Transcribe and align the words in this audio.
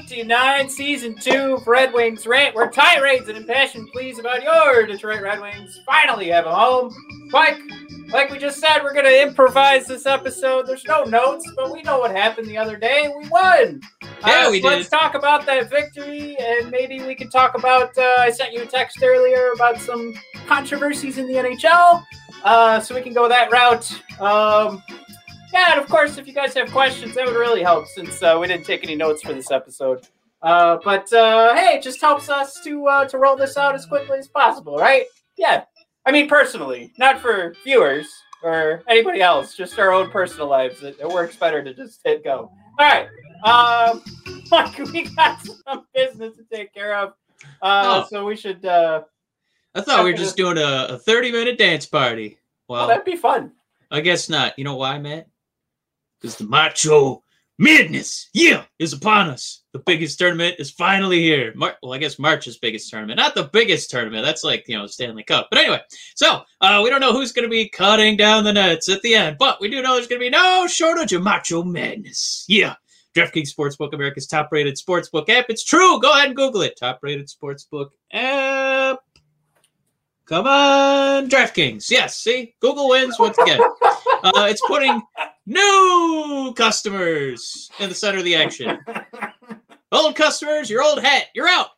29, 0.00 0.70
season 0.70 1.14
2 1.20 1.30
of 1.56 1.66
Red 1.66 1.92
Wings 1.92 2.26
Rant, 2.26 2.54
where 2.54 2.70
tirades 2.70 3.28
and 3.28 3.36
impassioned 3.36 3.90
pleas 3.92 4.18
about 4.18 4.42
your 4.42 4.86
Detroit 4.86 5.20
Red 5.20 5.38
Wings 5.40 5.80
finally 5.84 6.28
have 6.28 6.46
a 6.46 6.54
home. 6.54 6.94
Mike, 7.30 7.58
like 8.08 8.30
we 8.30 8.38
just 8.38 8.58
said, 8.58 8.78
we're 8.82 8.94
going 8.94 9.04
to 9.04 9.22
improvise 9.22 9.86
this 9.86 10.06
episode. 10.06 10.66
There's 10.66 10.84
no 10.86 11.04
notes, 11.04 11.50
but 11.56 11.70
we 11.70 11.82
know 11.82 11.98
what 11.98 12.10
happened 12.16 12.48
the 12.48 12.56
other 12.56 12.78
day. 12.78 13.12
We 13.18 13.28
won. 13.28 13.82
Yeah, 14.26 14.46
Uh, 14.46 14.50
we 14.50 14.62
Let's 14.62 14.88
did. 14.88 14.96
talk 14.96 15.14
about 15.14 15.44
that 15.44 15.68
victory, 15.68 16.36
and 16.40 16.70
maybe 16.70 17.02
we 17.02 17.14
could 17.14 17.30
talk 17.30 17.54
about. 17.54 17.96
Uh, 17.98 18.16
I 18.18 18.30
sent 18.30 18.54
you 18.54 18.62
a 18.62 18.66
text 18.66 19.02
earlier 19.02 19.52
about 19.54 19.78
some 19.78 20.14
controversies 20.46 21.18
in 21.18 21.26
the 21.26 21.34
NHL, 21.34 22.02
uh, 22.44 22.80
so 22.80 22.94
we 22.94 23.02
can 23.02 23.12
go 23.12 23.28
that 23.28 23.50
route. 23.52 23.92
Um, 24.20 24.82
yeah, 25.52 25.72
and 25.72 25.80
of 25.80 25.88
course, 25.88 26.18
if 26.18 26.26
you 26.26 26.32
guys 26.32 26.54
have 26.54 26.70
questions, 26.70 27.14
that 27.14 27.26
would 27.26 27.36
really 27.36 27.62
help 27.62 27.86
since 27.88 28.22
uh, 28.22 28.36
we 28.40 28.46
didn't 28.48 28.64
take 28.66 28.82
any 28.84 28.94
notes 28.96 29.22
for 29.22 29.32
this 29.32 29.50
episode. 29.50 30.06
Uh, 30.42 30.78
but 30.84 31.12
uh, 31.12 31.54
hey, 31.54 31.76
it 31.76 31.82
just 31.82 32.00
helps 32.00 32.28
us 32.28 32.60
to 32.64 32.86
uh, 32.86 33.04
to 33.06 33.18
roll 33.18 33.36
this 33.36 33.56
out 33.56 33.74
as 33.74 33.86
quickly 33.86 34.18
as 34.18 34.28
possible, 34.28 34.76
right? 34.76 35.04
Yeah, 35.36 35.64
I 36.04 36.10
mean 36.12 36.28
personally, 36.28 36.92
not 36.98 37.20
for 37.20 37.54
viewers 37.64 38.08
or 38.42 38.82
anybody 38.88 39.20
else, 39.22 39.54
just 39.56 39.78
our 39.78 39.92
own 39.92 40.10
personal 40.10 40.48
lives. 40.48 40.82
It, 40.82 40.96
it 41.00 41.08
works 41.08 41.36
better 41.36 41.62
to 41.62 41.72
just 41.74 42.00
hit 42.04 42.24
go. 42.24 42.50
All 42.78 42.86
right, 42.86 43.06
um, 43.44 44.02
Mike, 44.50 44.76
we 44.92 45.04
got 45.14 45.40
some 45.66 45.86
business 45.94 46.34
to 46.36 46.44
take 46.52 46.74
care 46.74 46.96
of, 46.96 47.10
uh, 47.62 48.02
Oh. 48.02 48.06
so 48.10 48.24
we 48.26 48.34
should. 48.34 48.64
Uh, 48.64 49.02
I 49.74 49.80
thought 49.80 50.04
we 50.04 50.10
were 50.10 50.16
just 50.18 50.36
doing 50.36 50.58
a, 50.58 50.86
a 50.90 50.98
30 50.98 51.30
minute 51.32 51.56
dance 51.56 51.86
party. 51.86 52.36
oh, 52.38 52.74
Well, 52.74 52.88
that'd 52.88 53.04
be 53.04 53.16
fun. 53.16 53.52
I 53.90 54.00
guess 54.00 54.28
not. 54.28 54.58
You 54.58 54.64
know 54.64 54.74
why, 54.76 54.98
Matt? 54.98 55.28
Because 56.22 56.36
the 56.36 56.44
March 56.44 56.86
Madness, 57.58 58.30
yeah, 58.32 58.64
is 58.78 58.92
upon 58.92 59.28
us. 59.28 59.62
The 59.72 59.80
biggest 59.80 60.18
tournament 60.18 60.56
is 60.58 60.70
finally 60.70 61.20
here. 61.20 61.52
Mar- 61.54 61.76
well, 61.82 61.92
I 61.92 61.98
guess 61.98 62.18
March's 62.18 62.58
biggest 62.58 62.90
tournament, 62.90 63.18
not 63.18 63.34
the 63.34 63.50
biggest 63.52 63.90
tournament. 63.90 64.24
That's 64.24 64.44
like 64.44 64.64
you 64.68 64.78
know 64.78 64.86
Stanley 64.86 65.22
Cup. 65.22 65.48
But 65.50 65.58
anyway, 65.58 65.80
so 66.14 66.42
uh, 66.60 66.80
we 66.82 66.90
don't 66.90 67.00
know 67.00 67.12
who's 67.12 67.32
going 67.32 67.44
to 67.44 67.50
be 67.50 67.68
cutting 67.68 68.16
down 68.16 68.44
the 68.44 68.52
nets 68.52 68.88
at 68.88 69.02
the 69.02 69.14
end, 69.14 69.36
but 69.38 69.60
we 69.60 69.68
do 69.68 69.82
know 69.82 69.94
there's 69.94 70.06
going 70.06 70.20
to 70.20 70.26
be 70.26 70.30
no 70.30 70.66
shortage 70.66 71.12
of 71.12 71.22
March 71.22 71.52
Madness. 71.52 72.44
Yeah. 72.48 72.76
DraftKings 73.14 73.54
Sportsbook, 73.54 73.92
America's 73.92 74.26
top-rated 74.26 74.76
sportsbook 74.76 75.28
app. 75.28 75.46
It's 75.50 75.64
true. 75.64 76.00
Go 76.00 76.12
ahead 76.12 76.28
and 76.28 76.36
Google 76.36 76.62
it. 76.62 76.78
Top-rated 76.78 77.28
sportsbook 77.28 77.90
app. 78.10 79.00
Come 80.24 80.46
on, 80.46 81.28
DraftKings. 81.28 81.90
Yes, 81.90 82.16
see, 82.16 82.54
Google 82.60 82.88
wins 82.88 83.18
once 83.18 83.36
again. 83.36 83.60
Uh, 84.22 84.46
it's 84.48 84.62
putting 84.66 85.02
new 85.46 86.52
customers 86.56 87.70
in 87.78 87.88
the 87.88 87.94
center 87.94 88.18
of 88.18 88.24
the 88.24 88.36
action. 88.36 88.78
Old 89.90 90.16
customers, 90.16 90.70
your 90.70 90.82
old 90.82 91.02
hat, 91.02 91.26
you're 91.34 91.48
out. 91.48 91.68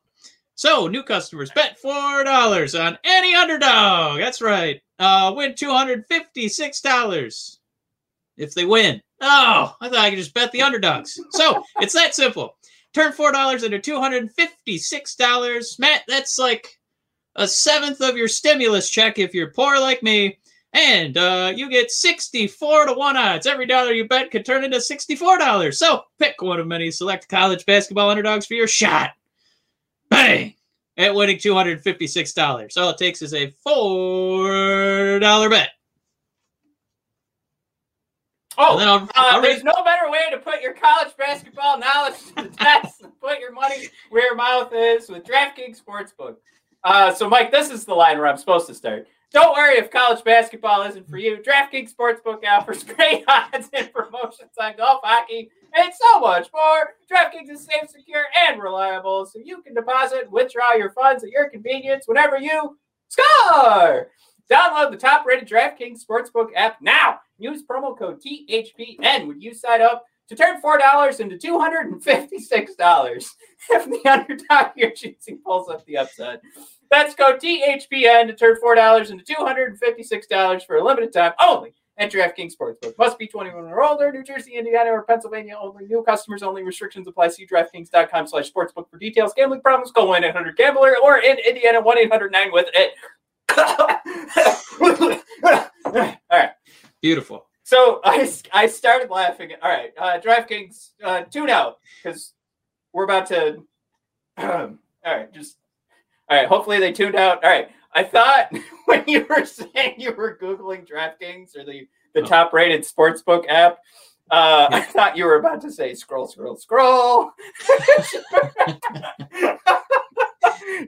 So, 0.55 0.87
new 0.87 1.03
customers, 1.03 1.51
bet 1.55 1.79
four 1.81 2.23
dollars 2.23 2.75
on 2.75 2.97
any 3.03 3.35
underdog. 3.35 4.19
That's 4.19 4.41
right. 4.41 4.81
Uh, 4.99 5.33
win 5.37 5.55
two 5.55 5.71
hundred 5.71 6.05
fifty-six 6.07 6.81
dollars 6.81 7.59
if 8.37 8.55
they 8.55 8.65
win. 8.65 9.01
Oh, 9.21 9.75
I 9.81 9.89
thought 9.89 9.99
I 9.99 10.11
could 10.11 10.19
just 10.19 10.35
bet 10.35 10.53
the 10.53 10.63
underdogs. 10.63 11.19
So 11.31 11.65
it's 11.81 11.95
that 11.95 12.15
simple. 12.15 12.57
Turn 12.93 13.13
four 13.13 13.33
dollars 13.33 13.65
into 13.65 13.81
two 13.81 13.99
hundred 13.99 14.31
fifty-six 14.33 15.17
dollars. 15.17 15.77
Matt, 15.81 16.03
that's 16.07 16.39
like 16.39 16.79
a 17.35 17.49
seventh 17.49 18.01
of 18.01 18.17
your 18.17 18.29
stimulus 18.29 18.91
check 18.91 19.19
if 19.19 19.35
you're 19.35 19.51
poor 19.51 19.81
like 19.81 20.05
me. 20.05 20.39
And 20.75 21.17
uh, 21.17 21.53
you 21.55 21.71
get 21.71 21.93
64 21.93 22.87
to 22.87 22.93
1 22.95 23.17
odds. 23.17 23.47
Every 23.47 23.65
dollar 23.65 23.93
you 23.93 24.09
bet 24.09 24.33
could 24.33 24.45
turn 24.45 24.65
into 24.65 24.79
$64. 24.79 25.73
So 25.73 26.03
pick 26.19 26.43
one 26.43 26.59
of 26.59 26.67
many 26.67 26.91
select 26.91 27.29
college 27.29 27.65
basketball 27.65 28.11
underdogs 28.11 28.45
for 28.47 28.55
your 28.55 28.67
shot. 28.67 29.13
Bang! 30.11 30.55
At 30.97 31.15
winning 31.15 31.39
$256. 31.39 32.77
All 32.77 32.91
it 32.91 32.99
takes 32.99 33.23
is 33.23 33.35
a 33.35 33.55
$4 33.67 35.51
bet. 35.51 35.71
Oh, 38.57 38.79
I'll, 38.79 39.03
Uh, 39.03 39.09
I'll 39.15 39.43
there's 39.43 39.65
no 39.65 39.73
better 39.85 40.11
way 40.11 40.31
to 40.31 40.39
put 40.39 40.61
your 40.61 40.75
college 40.75 41.17
basketball 41.17 41.79
knowledge 41.79 42.15
to 42.37 42.43
the 42.45 42.49
test 42.49 43.01
than 43.01 43.13
put 43.21 43.39
your 43.39 43.53
money 43.53 43.89
where 44.11 44.23
your 44.23 44.37
mouth 44.37 44.73
is 44.73 45.09
with 45.09 45.25
DraftKings 45.25 45.81
Sportsbook. 45.83 46.37
Uh, 46.83 47.13
so, 47.13 47.29
Mike, 47.29 47.51
this 47.51 47.71
is 47.71 47.85
the 47.85 47.95
line 47.95 48.19
where 48.19 48.27
I'm 48.27 48.37
supposed 48.37 48.67
to 48.67 48.75
start. 48.75 49.09
Don't 49.35 49.57
worry 49.57 49.79
if 49.79 49.91
college 49.91 50.23
basketball 50.23 50.83
isn't 50.83 51.11
for 51.11 51.19
you. 51.19 51.39
DraftKings 51.39 51.93
Sportsbook 51.93 52.47
offers 52.49 52.85
great 52.97 53.25
odds 53.27 53.69
and 53.73 53.93
promotions 53.93 54.53
on 54.61 54.77
golf, 54.77 55.01
hockey, 55.03 55.51
and 55.75 55.93
so 55.93 56.21
much 56.21 56.49
more. 56.55 56.91
DraftKings 57.11 57.51
is 57.51 57.65
safe, 57.65 57.91
secure, 57.91 58.27
and 58.47 58.63
reliable, 58.63 59.27
so 59.27 59.41
you 59.45 59.61
can 59.63 59.75
deposit 59.75 60.23
and 60.23 60.33
withdraw 60.33 60.75
your 60.75 60.91
funds 60.91 61.25
at 61.25 61.31
your 61.31 61.51
convenience 61.51 62.05
whenever 62.07 62.39
you 62.39 62.79
score. 63.09 64.13
Download 64.49 64.93
the 64.93 64.97
top-rated 64.97 65.49
DraftKings 65.49 65.99
Sportsbook 66.09 66.51
app 66.55 66.81
now. 66.81 67.19
Use 67.37 67.65
promo 67.65 67.99
code 67.99 68.23
THPN 68.23 69.27
when 69.27 69.41
you 69.41 69.53
sign 69.53 69.83
up 69.83 70.05
to 70.29 70.37
turn 70.37 70.61
four 70.61 70.79
dollars 70.79 71.19
into 71.19 71.37
two 71.37 71.59
hundred 71.59 71.87
and 71.87 72.03
fifty-six 72.03 72.77
dollars 72.77 73.35
if 73.71 73.85
the 73.87 74.09
underdog 74.09 74.73
you're 74.77 74.93
choosing 74.93 75.41
pulls 75.45 75.69
up 75.69 75.85
the 75.87 75.99
upside. 75.99 76.39
That's 76.95 77.17
code 77.17 77.41
THPN 77.41 78.29
to 78.29 78.35
turn 78.35 78.55
four 78.61 78.77
dollars 78.77 79.11
into 79.11 79.25
two 79.25 79.45
hundred 79.45 79.71
and 79.71 79.79
fifty-six 79.81 80.29
dollars 80.29 80.63
for 80.63 80.77
a 80.77 80.85
limited 80.85 81.13
time 81.13 81.33
only 81.45 81.75
at 81.97 82.13
DraftKings 82.13 82.53
Sportsbook. 82.57 82.97
Must 82.99 83.19
be 83.19 83.27
21 83.27 83.65
or 83.65 83.83
older. 83.83 84.13
New 84.13 84.23
Jersey, 84.23 84.55
Indiana, 84.55 84.91
or 84.91 85.03
Pennsylvania 85.03 85.57
only. 85.61 85.87
New 85.87 86.05
customers 86.05 86.45
only. 86.45 86.63
Restrictions 86.63 87.09
apply. 87.09 87.31
See 87.31 87.49
DraftKings.com/sportsbook 87.49 88.89
for 88.89 88.99
details. 88.99 89.33
Gambling 89.35 89.63
problems? 89.63 89.91
Call 89.91 90.07
one 90.07 90.23
800 90.23 90.57
Gambler 90.57 90.95
or 91.03 91.19
in 91.19 91.37
Indiana 91.39 91.81
one 91.81 91.99
800 91.99 92.31
9 92.31 92.53
with 92.53 92.69
it. 92.75 92.93
All 95.85 95.93
right. 96.31 96.53
Beautiful. 97.03 97.47
So 97.65 98.03
I, 98.05 98.33
I 98.53 98.69
started 98.69 99.11
laughing. 99.11 99.51
All 99.61 99.69
right, 99.69 99.93
uh, 99.99 100.21
DraftKings, 100.21 100.91
uh, 101.03 101.23
tune 101.23 101.51
out 101.51 101.79
because 102.05 102.35
we're 102.93 103.03
about 103.03 103.27
to. 103.27 103.65
all 104.39 104.77
right, 105.05 105.33
just 105.33 105.57
all 106.29 106.37
right. 106.39 106.49
Hopefully 106.49 106.79
they 106.79 106.93
tuned 106.93 107.15
out. 107.17 107.43
All 107.45 107.51
right. 107.51 107.69
I 107.95 108.03
thought 108.03 108.51
when 108.87 109.05
you 109.07 109.27
were 109.29 109.45
saying 109.45 109.95
you 109.99 110.13
were 110.13 110.39
googling 110.41 110.87
DraftKings 110.89 111.57
or 111.57 111.65
the 111.65 111.87
the 112.15 112.21
Oh. 112.23 112.25
top 112.27 112.53
rated 112.53 112.83
sportsbook 112.83 113.45
app, 113.49 113.79
uh, 114.31 114.69
I 114.71 114.81
thought 114.83 115.17
you 115.17 115.25
were 115.25 115.37
about 115.37 115.61
to 115.63 115.71
say 115.73 115.95
scroll, 115.95 116.27
scroll, 116.29 116.57
scroll. 116.57 117.31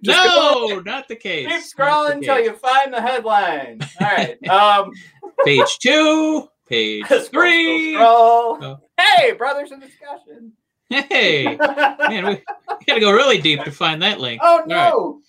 No, 0.03 0.81
not 0.85 1.07
the 1.09 1.17
case. 1.17 1.47
Keep 1.49 1.63
scrolling 1.63 2.13
until 2.13 2.41
you 2.41 2.55
find 2.55 2.93
the 2.93 3.01
headline. 3.01 3.81
All 4.01 4.07
right. 4.07 4.49
Um, 4.49 4.91
Page 5.45 5.79
two, 5.81 6.49
page 6.69 7.05
scroll, 7.05 7.21
three. 7.25 7.95
scroll, 7.95 8.57
scroll. 8.57 8.79
Oh. 8.99 9.03
Hey, 9.03 9.33
brothers 9.33 9.71
in 9.73 9.81
discussion. 9.81 10.53
Hey, 10.89 11.57
man, 11.57 12.25
we, 12.27 12.31
we 12.35 12.85
got 12.87 12.95
to 12.95 13.01
go 13.01 13.13
really 13.13 13.39
deep 13.39 13.63
to 13.65 13.71
find 13.71 14.03
that 14.03 14.19
link. 14.21 14.41
oh 14.43 14.63
no! 14.67 15.21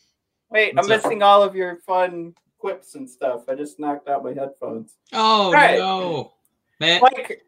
Wait, 0.52 0.76
What's 0.76 0.88
I'm 0.88 0.94
up? 0.94 1.04
missing 1.04 1.24
all 1.24 1.44
of 1.44 1.56
your 1.56 1.78
fun 1.78 2.34
quips 2.58 2.96
and 2.96 3.10
stuff. 3.10 3.48
I 3.50 3.56
just 3.56 3.80
knocked 3.80 4.08
out 4.08 4.24
my 4.24 4.34
headphones. 4.34 4.96
Oh 5.14 5.52
right. 5.52 5.78
no, 5.78 6.34
Matt. 6.80 7.02
Mike, 7.02 7.44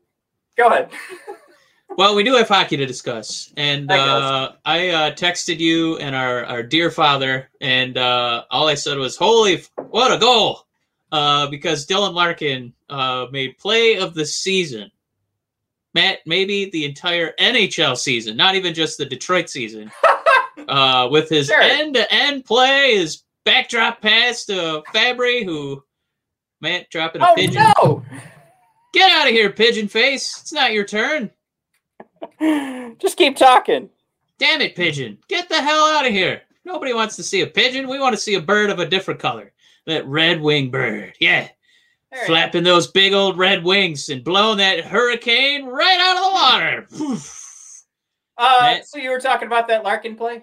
go 0.57 0.68
ahead. 0.68 0.90
Well, 1.98 2.16
we 2.16 2.24
do 2.24 2.36
have 2.36 2.48
hockey 2.48 2.78
to 2.78 2.86
discuss, 2.86 3.51
and 3.57 3.92
I 3.92 3.98
uh, 3.98 4.51
I 4.63 4.90
uh, 4.90 5.12
texted 5.16 5.60
you 5.60 5.98
and 5.98 6.16
our, 6.16 6.46
our 6.46 6.63
dear 6.63 6.92
father, 6.92 7.50
and 7.62 7.98
uh, 7.98 8.44
all 8.51 8.68
I 8.68 8.75
said 8.75 8.98
was, 8.98 9.18
"Holy, 9.18 9.56
f- 9.56 9.72
what 9.90 10.13
a 10.13 10.19
goal!" 10.19 10.68
Uh, 11.12 11.48
because 11.50 11.88
Dylan 11.88 12.13
Larkin 12.13 12.74
uh, 12.90 13.25
made 13.31 13.57
play 13.57 13.98
of 13.98 14.13
the 14.13 14.25
season. 14.25 14.92
Matt, 15.95 16.19
maybe 16.28 16.69
the 16.69 16.86
entire 16.86 17.34
NHL 17.40 17.98
season, 17.98 18.38
not 18.38 18.54
even 18.54 18.75
just 18.75 19.00
the 19.00 19.06
Detroit 19.06 19.50
season, 19.50 19.92
uh, 20.69 21.07
with 21.12 21.30
his 21.30 21.48
Sure. 21.48 21.62
end-to-end 21.62 22.45
play, 22.45 22.95
his 22.98 23.24
backdrop 23.45 24.01
pass 24.01 24.45
to 24.45 24.83
Fabbri, 24.94 25.44
who 25.44 25.83
Matt 26.62 26.89
dropping 26.89 27.21
a 27.21 27.33
pigeon. 27.36 27.63
Oh 27.77 28.04
pigeon. 28.06 28.12
no! 28.12 28.19
Get 28.94 29.12
out 29.12 29.27
of 29.27 29.33
here, 29.33 29.50
pigeon 29.51 29.88
face. 29.88 30.39
It's 30.42 30.54
not 30.54 30.74
your 30.74 30.86
turn. 30.86 31.31
Just 33.00 33.18
keep 33.18 33.36
talking. 33.36 33.89
Damn 34.39 34.62
it, 34.62 34.75
pigeon. 34.75 35.18
Get 35.27 35.50
the 35.50 35.62
hell 35.62 35.86
out 35.86 36.06
of 36.06 36.12
here. 36.12 36.42
Nobody 36.66 36.94
wants 36.94 37.16
to 37.18 37.24
see 37.24 37.42
a 37.42 37.48
pigeon. 37.48 37.88
We 37.88 38.00
want 38.00 38.13
to 38.16 38.21
see 38.21 38.36
a 38.36 38.42
bird 38.42 38.69
of 38.69 38.80
a 38.80 38.86
different 38.86 39.19
color. 39.19 39.54
That 39.86 40.06
red 40.07 40.39
winged 40.42 40.71
bird. 40.71 41.13
Yeah. 41.19 41.48
There 42.12 42.25
Flapping 42.25 42.63
those 42.63 42.88
big 42.88 43.13
old 43.13 43.38
red 43.38 43.63
wings 43.63 44.10
and 44.10 44.24
blowing 44.24 44.57
that 44.57 44.83
hurricane 44.83 45.66
right 45.66 46.00
out 46.00 46.18
of 46.18 46.88
the 46.89 47.07
water. 47.07 47.18
Uh, 48.38 48.81
so 48.83 48.98
you 48.98 49.10
were 49.10 49.19
talking 49.19 49.48
about 49.48 49.68
that 49.68 49.83
Larkin 49.83 50.16
play? 50.16 50.42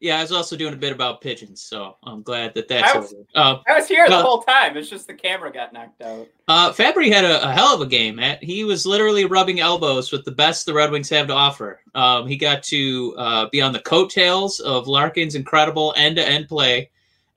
Yeah, 0.00 0.18
I 0.18 0.22
was 0.22 0.32
also 0.32 0.56
doing 0.56 0.74
a 0.74 0.76
bit 0.76 0.92
about 0.92 1.20
pigeons, 1.20 1.62
so 1.62 1.96
I'm 2.04 2.22
glad 2.22 2.54
that 2.54 2.68
that's 2.68 2.94
I 2.94 2.98
was- 2.98 3.12
over. 3.14 3.22
Uh, 3.34 3.58
I 3.66 3.74
was 3.74 3.88
here 3.88 4.04
Well- 4.08 4.18
the 4.18 4.24
whole 4.24 4.42
time. 4.42 4.76
It's 4.76 4.90
just 4.90 5.06
the 5.06 5.14
camera 5.14 5.50
got 5.52 5.72
knocked 5.72 6.02
out. 6.02 6.28
Uh, 6.48 6.72
Fabbri 6.72 7.10
had 7.10 7.24
a, 7.24 7.48
a 7.48 7.52
hell 7.52 7.74
of 7.74 7.80
a 7.80 7.86
game, 7.86 8.16
Matt. 8.16 8.42
He 8.44 8.64
was 8.64 8.86
literally 8.86 9.24
rubbing 9.24 9.60
elbows 9.60 10.12
with 10.12 10.24
the 10.24 10.30
best 10.32 10.66
the 10.66 10.74
Red 10.74 10.90
Wings 10.90 11.08
have 11.10 11.26
to 11.28 11.32
offer. 11.32 11.80
Um, 11.94 12.26
he 12.26 12.36
got 12.36 12.62
to 12.64 13.14
uh, 13.18 13.46
be 13.50 13.60
on 13.62 13.72
the 13.72 13.80
coattails 13.80 14.60
of 14.60 14.86
Larkin's 14.86 15.34
incredible 15.34 15.94
end-to-end 15.96 16.48
play, 16.48 16.90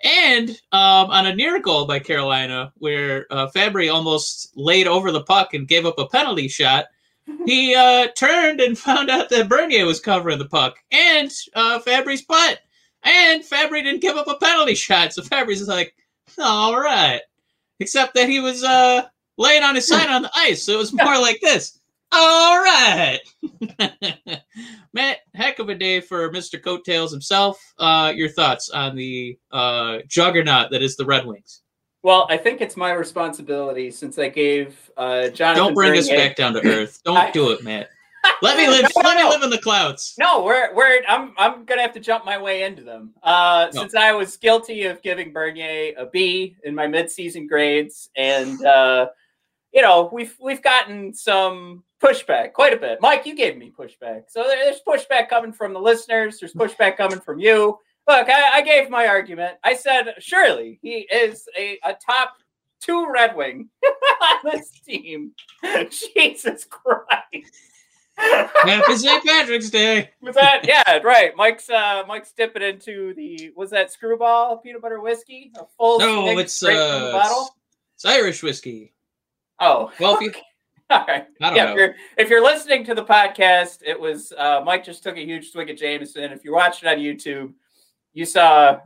and 0.03 0.49
um, 0.71 1.09
on 1.11 1.27
a 1.27 1.35
near 1.35 1.59
goal 1.61 1.85
by 1.85 1.99
Carolina, 1.99 2.71
where 2.77 3.25
uh, 3.31 3.47
Fabbri 3.55 3.91
almost 3.93 4.51
laid 4.55 4.87
over 4.87 5.11
the 5.11 5.23
puck 5.23 5.53
and 5.53 5.67
gave 5.67 5.85
up 5.85 5.97
a 5.97 6.07
penalty 6.07 6.47
shot. 6.47 6.85
He 7.45 7.75
uh, 7.75 8.07
turned 8.15 8.61
and 8.61 8.77
found 8.79 9.09
out 9.09 9.29
that 9.29 9.49
Bernier 9.49 9.85
was 9.85 9.99
covering 9.99 10.39
the 10.39 10.45
puck 10.45 10.75
and 10.91 11.31
uh, 11.55 11.79
Fabbri's 11.79 12.21
butt, 12.21 12.59
and 13.03 13.43
Fabbri 13.43 13.83
didn't 13.83 14.01
give 14.01 14.17
up 14.17 14.27
a 14.27 14.35
penalty 14.35 14.75
shot. 14.75 15.13
So 15.13 15.21
Fabbri's 15.21 15.67
like, 15.67 15.95
"All 16.37 16.79
right." 16.79 17.21
except 17.79 18.13
that 18.13 18.29
he 18.29 18.39
was 18.39 18.63
uh 18.63 19.03
laying 19.37 19.63
on 19.63 19.75
his 19.75 19.87
side 19.87 20.09
on 20.09 20.21
the 20.21 20.31
ice 20.35 20.63
so 20.63 20.73
it 20.73 20.77
was 20.77 20.93
more 20.93 21.19
like 21.19 21.39
this. 21.41 21.79
All 22.11 22.57
right. 22.59 23.19
Matt 24.93 25.19
heck 25.35 25.59
of 25.59 25.69
a 25.69 25.75
day 25.75 26.01
for 26.01 26.31
mr 26.31 26.61
coattails 26.61 27.11
himself. 27.11 27.59
Uh 27.77 28.11
your 28.15 28.29
thoughts 28.29 28.69
on 28.69 28.95
the 28.95 29.37
uh 29.51 29.99
juggernaut 30.07 30.71
that 30.71 30.81
is 30.81 30.95
the 30.95 31.05
red 31.05 31.25
wings 31.25 31.61
Well, 32.01 32.27
I 32.29 32.37
think 32.37 32.61
it's 32.61 32.77
my 32.77 32.91
responsibility 32.93 33.91
since 33.91 34.17
I 34.17 34.29
gave 34.29 34.77
uh, 34.97 35.29
Jonathan. 35.29 35.65
don't 35.65 35.73
bring 35.73 35.97
us 35.97 36.07
back 36.09 36.35
down 36.35 36.53
to 36.53 36.65
earth 36.65 37.01
don't 37.05 37.17
I- 37.17 37.31
do 37.31 37.51
it 37.51 37.63
matt 37.63 37.89
let 38.41 38.57
me 38.57 38.67
live 38.75 38.83
No, 38.95 39.01
let 39.03 39.15
me 39.17 39.23
no. 39.23 39.29
live 39.29 39.43
in 39.43 39.49
the 39.49 39.57
clouds 39.59 40.15
No, 40.17 40.43
we're 40.43 40.73
we're 40.75 41.01
I'm 41.07 41.33
I'm 41.37 41.63
gonna 41.65 41.81
have 41.81 41.93
to 41.93 41.99
jump 42.01 42.25
my 42.25 42.37
way 42.41 42.63
into 42.63 42.83
them. 42.83 43.13
Uh, 43.23 43.67
No. 43.73 43.81
Since 43.81 43.95
I 43.95 44.11
was 44.13 44.35
guilty 44.37 44.83
of 44.83 45.01
giving 45.01 45.31
Bernier 45.31 45.93
a 45.97 46.05
B 46.05 46.55
in 46.63 46.75
my 46.75 46.85
midseason 46.87 47.47
grades, 47.47 48.09
and 48.17 48.63
uh, 48.65 49.07
you 49.73 49.81
know 49.81 50.09
we've 50.11 50.35
we've 50.41 50.61
gotten 50.61 51.13
some 51.13 51.83
pushback, 52.03 52.51
quite 52.53 52.73
a 52.73 52.77
bit. 52.77 52.99
Mike, 53.01 53.25
you 53.25 53.35
gave 53.35 53.57
me 53.57 53.71
pushback, 53.77 54.23
so 54.27 54.43
there's 54.43 54.81
pushback 54.87 55.29
coming 55.29 55.53
from 55.53 55.73
the 55.73 55.79
listeners. 55.79 56.39
There's 56.39 56.53
pushback 56.53 56.97
coming 56.97 57.19
from 57.21 57.39
you. 57.39 57.77
Look, 58.09 58.27
I, 58.27 58.57
I 58.57 58.61
gave 58.63 58.89
my 58.89 59.05
argument. 59.07 59.57
I 59.63 59.75
said 59.75 60.15
surely 60.17 60.79
he 60.81 61.07
is 61.11 61.47
a, 61.55 61.77
a 61.85 61.93
top 61.93 62.33
two 62.81 63.07
Red 63.11 63.35
Wing 63.35 63.69
on 64.21 64.51
this 64.51 64.71
team. 64.85 65.31
Jesus 65.91 66.65
Christ. 66.65 67.53
happy 68.17 68.95
st 68.97 69.23
patrick's 69.23 69.69
day 69.69 70.09
Was 70.21 70.35
that 70.35 70.67
yeah, 70.67 70.97
right. 71.03 71.33
Mike's 71.37 71.69
uh 71.69 72.03
Mike's 72.07 72.31
dipping 72.33 72.63
into 72.63 73.13
the 73.13 73.51
was 73.55 73.69
that 73.69 73.91
Skrewball 73.93 74.61
peanut 74.63 74.81
butter 74.81 74.99
whiskey? 74.99 75.51
A 75.55 75.63
full 75.77 75.99
no 75.99 76.37
it's 76.39 76.61
uh 76.63 77.11
bottle? 77.13 77.55
it's 77.95 78.05
irish 78.05 78.41
whiskey 78.43 78.93
Oh. 79.61 79.91
well 79.99 80.15
if 80.15 80.21
you 80.21 80.33
All 80.89 81.05
right. 81.07 81.27
i 81.41 81.47
don't 81.47 81.55
Yeah, 81.55 81.65
know 81.65 81.71
if 81.71 81.77
you're 81.77 81.95
if 82.17 82.29
you're 82.29 82.43
listening 82.43 82.83
to 82.85 82.95
the 82.95 83.05
podcast, 83.05 83.83
it 83.85 83.97
was 83.99 84.33
uh 84.37 84.61
Mike 84.65 84.83
just 84.83 85.03
took 85.03 85.15
a 85.17 85.23
huge 85.25 85.51
swig 85.51 85.69
of 85.69 85.77
Jameson. 85.77 86.23
If 86.31 86.43
you're 86.43 86.55
it 86.57 86.87
on 86.87 86.97
YouTube, 86.97 87.53
you 88.13 88.25
saw 88.25 88.79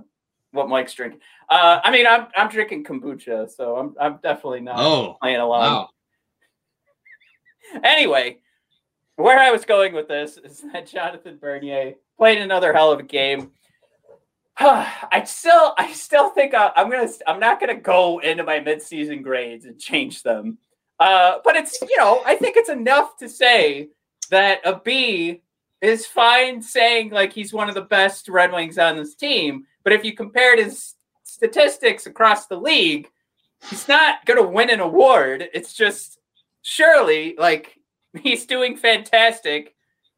what 0.51 0.69
Mike's 0.69 0.93
drinking. 0.93 1.19
Uh 1.49 1.79
I 1.83 1.91
mean 1.91 2.05
I'm 2.07 2.27
I'm 2.35 2.49
drinking 2.49 2.83
kombucha, 2.83 3.49
so 3.49 3.77
I'm 3.77 3.95
I'm 3.99 4.19
definitely 4.23 4.61
not 4.61 4.79
oh 4.79 5.17
playing 5.21 5.39
along. 5.39 5.61
wow 5.61 5.89
Anyway, 7.83 8.37
where 9.15 9.39
I 9.39 9.51
was 9.51 9.65
going 9.65 9.93
with 9.93 10.07
this 10.07 10.37
is 10.37 10.63
that 10.73 10.87
Jonathan 10.87 11.37
Bernier 11.37 11.95
played 12.17 12.39
another 12.39 12.73
hell 12.73 12.91
of 12.91 12.99
a 12.99 13.03
game. 13.03 13.51
I 14.57 15.23
still, 15.25 15.73
I 15.77 15.91
still 15.93 16.29
think 16.29 16.53
I, 16.53 16.71
I'm 16.75 16.89
gonna, 16.89 17.09
I'm 17.27 17.39
not 17.39 17.59
gonna 17.59 17.79
go 17.79 18.19
into 18.19 18.43
my 18.43 18.59
midseason 18.59 19.23
grades 19.23 19.65
and 19.65 19.79
change 19.79 20.23
them. 20.23 20.57
Uh, 20.99 21.39
but 21.43 21.55
it's, 21.55 21.81
you 21.81 21.97
know, 21.97 22.21
I 22.25 22.35
think 22.35 22.55
it's 22.55 22.69
enough 22.69 23.17
to 23.17 23.27
say 23.27 23.89
that 24.29 24.61
a 24.63 24.79
B 24.79 25.41
is 25.83 26.05
fine 26.05 26.61
saying 26.61 27.09
like 27.09 27.33
he's 27.33 27.53
one 27.53 27.67
of 27.69 27.75
the 27.75 27.81
best 27.81 28.29
Red 28.29 28.51
Wings 28.51 28.77
on 28.77 28.95
this 28.95 29.15
team. 29.15 29.65
But 29.83 29.93
if 29.93 30.05
you 30.05 30.13
compared 30.13 30.59
his 30.59 30.95
statistics 31.23 32.05
across 32.05 32.47
the 32.47 32.55
league, 32.55 33.09
he's 33.69 33.87
not 33.87 34.25
gonna 34.25 34.47
win 34.47 34.69
an 34.69 34.79
award. 34.79 35.49
It's 35.53 35.73
just 35.73 36.19
surely 36.61 37.35
like 37.37 37.77
he's 38.21 38.45
doing 38.45 38.77
fantastic. 38.77 39.75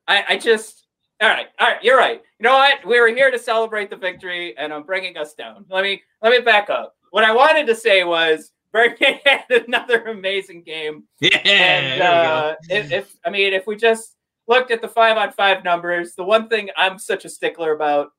I, 0.07 0.23
I 0.29 0.38
just 0.38 0.85
all 1.21 1.29
right, 1.29 1.47
all 1.59 1.68
right, 1.68 1.83
you're 1.83 1.97
right. 1.97 2.21
You 2.39 2.44
know 2.44 2.53
what? 2.53 2.85
We 2.85 3.00
were 3.00 3.07
here 3.07 3.31
to 3.31 3.39
celebrate 3.39 3.89
the 3.89 3.95
victory, 3.95 4.56
and 4.57 4.73
I'm 4.73 4.83
bringing 4.83 5.18
us 5.18 5.33
down. 5.33 5.65
Let 5.69 5.83
me 5.83 6.03
let 6.21 6.31
me 6.31 6.39
back 6.39 6.69
up. 6.69 6.95
What 7.11 7.23
I 7.23 7.31
wanted 7.33 7.65
to 7.68 7.75
say 7.75 8.03
was 8.03 8.51
Bernier 8.71 9.19
had 9.25 9.50
another 9.50 10.03
amazing 10.07 10.61
game, 10.63 11.06
yeah 11.21 11.38
and 11.38 12.01
there 12.01 12.21
we 12.21 12.27
go. 12.27 12.33
uh, 12.33 12.56
if, 12.69 12.91
if 12.91 13.15
I 13.25 13.29
mean 13.31 13.53
if 13.53 13.65
we 13.65 13.77
just 13.77 14.15
looked 14.47 14.71
at 14.71 14.81
the 14.81 14.88
five 14.88 15.18
on 15.18 15.31
five 15.31 15.63
numbers, 15.63 16.15
the 16.15 16.24
one 16.24 16.47
thing 16.50 16.69
I'm 16.77 17.00
such 17.00 17.25
a 17.25 17.30
stickler 17.30 17.74
about 17.74 18.12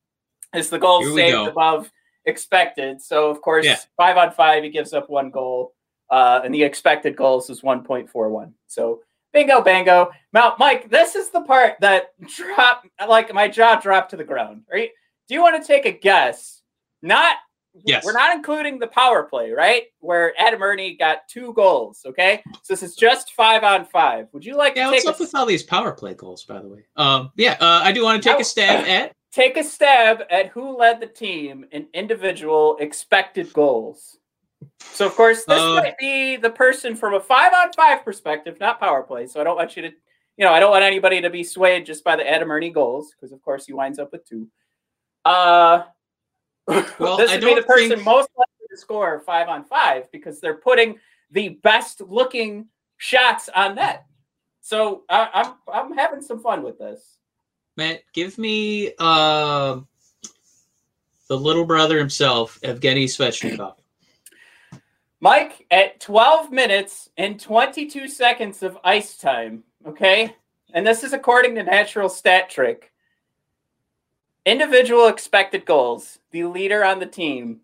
is 0.54 0.70
the 0.70 0.78
goals 0.78 1.14
saved 1.14 1.34
go. 1.34 1.46
above 1.48 1.90
expected. 2.24 3.00
So 3.00 3.30
of 3.30 3.40
course, 3.40 3.64
Yeah. 3.66 3.76
five 3.96 4.16
on 4.16 4.32
five, 4.32 4.64
he 4.64 4.70
gives 4.70 4.92
up 4.92 5.08
one 5.08 5.30
goal, 5.30 5.74
uh, 6.10 6.40
and 6.44 6.54
the 6.54 6.62
expected 6.62 7.16
goals 7.16 7.50
is 7.50 7.62
1.41. 7.62 8.52
So 8.66 9.02
bingo, 9.32 9.60
bango. 9.60 10.10
Now, 10.32 10.54
Mike, 10.58 10.88
this 10.90 11.14
is 11.14 11.30
the 11.30 11.42
part 11.42 11.76
that 11.80 12.12
dropped, 12.36 12.88
like 13.06 13.32
my 13.34 13.48
jaw 13.48 13.76
dropped 13.76 14.10
to 14.10 14.16
the 14.16 14.24
ground. 14.24 14.62
Right? 14.72 14.90
Do 15.28 15.34
you 15.34 15.42
want 15.42 15.60
to 15.60 15.66
take 15.66 15.86
a 15.86 15.92
guess? 15.92 16.62
Not. 17.02 17.36
Yes. 17.84 18.04
We're 18.04 18.12
not 18.12 18.34
including 18.34 18.78
the 18.78 18.86
power 18.86 19.24
play, 19.24 19.50
right? 19.50 19.84
Where 20.00 20.32
Adam 20.40 20.62
Erne 20.62 20.96
got 20.98 21.28
two 21.28 21.52
goals. 21.52 22.00
Okay, 22.06 22.42
so 22.62 22.72
this 22.72 22.82
is 22.82 22.94
just 22.96 23.32
five 23.34 23.64
on 23.64 23.84
five. 23.84 24.28
Would 24.32 24.44
you 24.44 24.56
like 24.56 24.76
Yeah, 24.76 24.86
to 24.86 24.90
what's 24.92 25.06
up 25.06 25.20
with 25.20 25.34
all 25.34 25.46
these 25.46 25.62
power 25.62 25.92
play 25.92 26.14
goals, 26.14 26.44
by 26.44 26.60
the 26.60 26.68
way? 26.68 26.84
Um, 26.96 27.30
yeah, 27.36 27.56
uh, 27.60 27.80
I 27.82 27.92
do 27.92 28.02
want 28.04 28.22
to 28.22 28.28
take 28.28 28.40
a 28.40 28.44
stab 28.44 28.84
at. 28.88 29.12
take 29.32 29.56
a 29.56 29.64
stab 29.64 30.22
at 30.30 30.48
who 30.48 30.76
led 30.76 31.00
the 31.00 31.06
team 31.06 31.66
in 31.72 31.86
individual 31.92 32.76
expected 32.80 33.52
goals. 33.52 34.18
So, 34.80 35.06
of 35.06 35.14
course, 35.14 35.44
this 35.44 35.60
Uh, 35.60 35.74
might 35.74 35.98
be 35.98 36.36
the 36.36 36.50
person 36.50 36.96
from 36.96 37.12
a 37.14 37.20
five 37.20 37.52
on 37.52 37.72
five 37.74 38.04
perspective, 38.04 38.58
not 38.58 38.80
power 38.80 39.02
play. 39.02 39.26
So, 39.26 39.40
I 39.40 39.44
don't 39.44 39.56
want 39.56 39.76
you 39.76 39.82
to, 39.82 39.88
you 40.38 40.44
know, 40.46 40.52
I 40.52 40.60
don't 40.60 40.70
want 40.70 40.84
anybody 40.84 41.20
to 41.20 41.28
be 41.30 41.44
swayed 41.44 41.84
just 41.84 42.02
by 42.04 42.16
the 42.16 42.26
Adam 42.28 42.50
Erne 42.50 42.72
goals 42.72 43.12
because, 43.12 43.32
of 43.32 43.42
course, 43.42 43.66
he 43.66 43.74
winds 43.74 43.98
up 43.98 44.12
with 44.12 44.26
two. 44.26 44.48
Uh, 45.26 45.82
Well, 46.66 47.16
this 47.16 47.30
I 47.30 47.34
would 47.34 47.44
be 47.44 47.54
the 47.54 47.62
person 47.62 47.90
think- 47.90 48.04
most 48.04 48.28
likely 48.36 48.66
to 48.70 48.76
score 48.76 49.20
five 49.20 49.48
on 49.48 49.64
five 49.64 50.10
because 50.10 50.40
they're 50.40 50.56
putting 50.56 50.98
the 51.30 51.50
best 51.50 52.00
looking 52.00 52.66
shots 52.96 53.48
on 53.54 53.76
net. 53.76 54.04
So, 54.60 55.04
I, 55.08 55.30
I'm 55.32 55.54
I'm 55.72 55.96
having 55.96 56.20
some 56.20 56.40
fun 56.40 56.62
with 56.62 56.78
this. 56.78 57.18
Matt, 57.76 58.02
give 58.12 58.36
me 58.38 58.94
um 58.96 59.86
the 61.28 61.36
little 61.36 61.64
brother 61.64 61.98
himself, 61.98 62.58
Evgeny 62.62 63.04
Svechnikov. 63.04 63.74
Mike, 65.20 65.66
at 65.70 65.98
12 66.00 66.52
minutes 66.52 67.10
and 67.16 67.40
22 67.40 68.06
seconds 68.08 68.62
of 68.62 68.78
ice 68.84 69.16
time, 69.16 69.64
okay? 69.86 70.36
And 70.72 70.86
this 70.86 71.02
is 71.02 71.12
according 71.12 71.54
to 71.56 71.62
Natural 71.62 72.08
Stat 72.08 72.50
Trick. 72.50 72.92
Individual 74.46 75.08
expected 75.08 75.66
goals, 75.66 76.20
the 76.30 76.44
leader 76.44 76.84
on 76.84 77.00
the 77.00 77.06
team 77.06 77.62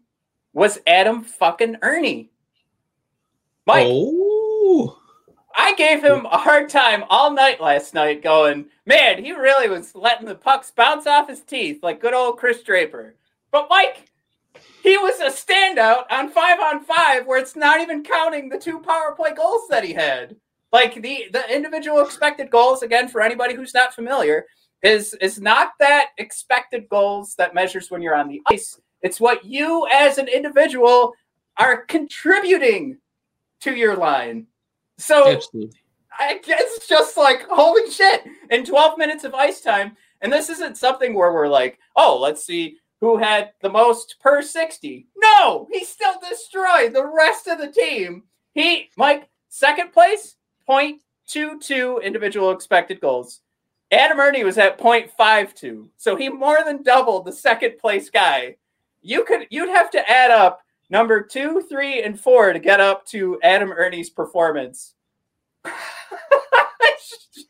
was 0.52 0.80
Adam 0.84 1.22
fucking 1.22 1.76
Erne. 1.80 2.28
Mike, 3.64 3.86
Oh, 3.88 4.98
I 5.56 5.74
gave 5.74 6.02
him 6.02 6.26
a 6.26 6.36
hard 6.38 6.68
time 6.68 7.04
all 7.08 7.30
night 7.30 7.60
last 7.60 7.94
night, 7.94 8.20
going, 8.20 8.66
man, 8.84 9.24
he 9.24 9.32
really 9.32 9.68
was 9.68 9.94
letting 9.94 10.26
the 10.26 10.34
pucks 10.34 10.72
bounce 10.72 11.06
off 11.06 11.28
his 11.28 11.42
teeth 11.42 11.84
like 11.84 12.00
good 12.00 12.14
old 12.14 12.38
Chris 12.38 12.64
Draper. 12.64 13.14
But 13.52 13.68
Mike, 13.70 14.10
he 14.82 14.98
was 14.98 15.20
a 15.20 15.26
standout 15.26 16.10
on 16.10 16.30
five 16.30 16.58
on 16.58 16.84
five, 16.84 17.26
where 17.26 17.38
it's 17.38 17.54
not 17.54 17.80
even 17.80 18.02
counting 18.02 18.48
the 18.48 18.58
two 18.58 18.80
power 18.80 19.14
play 19.14 19.34
goals 19.34 19.68
that 19.70 19.84
he 19.84 19.92
had. 19.92 20.34
Like 20.72 20.94
the 20.94 21.28
the 21.32 21.54
individual 21.54 22.00
expected 22.00 22.50
goals, 22.50 22.82
again, 22.82 23.06
for 23.06 23.20
anybody 23.20 23.54
who's 23.54 23.74
not 23.74 23.94
familiar, 23.94 24.46
is 24.82 25.14
is 25.14 25.40
not 25.40 25.72
that 25.78 26.08
expected 26.18 26.88
goals 26.88 27.34
that 27.36 27.54
measures 27.54 27.90
when 27.90 28.02
you're 28.02 28.16
on 28.16 28.28
the 28.28 28.42
ice. 28.48 28.80
It's 29.02 29.20
what 29.20 29.44
you 29.44 29.86
as 29.92 30.18
an 30.18 30.28
individual 30.28 31.12
are 31.58 31.84
contributing 31.84 32.98
to 33.60 33.74
your 33.74 33.96
line. 33.96 34.46
So 34.98 35.32
Absolutely. 35.32 35.78
I 36.18 36.38
guess 36.44 36.62
it's 36.62 36.88
just 36.88 37.16
like 37.16 37.46
holy 37.48 37.90
shit 37.90 38.24
in 38.50 38.64
12 38.64 38.98
minutes 38.98 39.24
of 39.24 39.34
ice 39.34 39.60
time. 39.60 39.96
And 40.20 40.32
this 40.32 40.50
isn't 40.50 40.76
something 40.76 41.14
where 41.14 41.32
we're 41.32 41.48
like, 41.48 41.78
oh, 41.96 42.18
let's 42.20 42.44
see 42.44 42.76
who 43.00 43.16
had 43.16 43.50
the 43.60 43.68
most 43.68 44.16
per 44.20 44.42
60. 44.42 45.06
No, 45.16 45.66
he 45.72 45.84
still 45.84 46.14
destroyed 46.28 46.92
the 46.92 47.06
rest 47.06 47.48
of 47.48 47.58
the 47.58 47.72
team. 47.72 48.22
He, 48.54 48.90
Mike, 48.96 49.28
second 49.48 49.92
place, 49.92 50.36
0.22 50.68 52.02
individual 52.02 52.52
expected 52.52 53.00
goals. 53.00 53.40
Adam 53.92 54.18
Erne 54.18 54.42
was 54.44 54.56
at 54.56 54.78
0.52. 54.78 55.88
So 55.98 56.16
he 56.16 56.30
more 56.30 56.64
than 56.64 56.82
doubled 56.82 57.26
the 57.26 57.32
second 57.32 57.78
place 57.78 58.08
guy. 58.08 58.56
You 59.02 59.24
could 59.24 59.46
you'd 59.50 59.68
have 59.68 59.90
to 59.90 60.10
add 60.10 60.30
up 60.30 60.62
number 60.88 61.22
two, 61.22 61.62
three, 61.68 62.02
and 62.02 62.18
four 62.18 62.52
to 62.52 62.58
get 62.58 62.80
up 62.80 63.04
to 63.06 63.38
Adam 63.42 63.70
Erne's 63.70 64.10
performance. 64.10 64.94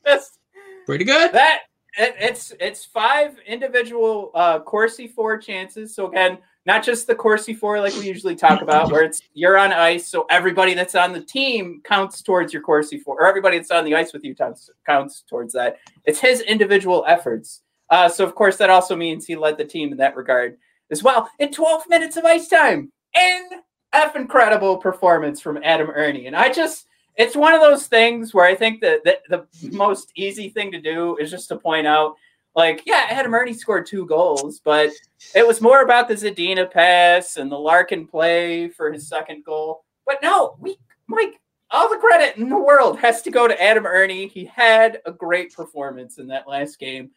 Just 0.04 0.38
Pretty 0.84 1.04
good. 1.04 1.32
that 1.32 1.60
it, 1.96 2.14
it's 2.18 2.52
it's 2.58 2.84
five 2.84 3.36
individual 3.46 4.32
uh 4.34 4.58
Corsi 4.60 5.06
for 5.06 5.38
chances. 5.38 5.94
So 5.94 6.08
again, 6.08 6.38
not 6.64 6.84
just 6.84 7.06
the 7.06 7.14
Corsi 7.14 7.54
for 7.54 7.80
like 7.80 7.94
we 7.94 8.06
usually 8.06 8.36
talk 8.36 8.62
about, 8.62 8.90
where 8.92 9.02
it's 9.02 9.22
you're 9.34 9.58
on 9.58 9.72
ice, 9.72 10.08
so 10.08 10.26
everybody 10.30 10.74
that's 10.74 10.94
on 10.94 11.12
the 11.12 11.20
team 11.20 11.80
counts 11.84 12.22
towards 12.22 12.52
your 12.52 12.62
Corsi 12.62 12.98
for, 12.98 13.16
or 13.16 13.26
everybody 13.26 13.58
that's 13.58 13.70
on 13.70 13.84
the 13.84 13.94
ice 13.94 14.12
with 14.12 14.24
you 14.24 14.34
counts 14.34 14.70
counts 14.86 15.24
towards 15.28 15.52
that. 15.54 15.78
It's 16.04 16.20
his 16.20 16.40
individual 16.42 17.04
efforts. 17.08 17.62
Uh, 17.90 18.08
so 18.08 18.24
of 18.24 18.34
course 18.34 18.56
that 18.56 18.70
also 18.70 18.96
means 18.96 19.26
he 19.26 19.36
led 19.36 19.58
the 19.58 19.64
team 19.64 19.92
in 19.92 19.98
that 19.98 20.16
regard 20.16 20.56
as 20.90 21.02
well 21.02 21.28
in 21.38 21.50
12 21.50 21.88
minutes 21.88 22.16
of 22.16 22.24
ice 22.24 22.48
time. 22.48 22.90
In 23.14 23.48
F 23.92 24.16
incredible 24.16 24.78
performance 24.78 25.40
from 25.40 25.60
Adam 25.62 25.90
Erne, 25.90 26.26
and 26.26 26.36
I 26.36 26.50
just 26.50 26.86
it's 27.16 27.36
one 27.36 27.52
of 27.52 27.60
those 27.60 27.86
things 27.86 28.32
where 28.32 28.46
I 28.46 28.54
think 28.54 28.80
that, 28.80 29.04
that 29.04 29.20
the 29.28 29.46
most 29.70 30.12
easy 30.16 30.48
thing 30.48 30.72
to 30.72 30.80
do 30.80 31.16
is 31.18 31.30
just 31.30 31.48
to 31.48 31.56
point 31.56 31.86
out, 31.86 32.16
like, 32.54 32.82
yeah, 32.84 33.06
Adam 33.08 33.34
Erne 33.34 33.54
scored 33.54 33.86
two 33.86 34.06
goals, 34.06 34.60
but 34.60 34.90
it 35.34 35.46
was 35.46 35.60
more 35.60 35.82
about 35.82 36.08
the 36.08 36.14
Zadina 36.14 36.70
pass 36.70 37.36
and 37.36 37.50
the 37.50 37.58
Larkin 37.58 38.06
play 38.06 38.68
for 38.68 38.92
his 38.92 39.08
second 39.08 39.44
goal. 39.44 39.84
But 40.04 40.18
no, 40.22 40.56
we, 40.58 40.76
Mike, 41.06 41.40
all 41.70 41.88
the 41.88 41.96
credit 41.96 42.36
in 42.36 42.50
the 42.50 42.58
world 42.58 42.98
has 42.98 43.22
to 43.22 43.30
go 43.30 43.48
to 43.48 43.62
Adam 43.62 43.86
Erne. 43.86 44.28
He 44.28 44.44
had 44.44 45.00
a 45.06 45.12
great 45.12 45.54
performance 45.54 46.18
in 46.18 46.26
that 46.28 46.46
last 46.46 46.78
game. 46.78 47.10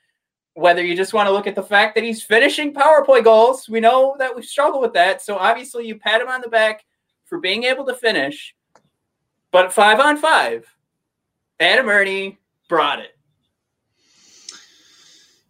Whether 0.53 0.85
you 0.85 0.95
just 0.95 1.13
want 1.13 1.27
to 1.27 1.33
look 1.33 1.47
at 1.47 1.55
the 1.55 1.61
fact 1.61 1.95
that 1.95 2.05
he's 2.05 2.23
finishing 2.23 2.73
power 2.73 3.03
play 3.03 3.21
goals, 3.21 3.67
we 3.67 3.81
know 3.81 4.15
that 4.19 4.33
we 4.33 4.41
struggle 4.41 4.79
with 4.79 4.93
that. 4.93 5.21
So 5.21 5.35
obviously, 5.35 5.85
you 5.85 5.99
pat 5.99 6.21
him 6.21 6.29
on 6.29 6.39
the 6.39 6.47
back 6.47 6.85
for 7.25 7.39
being 7.39 7.65
able 7.65 7.85
to 7.87 7.93
finish. 7.93 8.55
But 9.51 9.73
five 9.73 9.99
on 9.99 10.15
five, 10.15 10.65
Adam 11.59 11.89
Erne 11.89 12.37
brought 12.69 12.99
it. 12.99 13.14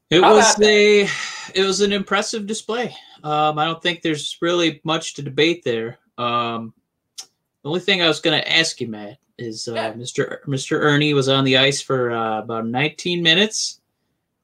It 0.10 0.22
How 0.22 0.36
was 0.36 0.62
a 0.62 1.08
it 1.54 1.64
was 1.64 1.82
an 1.82 1.92
impressive 1.92 2.46
display. 2.46 2.96
Um, 3.24 3.58
I 3.58 3.66
don't 3.66 3.82
think 3.82 4.02
there's 4.02 4.38
really 4.42 4.82
much 4.84 5.16
to 5.16 5.24
debate 5.24 5.64
there. 5.64 5.98
Um, 6.18 6.74
the 7.18 7.70
only 7.70 7.80
thing 7.80 8.02
I 8.02 8.08
was 8.08 8.20
going 8.20 8.40
to 8.40 8.52
ask 8.52 8.80
you, 8.80 8.88
Matt, 8.88 9.18
is 9.40 9.68
uh, 9.68 9.74
Yeah. 9.74 9.94
Mr. 9.94 10.44
Mr. 10.46 10.80
Erne 10.80 11.16
was 11.16 11.28
on 11.28 11.44
the 11.44 11.58
ice 11.58 11.82
for 11.82 12.12
uh, 12.12 12.40
about 12.40 12.68
19 12.68 13.24
minutes. 13.24 13.82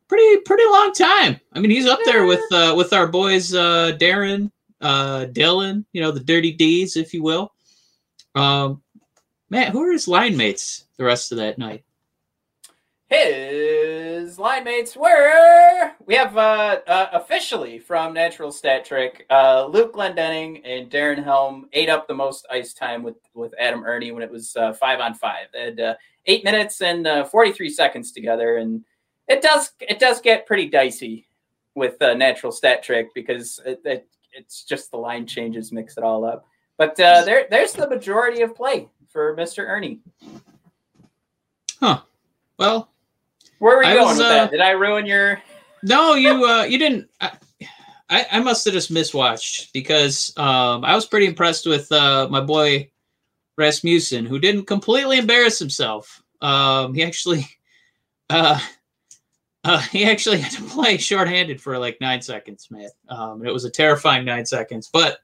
Pretty 0.08 0.42
pretty 0.42 0.66
long 0.66 0.94
time. 0.94 1.40
I 1.54 1.60
mean, 1.60 1.72
he's 1.72 1.86
up 1.86 2.00
there 2.06 2.26
with 2.26 2.44
uh, 2.52 2.74
with 2.76 2.92
our 2.92 3.08
boys 3.08 3.54
uh, 3.54 3.96
Darren, 4.00 4.52
uh, 4.82 5.28
Dylan. 5.32 5.86
You 5.94 6.02
know, 6.02 6.12
the 6.12 6.20
Dirty 6.20 6.52
D's, 6.52 6.98
if 6.98 7.14
you 7.14 7.22
will. 7.22 7.54
Um, 8.34 8.82
Matt, 9.50 9.70
who 9.70 9.84
are 9.84 9.92
his 9.92 10.08
line 10.08 10.36
mates 10.36 10.86
the 10.98 11.04
rest 11.04 11.32
of 11.32 11.38
that 11.38 11.58
night? 11.58 11.84
His 13.12 14.40
line 14.40 14.64
mates 14.64 14.96
were 14.96 15.92
we 16.06 16.16
have 16.16 16.38
uh, 16.38 16.80
uh, 16.88 17.10
officially 17.12 17.78
from 17.78 18.14
Natural 18.14 18.54
Stat 18.54 18.86
Trick, 18.86 19.26
uh, 19.30 19.66
Luke 19.66 19.94
Glendening 19.94 20.62
and 20.64 20.90
Darren 20.90 21.22
Helm 21.22 21.68
ate 21.74 21.90
up 21.90 22.08
the 22.08 22.14
most 22.14 22.48
ice 22.50 22.74
time 22.74 23.04
with 23.04 23.18
with 23.34 23.54
Adam 23.60 23.84
Erne 23.84 24.14
when 24.14 24.24
it 24.24 24.32
was 24.32 24.56
uh, 24.56 24.72
five 24.72 25.02
on 25.02 25.14
five. 25.14 25.48
They 25.52 25.62
had 25.66 25.80
uh, 25.82 25.96
eight 26.26 26.46
minutes 26.46 26.80
and 26.82 27.06
uh, 27.06 27.26
forty 27.26 27.52
three 27.52 27.70
seconds 27.70 28.14
together, 28.14 28.56
and 28.58 28.82
it 29.28 29.42
does 29.42 29.74
it 29.82 30.00
does 30.00 30.22
get 30.22 30.46
pretty 30.46 30.70
dicey 30.70 31.28
with 31.76 32.00
Natural 32.00 32.54
Stat 32.54 32.82
Trick 32.82 33.14
because 33.14 33.60
it, 33.66 33.82
it, 33.84 34.08
it's 34.32 34.64
just 34.64 34.90
the 34.90 34.98
line 34.98 35.28
changes 35.28 35.74
mix 35.74 35.98
it 35.98 36.06
all 36.06 36.24
up. 36.24 36.46
But 36.78 36.96
there 36.96 37.46
there's 37.50 37.74
the 37.74 37.90
majority 37.90 38.42
of 38.42 38.56
play 38.56 38.88
for 39.10 39.36
Mister 39.36 39.68
Erne. 39.68 40.00
Huh. 41.78 42.04
Well, 42.58 42.91
Where 43.62 43.78
were 43.78 43.84
you 43.84 43.90
I 43.90 43.94
going 43.94 44.08
was, 44.08 44.18
with 44.18 44.26
uh, 44.26 44.30
that? 44.30 44.52
Did 44.52 44.60
I 44.60 44.72
ruin 44.72 45.06
your? 45.06 45.40
No, 45.84 46.16
you 46.16 46.46
uh 46.46 46.64
you 46.64 46.80
didn't 46.80 47.08
I, 47.22 47.32
I 48.10 48.26
I 48.32 48.40
must 48.40 48.66
have 48.66 48.74
just 48.74 48.92
miswatched 48.92 49.72
because 49.72 50.36
um 50.36 50.84
I 50.84 50.96
was 50.96 51.06
pretty 51.06 51.28
impressed 51.28 51.68
with 51.68 51.92
uh 51.92 52.28
my 52.32 52.42
boy 52.42 52.90
Rasmussen 53.60 54.26
who 54.26 54.40
didn't 54.40 54.66
completely 54.66 55.20
embarrass 55.20 55.60
himself. 55.60 56.24
Um 56.42 56.96
he 56.96 57.04
actually 57.04 57.46
uh 58.32 58.60
uh, 59.64 59.80
he 59.80 60.06
actually 60.06 60.40
had 60.40 60.52
to 60.54 60.64
play 60.64 60.98
shorthanded 60.98 61.62
for 61.62 61.78
like 61.78 62.02
nine 62.02 62.20
seconds, 62.20 62.68
man. 62.72 62.90
Um, 63.10 63.42
and 63.42 63.48
it 63.48 63.54
was 63.54 63.64
a 63.64 63.70
terrifying 63.70 64.26
nine 64.26 64.44
seconds. 64.44 64.90
But 64.92 65.20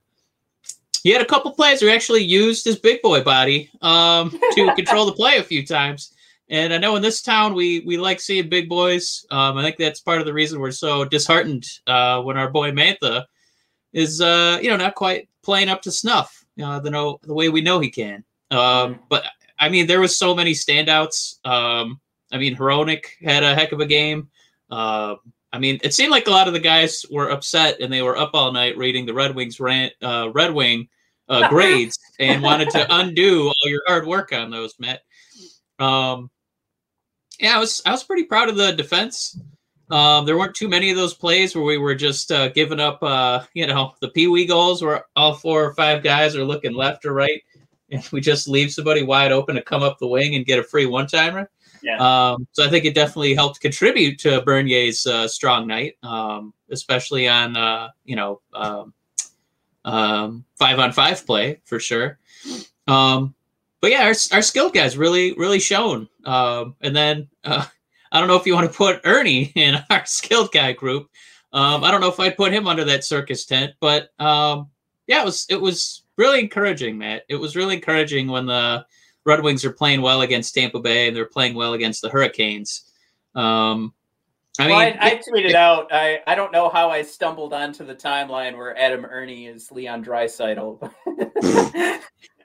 he 1.02 1.10
had 1.10 1.20
a 1.20 1.24
couple 1.26 1.50
plays 1.50 1.82
where 1.82 1.90
he 1.90 1.96
actually 1.96 2.22
used 2.22 2.64
his 2.64 2.78
big 2.78 3.02
boy 3.02 3.20
body 3.24 3.68
um, 3.82 4.30
to 4.30 4.72
control 4.76 5.06
the 5.06 5.12
play 5.12 5.38
a 5.38 5.42
few 5.42 5.66
times. 5.66 6.14
And 6.50 6.72
I 6.72 6.78
know 6.78 6.96
in 6.96 7.02
this 7.02 7.20
town 7.20 7.54
we 7.54 7.80
we 7.80 7.98
like 7.98 8.20
seeing 8.20 8.48
big 8.48 8.68
boys. 8.68 9.26
Um, 9.30 9.58
I 9.58 9.62
think 9.62 9.76
that's 9.76 10.00
part 10.00 10.20
of 10.20 10.26
the 10.26 10.32
reason 10.32 10.60
we're 10.60 10.70
so 10.70 11.04
disheartened 11.04 11.66
uh, 11.86 12.22
when 12.22 12.38
our 12.38 12.50
boy 12.50 12.70
Mantha 12.70 13.24
is 13.92 14.20
uh, 14.20 14.58
you 14.62 14.70
know 14.70 14.76
not 14.76 14.94
quite 14.94 15.28
playing 15.42 15.68
up 15.68 15.82
to 15.82 15.92
snuff. 15.92 16.44
Uh, 16.62 16.80
the 16.80 16.90
know 16.90 17.18
the 17.22 17.34
way 17.34 17.48
we 17.48 17.60
know 17.60 17.80
he 17.80 17.90
can. 17.90 18.24
Um, 18.50 19.00
but 19.08 19.24
I 19.58 19.68
mean, 19.68 19.86
there 19.86 20.00
was 20.00 20.16
so 20.16 20.34
many 20.34 20.52
standouts. 20.52 21.44
Um, 21.46 22.00
I 22.32 22.38
mean, 22.38 22.56
Hronek 22.56 23.04
had 23.22 23.42
a 23.42 23.54
heck 23.54 23.72
of 23.72 23.80
a 23.80 23.86
game. 23.86 24.28
Uh, 24.70 25.16
I 25.52 25.58
mean, 25.58 25.78
it 25.82 25.94
seemed 25.94 26.10
like 26.10 26.26
a 26.26 26.30
lot 26.30 26.46
of 26.46 26.52
the 26.52 26.60
guys 26.60 27.04
were 27.10 27.30
upset 27.30 27.80
and 27.80 27.92
they 27.92 28.02
were 28.02 28.18
up 28.18 28.30
all 28.34 28.52
night 28.52 28.76
reading 28.76 29.06
the 29.06 29.14
Red 29.14 29.34
Wings 29.34 29.60
rant, 29.60 29.92
uh, 30.02 30.30
Red 30.32 30.52
Wing 30.52 30.88
uh, 31.28 31.48
grades 31.50 31.98
and 32.18 32.42
wanted 32.42 32.70
to 32.70 32.86
undo 32.94 33.48
all 33.48 33.68
your 33.68 33.82
hard 33.86 34.06
work 34.06 34.32
on 34.32 34.50
those, 34.50 34.74
Matt. 34.78 35.00
Um, 35.78 36.30
yeah, 37.38 37.56
I 37.56 37.58
was 37.58 37.82
I 37.86 37.90
was 37.92 38.04
pretty 38.04 38.24
proud 38.24 38.48
of 38.48 38.56
the 38.56 38.72
defense. 38.72 39.38
Um, 39.90 40.26
there 40.26 40.36
weren't 40.36 40.54
too 40.54 40.68
many 40.68 40.90
of 40.90 40.96
those 40.96 41.14
plays 41.14 41.54
where 41.54 41.64
we 41.64 41.78
were 41.78 41.94
just 41.94 42.30
uh, 42.30 42.48
giving 42.48 42.80
up. 42.80 43.02
Uh, 43.02 43.44
you 43.54 43.66
know, 43.66 43.94
the 44.00 44.08
pee 44.08 44.26
wee 44.26 44.46
goals 44.46 44.82
where 44.82 45.04
all 45.16 45.34
four 45.34 45.64
or 45.64 45.74
five 45.74 46.02
guys 46.02 46.36
are 46.36 46.44
looking 46.44 46.74
left 46.74 47.04
or 47.04 47.14
right, 47.14 47.42
and 47.90 48.06
we 48.12 48.20
just 48.20 48.48
leave 48.48 48.72
somebody 48.72 49.02
wide 49.02 49.32
open 49.32 49.54
to 49.54 49.62
come 49.62 49.82
up 49.82 49.98
the 49.98 50.06
wing 50.06 50.34
and 50.34 50.46
get 50.46 50.58
a 50.58 50.64
free 50.64 50.86
one 50.86 51.06
timer. 51.06 51.50
Yeah. 51.82 51.96
Um, 52.32 52.46
so 52.52 52.64
I 52.64 52.68
think 52.68 52.84
it 52.84 52.94
definitely 52.94 53.34
helped 53.34 53.60
contribute 53.60 54.18
to 54.20 54.42
Bernier's 54.42 55.06
uh, 55.06 55.28
strong 55.28 55.66
night, 55.66 55.94
um, 56.02 56.52
especially 56.70 57.28
on 57.28 57.56
uh, 57.56 57.88
you 58.04 58.16
know 58.16 58.40
um, 58.52 58.92
um, 59.84 60.44
five 60.58 60.78
on 60.78 60.92
five 60.92 61.24
play 61.24 61.60
for 61.64 61.80
sure. 61.80 62.18
Um, 62.86 63.34
but 63.80 63.90
yeah, 63.90 64.04
our, 64.04 64.14
our 64.36 64.42
skilled 64.42 64.74
guys 64.74 64.96
really 64.96 65.32
really 65.34 65.60
shown. 65.60 66.08
Um, 66.24 66.76
and 66.80 66.94
then 66.94 67.28
uh, 67.44 67.64
I 68.12 68.18
don't 68.18 68.28
know 68.28 68.36
if 68.36 68.46
you 68.46 68.54
want 68.54 68.70
to 68.70 68.76
put 68.76 69.00
Erne 69.04 69.26
in 69.54 69.76
our 69.90 70.04
skilled 70.06 70.52
guy 70.52 70.72
group. 70.72 71.08
Um, 71.52 71.82
I 71.82 71.90
don't 71.90 72.00
know 72.00 72.08
if 72.08 72.20
I'd 72.20 72.36
put 72.36 72.52
him 72.52 72.66
under 72.66 72.84
that 72.84 73.04
circus 73.04 73.46
tent, 73.46 73.72
but 73.80 74.10
um, 74.18 74.68
yeah, 75.06 75.22
it 75.22 75.24
was 75.24 75.46
it 75.48 75.60
was 75.60 76.04
really 76.16 76.40
encouraging, 76.40 76.98
Matt. 76.98 77.22
It 77.28 77.36
was 77.36 77.56
really 77.56 77.76
encouraging 77.76 78.28
when 78.28 78.46
the 78.46 78.84
Red 79.24 79.42
Wings 79.42 79.64
are 79.64 79.72
playing 79.72 80.02
well 80.02 80.22
against 80.22 80.54
Tampa 80.54 80.80
Bay 80.80 81.08
and 81.08 81.16
they're 81.16 81.26
playing 81.26 81.54
well 81.54 81.74
against 81.74 82.02
the 82.02 82.10
Hurricanes. 82.10 82.92
Um, 83.34 83.94
I 84.58 84.66
well, 84.66 84.78
mean, 84.78 84.98
I, 85.00 85.10
I 85.10 85.16
tweeted 85.16 85.54
out. 85.54 85.92
I, 85.92 86.20
I 86.26 86.34
don't 86.34 86.52
know 86.52 86.68
how 86.68 86.90
I 86.90 87.02
stumbled 87.02 87.52
onto 87.52 87.84
the 87.84 87.94
timeline 87.94 88.56
where 88.56 88.76
Adam 88.76 89.04
Erne 89.04 89.46
is 89.46 89.70
Leon 89.70 90.04
Draisaitl. 90.04 90.90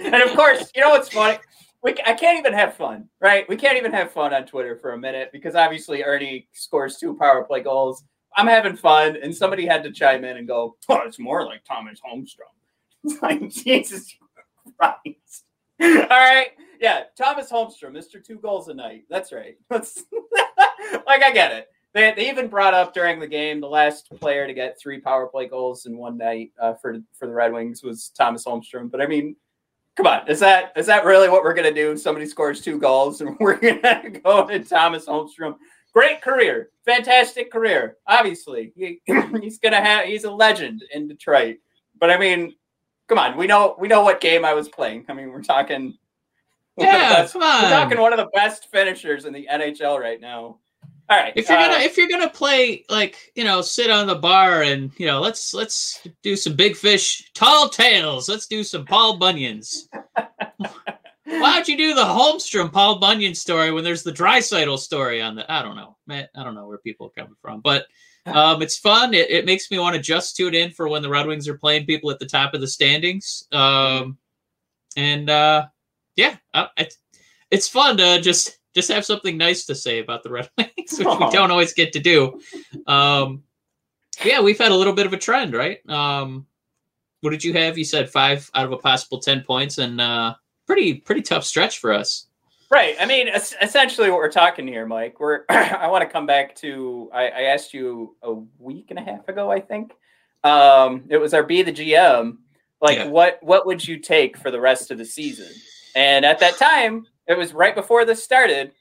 and 0.04 0.22
of 0.22 0.34
course, 0.34 0.70
you 0.74 0.80
know 0.80 0.90
what's 0.90 1.10
funny? 1.10 1.38
We, 1.82 1.94
I 2.06 2.14
can't 2.14 2.38
even 2.38 2.52
have 2.52 2.74
fun, 2.74 3.08
right? 3.20 3.48
We 3.48 3.56
can't 3.56 3.76
even 3.76 3.92
have 3.92 4.12
fun 4.12 4.32
on 4.34 4.46
Twitter 4.46 4.76
for 4.76 4.92
a 4.92 4.98
minute 4.98 5.30
because 5.32 5.54
obviously 5.54 6.02
Erne 6.02 6.42
scores 6.52 6.96
two 6.96 7.16
power 7.16 7.44
play 7.44 7.60
goals. 7.60 8.04
I'm 8.36 8.46
having 8.46 8.76
fun, 8.76 9.16
and 9.22 9.34
somebody 9.34 9.66
had 9.66 9.82
to 9.82 9.92
chime 9.92 10.24
in 10.24 10.36
and 10.36 10.46
go, 10.46 10.76
"Oh, 10.88 11.00
it's 11.06 11.18
more 11.18 11.44
like 11.44 11.64
Thomas 11.64 12.00
Holmstrom." 12.00 12.52
It's 13.04 13.22
like 13.22 13.48
Jesus 13.48 14.14
Christ. 14.78 15.44
All 15.80 15.88
right, 15.88 16.48
yeah, 16.80 17.04
Thomas 17.16 17.50
Holmstrom, 17.50 17.92
Mister 17.92 18.20
Two 18.20 18.38
Goals 18.38 18.68
a 18.68 18.74
Night. 18.74 19.04
That's 19.08 19.32
right. 19.32 19.56
That's 19.70 20.04
like 21.06 21.22
I 21.22 21.32
get 21.32 21.52
it. 21.52 21.68
They, 21.92 22.12
they 22.14 22.28
even 22.28 22.48
brought 22.48 22.74
up 22.74 22.94
during 22.94 23.18
the 23.18 23.26
game 23.26 23.60
the 23.60 23.68
last 23.68 24.10
player 24.20 24.46
to 24.46 24.54
get 24.54 24.78
three 24.78 25.00
power 25.00 25.26
play 25.26 25.48
goals 25.48 25.86
in 25.86 25.96
one 25.96 26.16
night 26.16 26.52
uh, 26.60 26.74
for 26.74 26.98
for 27.18 27.26
the 27.26 27.32
Red 27.32 27.52
Wings 27.52 27.82
was 27.82 28.10
Thomas 28.16 28.44
Holmstrom. 28.44 28.90
But 28.90 29.00
I 29.00 29.06
mean, 29.06 29.34
come 30.02 30.20
on, 30.20 30.28
is 30.28 30.40
that 30.40 30.72
is 30.76 30.86
that 30.86 31.04
really 31.04 31.28
what 31.28 31.42
we're 31.42 31.54
gonna 31.54 31.72
do? 31.72 31.96
Somebody 31.96 32.26
scores 32.26 32.60
two 32.60 32.78
goals 32.78 33.20
and 33.20 33.36
we're 33.40 33.56
gonna 33.56 34.10
go 34.10 34.46
to 34.46 34.58
Thomas 34.60 35.06
Holmstrom. 35.06 35.56
Great 35.92 36.22
career, 36.22 36.70
fantastic 36.84 37.50
career. 37.52 37.96
Obviously, 38.06 38.72
he, 38.76 39.00
he's 39.40 39.58
gonna 39.58 39.80
have 39.80 40.06
he's 40.06 40.24
a 40.24 40.30
legend 40.30 40.84
in 40.94 41.08
Detroit. 41.08 41.58
But 41.98 42.10
I 42.10 42.18
mean, 42.18 42.54
come 43.08 43.18
on, 43.18 43.36
we 43.36 43.46
know 43.46 43.76
we 43.78 43.88
know 43.88 44.02
what 44.02 44.20
game 44.20 44.44
I 44.44 44.54
was 44.54 44.68
playing. 44.68 45.04
I 45.08 45.14
mean, 45.14 45.30
we're 45.30 45.42
talking. 45.42 45.94
Yeah, 46.78 47.10
best, 47.10 47.34
come 47.34 47.42
on. 47.42 47.64
We're 47.64 47.68
talking 47.68 48.00
one 48.00 48.14
of 48.14 48.16
the 48.16 48.30
best 48.32 48.70
finishers 48.70 49.26
in 49.26 49.34
the 49.34 49.46
NHL 49.52 50.00
right 50.00 50.18
now. 50.18 50.60
All 51.10 51.18
right. 51.18 51.32
If 51.34 51.48
you're 51.48 51.58
uh, 51.58 51.68
gonna 51.68 51.82
if 51.82 51.96
you're 51.96 52.08
gonna 52.08 52.30
play 52.30 52.84
like 52.88 53.32
you 53.34 53.42
know 53.42 53.62
sit 53.62 53.90
on 53.90 54.06
the 54.06 54.14
bar 54.14 54.62
and 54.62 54.92
you 54.96 55.06
know 55.06 55.20
let's 55.20 55.52
let's 55.52 56.06
do 56.22 56.36
some 56.36 56.54
big 56.54 56.76
fish 56.76 57.32
tall 57.34 57.68
tales 57.68 58.28
let's 58.28 58.46
do 58.46 58.62
some 58.62 58.86
Paul 58.86 59.18
Bunyan's. 59.18 59.88
Why 61.24 61.54
don't 61.54 61.68
you 61.68 61.76
do 61.76 61.94
the 61.94 62.04
Holmstrom 62.04 62.72
Paul 62.72 63.00
Bunyan 63.00 63.34
story 63.34 63.72
when 63.72 63.82
there's 63.82 64.04
the 64.04 64.12
Draisaitl 64.12 64.78
story 64.78 65.20
on 65.20 65.34
the 65.34 65.50
I 65.50 65.62
don't 65.62 65.76
know 65.76 65.96
man 66.06 66.28
I 66.36 66.44
don't 66.44 66.54
know 66.54 66.68
where 66.68 66.78
people 66.78 67.08
are 67.08 67.20
coming 67.20 67.36
from 67.42 67.60
but 67.60 67.86
um, 68.26 68.62
it's 68.62 68.78
fun 68.78 69.12
it, 69.12 69.30
it 69.30 69.46
makes 69.46 69.68
me 69.68 69.80
want 69.80 69.96
to 69.96 70.02
just 70.02 70.36
tune 70.36 70.54
in 70.54 70.70
for 70.70 70.88
when 70.88 71.02
the 71.02 71.08
Red 71.08 71.26
Wings 71.26 71.48
are 71.48 71.58
playing 71.58 71.86
people 71.86 72.12
at 72.12 72.20
the 72.20 72.26
top 72.26 72.54
of 72.54 72.60
the 72.60 72.68
standings 72.68 73.48
um, 73.50 74.16
and 74.96 75.28
uh, 75.28 75.66
yeah 76.14 76.36
uh, 76.54 76.68
it's 76.76 76.98
it's 77.50 77.68
fun 77.68 77.96
to 77.96 78.20
just 78.20 78.59
just 78.74 78.90
have 78.90 79.04
something 79.04 79.36
nice 79.36 79.64
to 79.66 79.74
say 79.74 79.98
about 79.98 80.22
the 80.22 80.30
Red 80.30 80.48
Wings, 80.58 80.70
which 80.98 81.06
we 81.06 81.30
don't 81.30 81.50
always 81.50 81.72
get 81.72 81.92
to 81.94 82.00
do. 82.00 82.40
Um, 82.86 83.42
yeah, 84.24 84.40
we've 84.40 84.58
had 84.58 84.70
a 84.72 84.76
little 84.76 84.92
bit 84.92 85.06
of 85.06 85.12
a 85.12 85.18
trend, 85.18 85.54
right? 85.54 85.78
Um, 85.88 86.46
what 87.20 87.30
did 87.30 87.42
you 87.44 87.52
have? 87.54 87.76
You 87.78 87.84
said 87.84 88.10
five 88.10 88.50
out 88.54 88.66
of 88.66 88.72
a 88.72 88.76
possible 88.78 89.18
ten 89.20 89.42
points, 89.42 89.78
and 89.78 90.00
uh, 90.00 90.34
pretty 90.66 90.94
pretty 90.94 91.22
tough 91.22 91.44
stretch 91.44 91.78
for 91.78 91.92
us. 91.92 92.26
Right. 92.70 92.94
I 93.00 93.06
mean, 93.06 93.26
es- 93.28 93.56
essentially, 93.60 94.10
what 94.10 94.18
we're 94.18 94.30
talking 94.30 94.66
here, 94.66 94.86
Mike. 94.86 95.18
We're. 95.18 95.44
I 95.48 95.88
want 95.88 96.02
to 96.02 96.08
come 96.08 96.26
back 96.26 96.54
to. 96.56 97.10
I, 97.12 97.24
I 97.28 97.40
asked 97.42 97.74
you 97.74 98.16
a 98.22 98.34
week 98.58 98.86
and 98.90 98.98
a 98.98 99.02
half 99.02 99.28
ago. 99.28 99.50
I 99.50 99.60
think 99.60 99.92
um, 100.44 101.04
it 101.08 101.16
was 101.18 101.34
our 101.34 101.42
be 101.42 101.62
the 101.62 101.72
GM. 101.72 102.38
Like, 102.80 102.96
Yeah. 102.98 103.06
what 103.08 103.38
what 103.42 103.66
would 103.66 103.86
you 103.86 103.98
take 103.98 104.36
for 104.38 104.50
the 104.50 104.60
rest 104.60 104.90
of 104.90 104.98
the 104.98 105.04
season? 105.04 105.48
And 105.94 106.24
at 106.24 106.38
that 106.38 106.56
time, 106.56 107.06
it 107.30 107.38
was 107.38 107.54
right 107.54 107.74
before 107.74 108.04
this 108.04 108.22
started. 108.22 108.72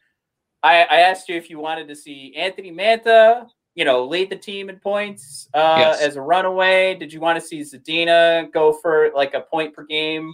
I, 0.64 0.82
I 0.84 1.00
asked 1.02 1.30
you 1.30 1.36
if 1.38 1.50
you 1.50 1.60
wanted 1.60 1.88
to 1.88 1.96
see 1.96 2.34
Anthony 2.36 2.72
Mantha, 2.72 3.48
you 3.76 3.86
know, 3.86 4.04
lead 4.06 4.30
the 4.30 4.36
team 4.36 4.70
in 4.70 4.78
points 4.80 5.48
uh, 5.54 5.76
Yes. 5.78 6.02
as 6.02 6.16
a 6.16 6.22
runaway. 6.22 6.96
Did 6.96 7.14
you 7.14 7.20
want 7.22 7.40
to 7.40 7.46
see 7.46 7.62
Zadina 7.62 8.52
go 8.52 8.74
for 8.74 9.12
like 9.16 9.36
a 9.36 9.42
point 9.42 9.74
per 9.74 9.86
game 9.86 10.34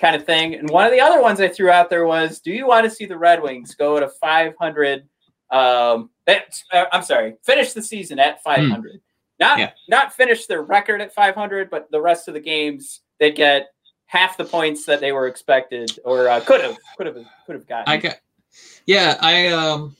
kind 0.00 0.16
of 0.16 0.26
thing? 0.26 0.54
And 0.56 0.68
one 0.68 0.84
of 0.84 0.92
the 0.92 1.00
other 1.00 1.22
ones 1.22 1.40
I 1.40 1.48
threw 1.48 1.70
out 1.70 1.88
there 1.88 2.04
was, 2.06 2.40
do 2.40 2.50
you 2.52 2.66
want 2.66 2.84
to 2.84 2.90
see 2.90 3.06
the 3.06 3.16
Red 3.16 3.40
Wings 3.42 3.74
go 3.74 3.98
to 4.00 4.08
500? 4.08 5.08
Um, 5.50 6.10
uh, 6.26 6.84
I'm 6.92 7.02
sorry, 7.02 7.34
finish 7.44 7.72
the 7.72 7.82
season 7.82 8.18
at 8.18 8.42
500. 8.42 9.00
Not 9.40 9.58
Yeah. 9.58 9.70
not 9.88 10.12
finish 10.14 10.46
their 10.46 10.62
record 10.62 11.00
at 11.00 11.14
500, 11.14 11.70
but 11.70 11.90
the 11.90 12.00
rest 12.00 12.28
of 12.28 12.34
the 12.34 12.40
games 12.40 13.00
they 13.18 13.30
get 13.30 13.71
half 14.12 14.36
the 14.36 14.44
points 14.44 14.84
that 14.84 15.00
they 15.00 15.10
were 15.10 15.26
expected 15.26 15.98
or 16.04 16.28
uh, 16.28 16.38
could 16.40 16.60
have 16.60 16.76
could 16.98 17.06
have 17.06 17.16
could 17.46 17.54
have 17.54 17.66
gotten. 17.66 17.90
I 17.90 17.96
got, 17.96 18.16
yeah, 18.84 19.16
I 19.20 19.46
um, 19.48 19.96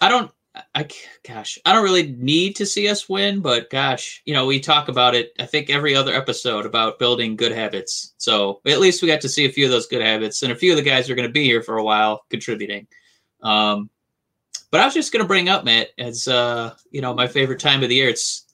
I 0.00 0.08
don't, 0.08 0.30
I 0.74 0.88
gosh, 1.28 1.58
I 1.66 1.74
don't 1.74 1.84
really 1.84 2.12
need 2.12 2.56
to 2.56 2.64
see 2.64 2.88
us 2.88 3.06
win, 3.06 3.40
but 3.40 3.68
gosh, 3.68 4.22
you 4.24 4.32
know, 4.32 4.46
we 4.46 4.60
talk 4.60 4.88
about 4.88 5.14
it. 5.14 5.32
I 5.38 5.44
think 5.44 5.68
every 5.68 5.94
other 5.94 6.14
episode 6.14 6.64
about 6.64 6.98
building 6.98 7.36
good 7.36 7.52
habits. 7.52 8.14
So 8.16 8.62
at 8.66 8.80
least 8.80 9.02
we 9.02 9.08
got 9.08 9.20
to 9.20 9.28
see 9.28 9.44
a 9.44 9.52
few 9.52 9.66
of 9.66 9.70
those 9.70 9.86
good 9.86 10.00
habits, 10.00 10.42
and 10.42 10.50
a 10.50 10.56
few 10.56 10.72
of 10.72 10.78
the 10.78 10.90
guys 10.90 11.10
are 11.10 11.14
going 11.14 11.28
to 11.28 11.32
be 11.32 11.44
here 11.44 11.62
for 11.62 11.76
a 11.76 11.84
while 11.84 12.24
contributing. 12.30 12.86
Um, 13.42 13.90
but 14.70 14.80
I 14.80 14.86
was 14.86 14.94
just 14.94 15.12
going 15.12 15.22
to 15.22 15.28
bring 15.28 15.50
up 15.50 15.66
Matt 15.66 15.88
as 15.98 16.26
uh, 16.26 16.74
you 16.90 17.02
know, 17.02 17.12
my 17.12 17.28
favorite 17.28 17.60
time 17.60 17.82
of 17.82 17.90
the 17.90 17.96
year. 17.96 18.08
It's 18.08 18.46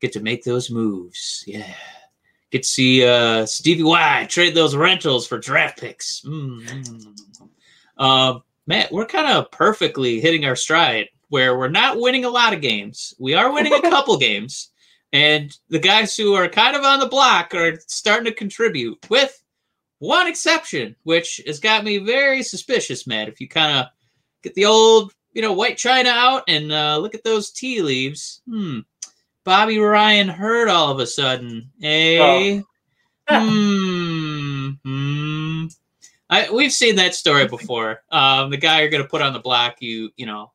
get 0.00 0.12
to 0.12 0.20
make 0.20 0.42
those 0.42 0.70
moves. 0.70 1.44
Yeah. 1.46 1.74
Get 2.50 2.64
to 2.64 2.68
see 2.68 3.04
uh, 3.04 3.46
Stevie 3.46 3.84
Y 3.84 4.26
trade 4.28 4.54
those 4.54 4.74
rentals 4.74 5.26
for 5.26 5.38
draft 5.38 5.78
picks. 5.78 6.22
Mm. 6.22 7.16
Um, 7.96 8.42
Matt, 8.66 8.90
we're 8.90 9.06
kind 9.06 9.30
of 9.30 9.50
perfectly 9.50 10.20
hitting 10.20 10.44
our 10.44 10.56
stride 10.56 11.08
where 11.28 11.56
we're 11.56 11.68
not 11.68 12.00
winning 12.00 12.24
a 12.24 12.30
lot 12.30 12.52
of 12.52 12.60
games. 12.60 13.14
We 13.18 13.34
are 13.34 13.52
winning 13.52 13.72
a 13.72 13.80
couple 13.90 14.18
games, 14.18 14.70
and 15.12 15.56
the 15.68 15.78
guys 15.78 16.16
who 16.16 16.34
are 16.34 16.48
kind 16.48 16.76
of 16.76 16.84
on 16.84 17.00
the 17.00 17.06
block 17.06 17.54
are 17.54 17.78
starting 17.86 18.26
to 18.26 18.34
contribute, 18.34 18.98
with 19.08 19.42
one 20.00 20.26
exception, 20.26 20.96
which 21.04 21.40
has 21.46 21.60
got 21.60 21.84
me 21.84 21.98
very 21.98 22.42
suspicious, 22.42 23.06
Matt. 23.06 23.28
If 23.28 23.40
you 23.40 23.48
kind 23.48 23.78
of 23.78 23.86
get 24.42 24.54
the 24.54 24.66
old, 24.66 25.12
you 25.32 25.42
know, 25.42 25.52
white 25.52 25.78
china 25.78 26.10
out 26.10 26.42
and 26.48 26.72
uh, 26.72 26.98
look 26.98 27.14
at 27.14 27.22
those 27.22 27.50
tea 27.50 27.80
leaves, 27.82 28.42
hmm. 28.48 28.80
Bobby 29.50 29.80
Ryan 29.80 30.28
hurt 30.28 30.68
all 30.68 30.92
of 30.92 31.00
a 31.00 31.06
sudden. 31.08 31.72
Eh? 31.82 32.60
Hmm. 33.28 34.70
Hmm. 34.84 35.66
I, 36.28 36.50
we've 36.50 36.72
seen 36.72 36.96
that 36.96 37.14
story 37.14 37.46
before. 37.46 38.02
Um, 38.10 38.50
the 38.50 38.56
guy 38.56 38.80
you're 38.80 38.90
going 38.90 39.02
to 39.02 39.08
put 39.08 39.22
on 39.22 39.32
the 39.32 39.40
block, 39.40 39.76
you 39.80 40.10
you 40.16 40.26
know, 40.26 40.52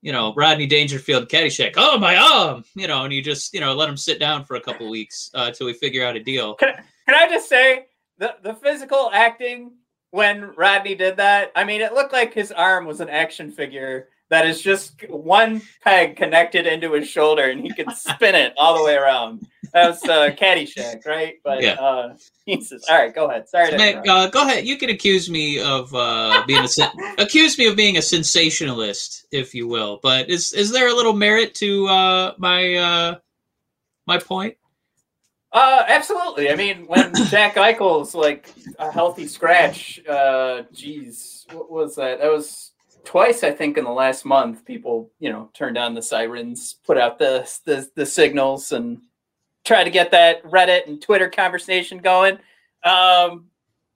you 0.00 0.12
know, 0.12 0.32
Rodney 0.34 0.66
Dangerfield, 0.66 1.28
Caddyshack. 1.28 1.74
Oh 1.76 1.98
my 1.98 2.16
arm, 2.16 2.64
you 2.74 2.86
know, 2.86 3.04
and 3.04 3.12
you 3.12 3.22
just 3.22 3.52
you 3.52 3.60
know 3.60 3.74
let 3.74 3.88
him 3.88 3.96
sit 3.96 4.18
down 4.18 4.44
for 4.44 4.56
a 4.56 4.60
couple 4.60 4.88
weeks 4.88 5.30
uh, 5.34 5.50
till 5.50 5.66
we 5.66 5.74
figure 5.74 6.04
out 6.04 6.16
a 6.16 6.22
deal. 6.22 6.54
Can, 6.54 6.74
can 7.06 7.14
I 7.14 7.28
just 7.28 7.48
say 7.48 7.86
the 8.18 8.36
the 8.42 8.54
physical 8.54 9.10
acting 9.12 9.72
when 10.10 10.54
Rodney 10.54 10.94
did 10.94 11.16
that? 11.16 11.52
I 11.56 11.64
mean, 11.64 11.82
it 11.82 11.94
looked 11.94 12.14
like 12.14 12.32
his 12.32 12.52
arm 12.52 12.86
was 12.86 13.00
an 13.00 13.08
action 13.10 13.50
figure 13.50 14.08
that 14.30 14.46
is 14.46 14.60
just 14.60 15.08
one 15.08 15.62
peg 15.82 16.16
connected 16.16 16.66
into 16.66 16.92
his 16.92 17.08
shoulder, 17.08 17.44
and 17.50 17.60
he 17.60 17.72
could 17.72 17.90
spin 17.92 18.34
it 18.34 18.52
all 18.56 18.76
the 18.76 18.84
way 18.84 18.94
around. 18.94 19.46
That 19.72 19.88
was 19.88 20.02
uh, 20.04 20.30
Caddyshack, 20.38 21.06
right? 21.06 21.36
But 21.44 21.62
Yeah. 21.62 21.72
uh, 21.74 22.14
Jesus. 22.46 22.84
All 22.88 22.98
right, 22.98 23.14
go 23.14 23.28
ahead. 23.28 23.48
Sorry 23.48 23.72
uh, 23.74 24.28
go 24.28 24.42
ahead. 24.42 24.66
You 24.66 24.76
can 24.78 24.90
accuse 24.90 25.28
me 25.28 25.60
of 25.60 25.94
uh, 25.94 26.42
being 26.46 26.64
a 26.64 26.68
sen- 26.68 26.90
accuse 27.18 27.58
me 27.58 27.66
of 27.66 27.76
being 27.76 27.98
a 27.98 28.02
sensationalist, 28.02 29.26
if 29.30 29.54
you 29.54 29.68
will. 29.68 30.00
But 30.02 30.30
is 30.30 30.52
is 30.52 30.70
there 30.70 30.88
a 30.88 30.94
little 30.94 31.12
merit 31.12 31.54
to 31.56 31.86
uh, 31.88 32.34
my 32.38 32.74
uh, 32.74 33.14
my 34.06 34.18
point? 34.18 34.56
Uh, 35.52 35.84
absolutely. 35.86 36.50
I 36.50 36.56
mean, 36.56 36.86
when 36.86 37.14
Jack 37.28 37.56
Eichel's 37.56 38.14
like 38.14 38.52
a 38.78 38.90
healthy 38.90 39.26
scratch, 39.26 40.00
uh, 40.06 40.62
geez, 40.72 41.46
what 41.52 41.70
was 41.70 41.96
that? 41.96 42.20
That 42.20 42.30
was 42.30 42.67
twice, 43.04 43.42
I 43.42 43.50
think, 43.50 43.78
in 43.78 43.84
the 43.84 43.90
last 43.90 44.24
month. 44.24 44.64
People, 44.64 45.10
you 45.18 45.30
know, 45.30 45.50
turned 45.54 45.78
on 45.78 45.94
the 45.94 46.02
sirens, 46.02 46.76
put 46.84 46.98
out 46.98 47.18
the 47.18 47.48
the, 47.64 47.88
the 47.94 48.06
signals, 48.06 48.72
and 48.72 49.00
try 49.64 49.84
to 49.84 49.90
get 49.90 50.10
that 50.12 50.42
Reddit 50.44 50.86
and 50.86 51.00
Twitter 51.00 51.28
conversation 51.28 51.98
going. 51.98 52.34
Um, 52.84 53.46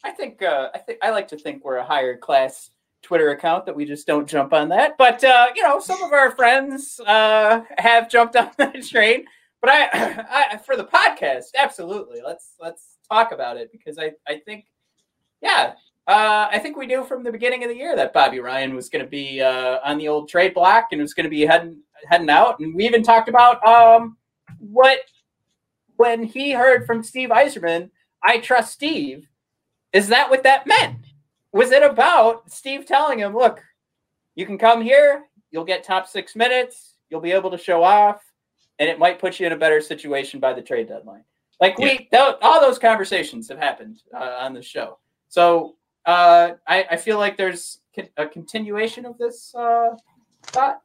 I 0.05 0.11
think 0.17 0.43
uh, 0.43 0.71
I 0.75 0.79
think 0.79 0.99
I 1.03 1.11
like 1.11 1.29
to 1.29 1.37
think 1.37 1.65
we're 1.65 1.77
a 1.77 1.85
higher 1.85 2.17
class 2.17 2.71
Twitter 3.03 3.31
account 3.31 3.67
that 3.67 3.77
we 3.77 3.85
just 3.85 4.07
don't 4.07 4.29
jump 4.29 4.53
on 4.53 4.69
that. 4.71 4.97
But 4.99 5.23
uh, 5.25 5.49
you 5.55 5.62
know, 5.62 5.81
some 5.81 6.03
of 6.03 6.12
our 6.12 6.31
friends 6.33 7.01
uh, 7.07 7.62
have 7.79 8.11
jumped 8.11 8.37
on 8.37 8.51
that 8.59 8.83
train 8.85 9.25
but 9.62 9.71
I, 9.71 9.88
I 10.53 10.57
for 10.59 10.77
the 10.77 10.85
podcast, 10.85 11.55
absolutely. 11.57 12.21
Let's 12.23 12.55
let's 12.61 12.99
talk 13.09 13.33
about 13.33 13.57
it 13.57 13.73
because 13.73 13.99
I 13.99 14.12
I 14.29 14.41
think, 14.45 14.67
yeah, 15.41 15.75
uh, 16.07 16.49
I 16.51 16.59
think 16.59 16.77
we 16.77 16.87
knew 16.87 17.05
from 17.05 17.23
the 17.23 17.33
beginning 17.33 17.62
of 17.65 17.71
the 17.71 17.77
year 17.77 17.95
that 17.97 18.12
Bobby 18.12 18.41
Ryan 18.41 18.75
was 18.75 18.88
going 18.88 19.05
to 19.05 19.11
be 19.11 19.41
uh, 19.41 19.79
on 19.85 19.99
the 19.99 20.09
old 20.09 20.29
trade 20.29 20.55
block 20.55 20.88
and 20.93 21.01
was 21.01 21.15
going 21.15 21.25
to 21.25 21.31
be 21.31 21.43
heading 21.43 21.81
heading 22.09 22.31
out, 22.31 22.59
and 22.59 22.75
we 22.75 22.85
even 22.85 23.03
talked 23.03 23.29
about 23.29 23.65
um 23.67 24.17
what 24.59 24.99
when 25.97 26.25
he 26.25 26.53
heard 26.53 26.87
from 26.87 27.03
Steve 27.03 27.29
Yzerman, 27.29 27.91
I 28.25 28.38
trust 28.38 28.73
Steve. 28.73 29.29
Is 29.93 30.09
that 30.09 30.31
what 30.31 30.43
that 30.43 30.67
meant? 30.67 30.99
Was 31.53 31.71
it 31.71 31.83
about 31.83 32.51
Steve 32.51 32.87
telling 32.87 33.19
him, 33.19 33.35
look, 33.35 33.62
you 34.35 34.47
can 34.47 34.59
come 34.59 34.81
here, 34.81 35.25
you'll 35.51 35.65
get 35.65 35.85
top 35.85 36.09
six 36.09 36.35
minutes, 36.35 36.95
you'll 37.11 37.21
be 37.21 37.33
able 37.33 37.51
to 37.51 37.59
show 37.59 37.85
off 37.85 38.23
and 38.79 38.88
it 38.88 38.99
might 38.99 39.19
put 39.19 39.38
you 39.38 39.47
in 39.47 39.53
a 39.53 39.57
better 39.57 39.81
situation 39.81 40.41
by 40.41 40.53
the 40.53 40.62
trade 40.62 40.88
deadline. 40.88 41.25
Like 41.61 41.79
we, 41.79 42.09
tho- 42.11 42.38
all 42.43 42.61
those 42.61 42.79
conversations 42.79 43.49
have 43.49 43.59
happened 43.59 44.03
uh, 44.12 44.38
on 44.41 44.55
the 44.55 44.62
show. 44.62 44.99
So 45.29 45.77
uh, 46.07 46.53
I, 46.67 46.87
I 46.91 46.97
feel 46.97 47.19
like 47.19 47.37
there's 47.37 47.79
a 48.17 48.27
continuation 48.27 49.07
of 49.07 49.19
this 49.19 49.55
uh, 49.55 49.91
thought 50.45 50.81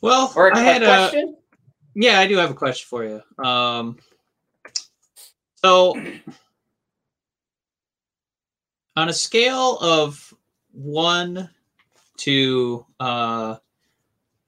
Well, 0.00 0.32
or 0.36 0.48
a, 0.48 0.56
I 0.56 0.60
a 0.60 0.64
had 0.64 0.82
a 0.82 0.86
question. 0.86 1.36
yeah, 1.94 2.20
I 2.20 2.26
do 2.26 2.36
have 2.36 2.50
a 2.50 2.54
question 2.54 2.86
for 2.88 3.04
you. 3.04 3.44
Um, 3.44 3.98
so 5.56 5.94
on 8.96 9.08
a 9.08 9.12
scale 9.12 9.78
of 9.78 10.32
one 10.72 11.50
to 12.18 12.86
uh, 13.00 13.56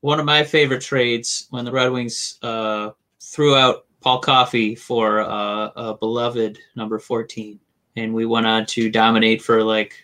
one 0.00 0.18
of 0.18 0.26
my 0.26 0.42
favorite 0.44 0.83
trades 0.83 1.46
when 1.50 1.64
the 1.64 1.72
Red 1.72 1.90
Wings 1.90 2.38
uh, 2.42 2.90
threw 3.20 3.57
out 3.57 3.87
Paul 4.00 4.20
Coffey 4.20 4.74
for 4.74 5.20
uh, 5.20 5.70
a 5.76 5.94
beloved 5.94 6.59
number 6.74 6.98
14. 6.98 7.61
And 7.96 8.14
we 8.14 8.24
went 8.26 8.46
on 8.46 8.66
to 8.66 8.90
dominate 8.90 9.42
for 9.42 9.62
like, 9.64 9.94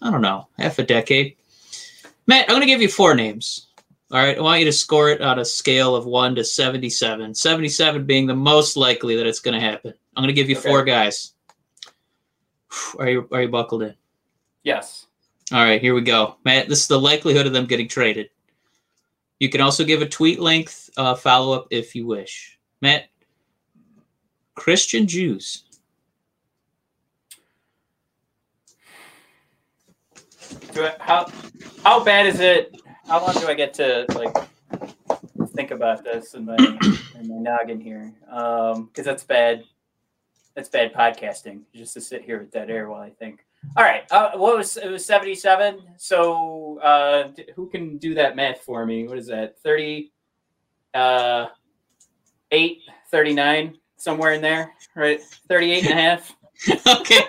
I 0.00 0.10
don't 0.10 0.20
know, 0.22 0.48
half 0.58 0.78
a 0.78 0.84
decade. 0.84 1.36
Matt, 2.26 2.44
I'm 2.48 2.54
going 2.54 2.60
to 2.60 2.66
give 2.66 2.80
you 2.82 2.88
four 2.88 3.14
names. 3.14 3.68
All 4.12 4.18
right. 4.18 4.36
I 4.38 4.40
want 4.40 4.60
you 4.60 4.66
to 4.66 4.72
score 4.72 5.10
it 5.10 5.20
on 5.20 5.38
a 5.38 5.44
scale 5.44 5.96
of 5.96 6.06
1 6.06 6.36
to 6.36 6.44
77. 6.44 7.34
77 7.34 8.04
being 8.06 8.26
the 8.26 8.34
most 8.36 8.76
likely 8.76 9.16
that 9.16 9.26
it's 9.26 9.40
going 9.40 9.58
to 9.58 9.66
happen. 9.66 9.92
I'm 10.16 10.22
going 10.22 10.28
to 10.34 10.40
give 10.40 10.48
you 10.50 10.56
Okay. 10.58 10.68
four 10.68 10.84
guys. 10.84 11.32
Are 12.98 13.08
you, 13.08 13.28
are 13.32 13.42
you 13.42 13.48
buckled 13.48 13.82
in? 13.82 13.94
Yes. 14.62 15.06
All 15.52 15.62
right, 15.62 15.80
here 15.80 15.94
we 15.94 16.00
go. 16.02 16.36
Matt, 16.44 16.68
this 16.68 16.80
is 16.80 16.86
the 16.86 17.00
likelihood 17.00 17.46
of 17.46 17.52
them 17.52 17.66
getting 17.66 17.88
traded. 17.88 18.30
You 19.40 19.48
can 19.50 19.60
also 19.60 19.84
give 19.84 20.00
a 20.00 20.08
tweet 20.08 20.38
length 20.40 20.88
uh, 20.96 21.14
follow 21.14 21.54
up 21.54 21.66
if 21.70 21.94
you 21.94 22.06
wish. 22.06 22.58
Matt, 22.80 23.06
Christian 24.54 25.06
Djoos. 25.06 25.62
Do 30.72 30.86
I, 30.86 30.94
how 30.98 31.30
how 31.84 32.02
bad 32.02 32.26
is 32.26 32.40
it? 32.40 32.80
How 33.06 33.24
long 33.24 33.34
do 33.34 33.46
I 33.46 33.54
get 33.54 33.74
to 33.74 34.06
like 34.14 34.34
think 35.54 35.70
about 35.70 36.04
this 36.04 36.34
in 36.34 36.44
my 36.44 36.56
in 36.56 37.28
my 37.28 37.36
noggin 37.36 37.80
here? 37.80 38.12
Um, 38.30 38.86
because 38.86 39.04
that's 39.04 39.24
bad. 39.24 39.64
That's 40.54 40.68
bad 40.68 40.92
podcasting. 40.92 41.62
Just 41.74 41.94
to 41.94 42.00
sit 42.00 42.22
here 42.22 42.38
with 42.38 42.50
dead 42.50 42.70
air 42.70 42.88
while 42.88 43.00
I 43.00 43.10
think. 43.10 43.44
All 43.76 43.84
right. 43.84 44.02
Uh, 44.10 44.32
what 44.36 44.56
was 44.56 44.76
it? 44.76 44.90
Was 44.90 45.04
seventy 45.04 45.34
seven. 45.34 45.80
So 45.96 46.78
uh, 46.80 47.28
d- 47.28 47.46
who 47.54 47.68
can 47.68 47.98
do 47.98 48.14
that 48.14 48.36
math 48.36 48.60
for 48.60 48.84
me? 48.86 49.06
What 49.06 49.18
is 49.18 49.26
that? 49.28 49.58
Thirty. 49.60 50.12
Uh, 50.94 51.46
eight. 52.50 52.82
39 53.12 53.76
somewhere 53.96 54.32
in 54.32 54.40
there 54.40 54.72
right 54.96 55.20
38 55.48 55.90
and 55.90 55.98
a 55.98 56.02
half 56.02 56.34
okay. 56.86 57.20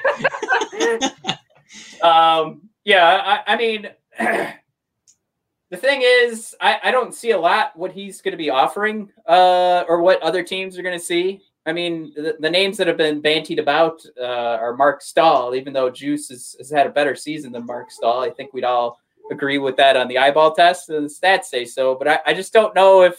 um, 2.01 2.62
yeah, 2.85 3.41
I, 3.47 3.53
I 3.53 3.57
mean, 3.57 3.89
the 4.19 5.77
thing 5.77 6.01
is, 6.03 6.55
I, 6.59 6.79
I 6.83 6.91
don't 6.91 7.13
see 7.13 7.31
a 7.31 7.39
lot 7.39 7.75
what 7.75 7.91
he's 7.91 8.21
going 8.21 8.33
to 8.33 8.37
be 8.37 8.49
offering, 8.49 9.11
uh, 9.27 9.83
or 9.87 10.01
what 10.01 10.21
other 10.21 10.43
teams 10.43 10.77
are 10.77 10.83
going 10.83 10.97
to 10.97 11.03
see. 11.03 11.41
I 11.65 11.71
mean, 11.71 12.11
the, 12.15 12.35
the 12.39 12.49
names 12.49 12.77
that 12.77 12.87
have 12.87 12.97
been 12.97 13.21
bantied 13.21 13.59
about 13.59 14.05
uh, 14.19 14.57
are 14.59 14.75
Marc 14.75 15.01
Staal, 15.01 15.55
even 15.55 15.71
though 15.71 15.89
Juice 15.89 16.29
has, 16.29 16.55
has 16.57 16.69
had 16.69 16.87
a 16.87 16.91
better 16.91 17.15
season 17.15 17.53
than 17.53 17.65
Marc 17.65 17.89
Staal. 17.89 18.19
I 18.19 18.29
think 18.29 18.53
we'd 18.53 18.65
all 18.65 18.99
agree 19.31 19.57
with 19.57 19.77
that 19.77 19.95
on 19.95 20.07
the 20.07 20.17
eyeball 20.17 20.53
test, 20.53 20.89
and 20.89 21.05
the 21.05 21.13
stats 21.13 21.45
say 21.45 21.63
so. 21.63 21.95
But 21.95 22.07
I, 22.07 22.19
I 22.27 22.33
just 22.33 22.51
don't 22.51 22.75
know 22.75 23.03
if 23.03 23.17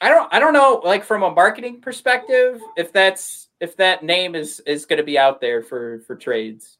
I 0.00 0.08
don't 0.08 0.32
I 0.32 0.38
don't 0.38 0.52
know 0.52 0.80
like 0.84 1.04
from 1.04 1.22
a 1.22 1.30
marketing 1.30 1.80
perspective 1.80 2.60
if 2.76 2.92
that's 2.92 3.48
if 3.60 3.76
that 3.76 4.04
name 4.04 4.34
is 4.34 4.60
is 4.60 4.86
going 4.86 4.98
to 4.98 5.04
be 5.04 5.18
out 5.18 5.40
there 5.40 5.62
for 5.62 6.00
for 6.06 6.14
trades. 6.16 6.77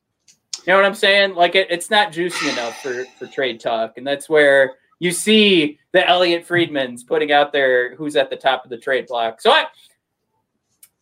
You 0.68 0.74
know 0.74 0.80
what 0.80 0.86
I'm 0.86 0.94
saying? 0.94 1.34
Like 1.34 1.54
it, 1.54 1.68
it's 1.70 1.88
not 1.88 2.12
juicy 2.12 2.50
enough 2.50 2.82
for 2.82 3.06
for 3.18 3.26
trade 3.26 3.58
talk, 3.58 3.96
and 3.96 4.06
that's 4.06 4.28
where 4.28 4.74
you 4.98 5.12
see 5.12 5.78
the 5.92 6.06
Elliotte 6.06 6.46
Friedmans 6.46 7.06
putting 7.06 7.32
out 7.32 7.54
there 7.54 7.94
who's 7.96 8.16
at 8.16 8.28
the 8.28 8.36
top 8.36 8.64
of 8.64 8.70
the 8.70 8.76
trade 8.76 9.06
block. 9.06 9.40
So 9.40 9.50
I, 9.50 9.64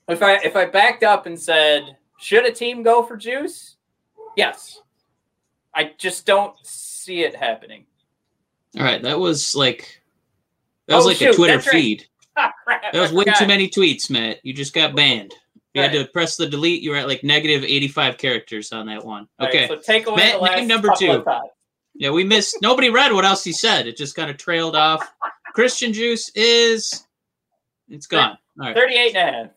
if 0.07 0.23
I 0.23 0.35
if 0.35 0.55
I 0.55 0.67
backed 0.67 1.03
up 1.03 1.27
and 1.27 1.37
said, 1.37 1.97
should 2.21 2.47
a 2.47 2.53
team 2.53 2.85
go 2.85 3.03
for 3.03 3.17
Juice? 3.17 3.75
Yes. 4.37 4.83
I 5.75 5.95
just 5.99 6.27
don't 6.27 6.55
see 6.65 7.25
it 7.25 7.35
happening. 7.35 7.87
All 8.79 8.85
right, 8.85 9.03
that 9.03 9.19
was 9.19 9.57
like 9.57 10.01
that 10.87 10.95
was 10.95 11.07
Oh, 11.07 11.09
like 11.09 11.17
shoot, 11.17 11.31
a 11.31 11.37
Twitter 11.37 11.55
that's 11.55 11.67
right. 11.67 11.73
feed. 11.73 12.07
Ah, 12.37 12.53
crap, 12.65 12.93
That 12.93 13.01
was 13.01 13.13
way 13.13 13.25
too 13.37 13.49
many 13.49 13.69
tweets, 13.69 14.11
Matt. 14.11 14.39
You 14.45 14.53
just 14.53 14.75
got 14.75 14.95
banned. 14.95 15.35
You 15.77 15.83
had 15.83 15.93
to 15.93 16.07
press 16.07 16.37
the 16.37 16.47
delete. 16.47 16.83
You 16.83 16.91
were 16.93 16.97
at 16.97 17.07
like 17.07 17.23
negative 17.23 17.63
85 17.63 18.17
characters 18.17 18.73
on 18.73 18.87
that 18.87 19.05
one. 19.05 19.29
All 19.39 19.47
right, 19.47 19.55
Okay. 19.55 19.69
so 19.69 19.77
take 19.77 20.07
away 20.07 20.17
Matt, 20.17 20.35
the 20.37 20.39
last 20.41 20.57
name 20.57 20.69
number 20.69 20.91
two. 20.99 21.25
Yeah, 21.95 22.11
we 22.11 22.25
missed. 22.25 22.57
Nobody 22.63 22.89
read 22.89 23.13
what 23.13 23.25
else 23.25 23.45
he 23.45 23.53
said. 23.53 23.87
It 23.87 23.97
just 23.97 24.15
kind 24.17 24.31
of 24.31 24.37
trailed 24.39 24.75
off. 24.75 25.07
Christian 25.55 25.93
Djoos 25.93 26.31
is. 26.35 27.07
It's 27.89 28.07
gone. 28.07 28.39
All 28.59 28.67
right. 28.67 28.75
38 28.75 29.17
and 29.17 29.17
a 29.17 29.33
half. 29.33 29.51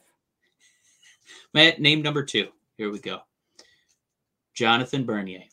Matt, 1.53 1.79
name 1.79 2.01
number 2.01 2.23
two. 2.23 2.49
Here 2.77 2.91
we 2.91 2.99
go. 2.99 3.19
Jonathan 4.53 5.05
Bernier. 5.05 5.43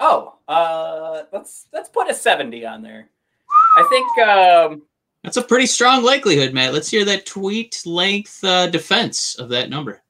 Oh, 0.00 0.34
uh, 0.48 1.24
let's 1.32 1.66
let's 1.72 1.88
put 1.88 2.10
a 2.10 2.14
70 2.14 2.64
on 2.66 2.82
there. 2.82 3.08
I 3.76 3.86
think 3.90 4.28
um, 4.28 4.82
That's 5.24 5.38
a 5.38 5.42
pretty 5.42 5.66
strong 5.66 6.04
likelihood, 6.04 6.52
Matt. 6.52 6.74
Let's 6.74 6.90
hear 6.90 7.04
that 7.06 7.24
tweet 7.24 7.82
length 7.86 8.44
uh, 8.44 8.66
defense 8.68 9.34
of 9.36 9.48
that 9.48 9.70
number. 9.70 10.02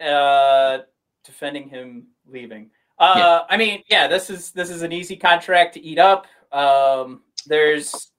uh, 0.00 0.78
defending 1.24 1.68
him 1.68 2.06
leaving. 2.26 2.70
Uh, 2.98 3.42
I 3.48 3.56
mean, 3.56 3.82
yeah, 3.88 4.06
this 4.06 4.30
is 4.30 4.50
this 4.52 4.70
is 4.70 4.82
an 4.82 4.92
easy 4.92 5.16
contract 5.16 5.74
to 5.74 5.82
eat 5.82 5.98
up. 5.98 6.26
Um, 6.52 7.22
there's 7.46 8.12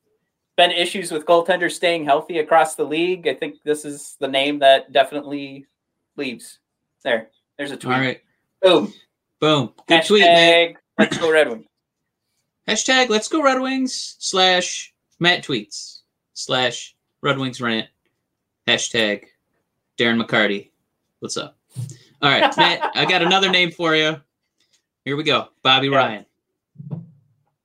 been 0.57 0.71
issues 0.71 1.11
with 1.11 1.25
goaltenders 1.25 1.71
staying 1.71 2.05
healthy 2.05 2.39
across 2.39 2.75
the 2.75 2.83
league. 2.83 3.27
I 3.27 3.33
think 3.33 3.55
this 3.63 3.85
is 3.85 4.15
the 4.19 4.27
name 4.27 4.59
that 4.59 4.91
definitely 4.91 5.65
leaves. 6.17 6.59
There, 7.03 7.29
there's 7.57 7.71
a 7.71 7.77
tweet. 7.77 7.93
All 7.93 8.01
right. 8.01 8.21
Boom. 8.61 8.93
Boom. 9.39 9.73
Good 9.87 10.05
tweet, 10.05 10.23
Matt. 10.23 10.73
Hashtag 10.73 10.75
Let's 10.97 11.17
go 11.17 11.31
Red 11.31 11.49
Wings. 11.49 11.65
Hashtag 12.67 13.09
let's 13.09 13.27
go 13.29 13.41
Red 13.41 13.61
Wings 13.61 14.15
slash 14.19 14.93
Matt 15.19 15.43
tweets 15.43 15.99
slash 16.33 16.95
Red 17.21 17.37
Wings 17.37 17.61
rant. 17.61 17.87
Hashtag 18.67 19.25
Darren 19.97 20.23
McCarty. 20.23 20.69
What's 21.19 21.37
up? 21.37 21.57
All 22.21 22.29
right, 22.29 22.55
Matt, 22.57 22.91
I 22.95 23.05
got 23.05 23.21
another 23.21 23.49
name 23.49 23.71
for 23.71 23.95
you. 23.95 24.17
Here 25.05 25.15
we 25.15 25.23
go. 25.23 25.47
Bobby 25.63 25.87
Yeah. 25.87 25.97
Ryan. 25.97 26.25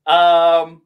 Um, 0.07 0.83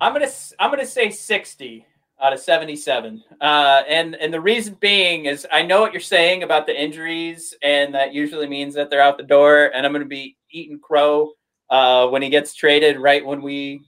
I'm 0.00 0.12
gonna 0.12 0.28
I'm 0.58 0.70
gonna 0.70 0.86
say 0.86 1.10
60 1.10 1.86
out 2.20 2.32
of 2.32 2.40
77. 2.40 3.22
Uh, 3.40 3.82
and 3.88 4.14
and 4.16 4.32
the 4.32 4.40
reason 4.40 4.76
being 4.80 5.24
is 5.26 5.46
I 5.50 5.62
know 5.62 5.80
what 5.80 5.92
you're 5.92 6.00
saying 6.00 6.42
about 6.42 6.66
the 6.66 6.80
injuries, 6.80 7.54
and 7.62 7.94
that 7.94 8.12
usually 8.14 8.46
means 8.48 8.74
that 8.74 8.90
they're 8.90 9.00
out 9.02 9.16
the 9.18 9.24
door. 9.24 9.70
And 9.74 9.84
I'm 9.86 9.92
gonna 9.92 10.04
be 10.04 10.36
eating 10.50 10.78
crow 10.78 11.32
uh, 11.70 12.08
when 12.08 12.22
he 12.22 12.28
gets 12.28 12.54
traded, 12.54 12.98
right 12.98 13.24
when 13.24 13.42
we 13.42 13.82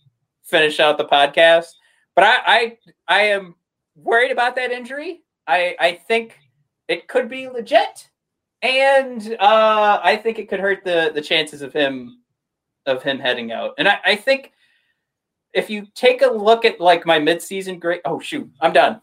finish 0.44 0.80
out 0.80 0.98
the 0.98 1.04
podcast. 1.04 1.66
But 2.14 2.24
I 2.24 2.36
I, 2.46 2.78
I 3.08 3.20
am 3.22 3.54
worried 3.96 4.30
about 4.30 4.56
that 4.56 4.70
injury. 4.70 5.22
I 5.46 5.76
I 5.78 5.92
think 6.06 6.38
it 6.88 7.08
could 7.08 7.28
be 7.28 7.48
legit, 7.48 8.08
and 8.62 9.36
uh, 9.40 10.00
I 10.02 10.16
think 10.16 10.38
it 10.38 10.48
could 10.48 10.60
hurt 10.60 10.84
the 10.84 11.10
the 11.14 11.22
chances 11.22 11.62
of 11.62 11.72
him 11.72 12.18
of 12.86 13.02
him 13.02 13.18
heading 13.18 13.52
out. 13.52 13.74
And 13.78 13.88
I, 13.88 13.98
I 14.04 14.16
think 14.16 14.52
if 15.52 15.70
you 15.70 15.86
take 15.94 16.22
a 16.22 16.26
look 16.26 16.64
at 16.64 16.80
like 16.80 17.06
my 17.06 17.18
midseason 17.18 17.80
grade, 17.80 18.00
oh 18.04 18.20
shoot, 18.20 18.50
I'm 18.60 18.72
done. 18.72 19.00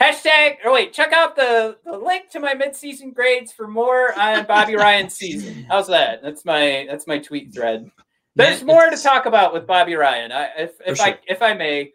Hashtag 0.00 0.56
or 0.64 0.72
wait, 0.72 0.92
check 0.92 1.12
out 1.12 1.36
the, 1.36 1.76
the 1.84 1.96
link 1.96 2.28
to 2.30 2.40
my 2.40 2.54
midseason 2.54 3.14
grades 3.14 3.52
for 3.52 3.68
more 3.68 4.18
on 4.18 4.46
Bobby 4.46 4.74
Ryan's 4.74 5.14
season. 5.14 5.64
How's 5.68 5.86
that? 5.86 6.22
That's 6.22 6.44
my 6.44 6.86
that's 6.90 7.06
my 7.06 7.18
tweet 7.18 7.54
thread. 7.54 7.88
There's 8.34 8.62
more 8.62 8.88
to 8.88 8.96
talk 8.96 9.26
about 9.26 9.52
with 9.52 9.66
Bobby 9.66 9.94
Ryan. 9.94 10.32
I, 10.32 10.50
if 10.56 10.72
if 10.86 10.98
For 10.98 11.04
I 11.04 11.18
if 11.26 11.42
I 11.42 11.54
may, 11.54 11.92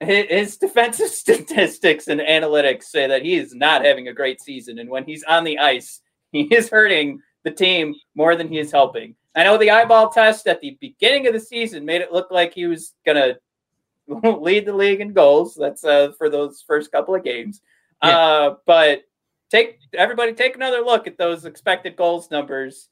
his 0.00 0.56
defensive 0.56 1.08
statistics 1.10 2.08
and 2.08 2.20
analytics 2.20 2.84
say 2.84 3.06
that 3.08 3.22
he 3.22 3.34
is 3.34 3.54
not 3.54 3.84
having 3.84 4.08
a 4.08 4.12
great 4.12 4.40
season, 4.40 4.78
and 4.78 4.88
when 4.88 5.04
he's 5.04 5.24
on 5.24 5.44
the 5.44 5.58
ice, 5.58 6.00
he 6.30 6.42
is 6.54 6.68
hurting 6.68 7.20
the 7.44 7.50
team 7.50 7.94
more 8.14 8.36
than 8.36 8.48
he 8.48 8.58
is 8.58 8.70
helping. 8.70 9.14
I 9.34 9.44
know 9.44 9.58
the 9.58 9.70
eyeball 9.70 10.10
test 10.10 10.46
at 10.46 10.60
the 10.60 10.76
beginning 10.80 11.26
of 11.26 11.32
the 11.32 11.40
season 11.40 11.84
made 11.84 12.02
it 12.02 12.12
look 12.12 12.30
like 12.30 12.54
he 12.54 12.66
was 12.66 12.94
gonna 13.04 13.36
lead 14.06 14.66
the 14.66 14.74
league 14.74 15.00
in 15.00 15.12
goals. 15.12 15.56
That's 15.58 15.84
uh, 15.84 16.12
for 16.18 16.28
those 16.28 16.62
first 16.66 16.92
couple 16.92 17.14
of 17.14 17.24
games. 17.24 17.60
Yeah. 18.02 18.18
Uh, 18.18 18.54
but 18.66 19.02
take 19.50 19.78
everybody 19.94 20.32
take 20.32 20.56
another 20.56 20.80
look 20.80 21.06
at 21.06 21.18
those 21.18 21.44
expected 21.44 21.96
goals 21.96 22.30
numbers. 22.30 22.88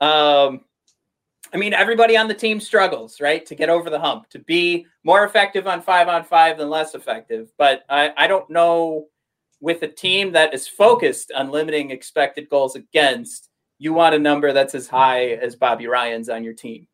Um, 0.00 0.60
I 1.52 1.56
mean, 1.56 1.72
everybody 1.74 2.16
on 2.16 2.26
the 2.28 2.34
team 2.34 2.58
struggles, 2.60 3.20
right, 3.20 3.44
to 3.46 3.54
get 3.54 3.68
over 3.68 3.90
the 3.90 3.98
hump, 4.00 4.28
to 4.30 4.38
be 4.40 4.86
more 5.04 5.24
effective 5.24 5.66
on 5.66 5.82
five 5.82 6.08
on 6.08 6.24
five 6.24 6.58
than 6.58 6.68
less 6.70 6.94
effective. 6.94 7.52
But 7.58 7.84
I, 7.88 8.12
I 8.16 8.26
don't 8.26 8.48
know 8.50 9.06
with 9.60 9.82
a 9.82 9.88
team 9.88 10.32
that 10.32 10.52
is 10.52 10.66
focused 10.66 11.32
on 11.34 11.50
limiting 11.50 11.90
expected 11.90 12.48
goals 12.48 12.74
against, 12.76 13.50
you 13.78 13.92
want 13.92 14.14
a 14.14 14.18
number 14.18 14.52
that's 14.52 14.74
as 14.74 14.88
high 14.88 15.28
as 15.32 15.54
Bobby 15.56 15.86
Ryan's 15.86 16.28
on 16.28 16.42
your 16.44 16.54
team. 16.54 16.86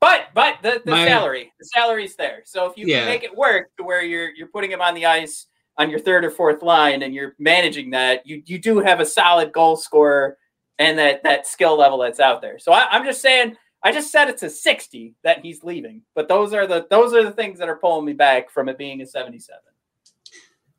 But 0.00 0.26
but 0.34 0.56
the, 0.62 0.82
the 0.84 0.90
My- 0.90 1.06
salary, 1.06 1.52
the 1.58 1.64
salary's 1.66 2.16
there. 2.16 2.42
So 2.44 2.66
if 2.66 2.76
you 2.76 2.86
Yeah. 2.86 3.00
can 3.00 3.06
make 3.06 3.24
it 3.24 3.34
work 3.34 3.70
to 3.78 3.84
where 3.84 4.02
you're 4.02 4.30
you're 4.30 4.48
putting 4.48 4.70
him 4.70 4.82
on 4.82 4.94
the 4.94 5.06
ice 5.06 5.46
on 5.78 5.88
your 5.90 5.98
third 5.98 6.24
or 6.24 6.30
fourth 6.30 6.62
line 6.62 7.02
and 7.02 7.14
you're 7.14 7.34
managing 7.38 7.90
that, 7.90 8.26
you 8.26 8.42
you 8.44 8.58
do 8.58 8.78
have 8.80 9.00
a 9.00 9.06
solid 9.06 9.52
goal 9.52 9.76
scorer 9.76 10.36
and 10.78 10.98
that 10.98 11.22
that 11.22 11.46
skill 11.46 11.76
level 11.78 11.98
that's 11.98 12.20
out 12.20 12.40
there. 12.42 12.58
So 12.58 12.72
I, 12.72 12.86
I'm 12.90 13.04
just 13.04 13.20
saying, 13.22 13.56
I 13.82 13.92
just 13.92 14.10
said 14.10 14.28
it's 14.28 14.42
a 14.42 14.50
60 14.50 15.14
that 15.22 15.40
he's 15.44 15.62
leaving, 15.64 16.02
but 16.14 16.28
those 16.28 16.52
are 16.52 16.66
the 16.66 16.86
those 16.90 17.12
are 17.14 17.22
the 17.24 17.32
things 17.32 17.58
that 17.58 17.68
are 17.68 17.76
pulling 17.76 18.04
me 18.04 18.12
back 18.12 18.50
from 18.50 18.68
it 18.68 18.78
being 18.78 19.00
a 19.02 19.06
77. 19.06 19.60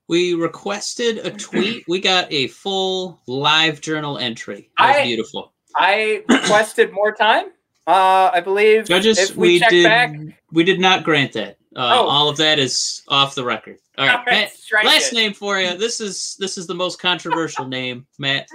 We 0.07 0.33
requested 0.35 1.17
a 1.19 1.31
tweet. 1.31 1.83
We 1.87 1.99
got 1.99 2.31
a 2.31 2.47
full 2.47 3.19
live 3.27 3.81
journal 3.81 4.17
entry. 4.17 4.69
That 4.77 4.87
was 4.87 4.95
I- 4.97 5.03
beautiful. 5.03 5.53
I 5.75 6.23
requested 6.29 6.91
more 6.91 7.11
time. 7.13 7.47
Uh, 7.85 8.31
I 8.33 8.41
believe 8.41 8.85
Judges, 8.85 9.17
if 9.17 9.35
we, 9.37 9.47
we, 9.47 9.59
check 9.59 9.69
did 9.69 9.83
back, 9.83 10.15
we 10.51 10.63
did 10.63 10.79
not 10.79 11.03
grant 11.03 11.33
that. 11.33 11.57
Uh, 11.75 11.93
Oh. 11.99 12.07
All 12.07 12.27
of 12.29 12.37
that 12.37 12.57
is 12.57 13.03
off 13.07 13.35
the 13.35 13.43
record. 13.45 13.77
All 13.97 14.05
right, 14.07 14.13
All 14.17 14.23
right, 14.25 14.49
Matt, 14.73 14.85
last 14.85 15.11
it. 15.11 15.15
name 15.15 15.33
for 15.33 15.59
you. 15.59 15.77
This 15.77 16.01
is 16.01 16.35
this 16.39 16.57
is 16.57 16.65
the 16.67 16.73
most 16.73 16.99
controversial 16.99 17.67
name, 17.67 18.07
Matt. 18.17 18.47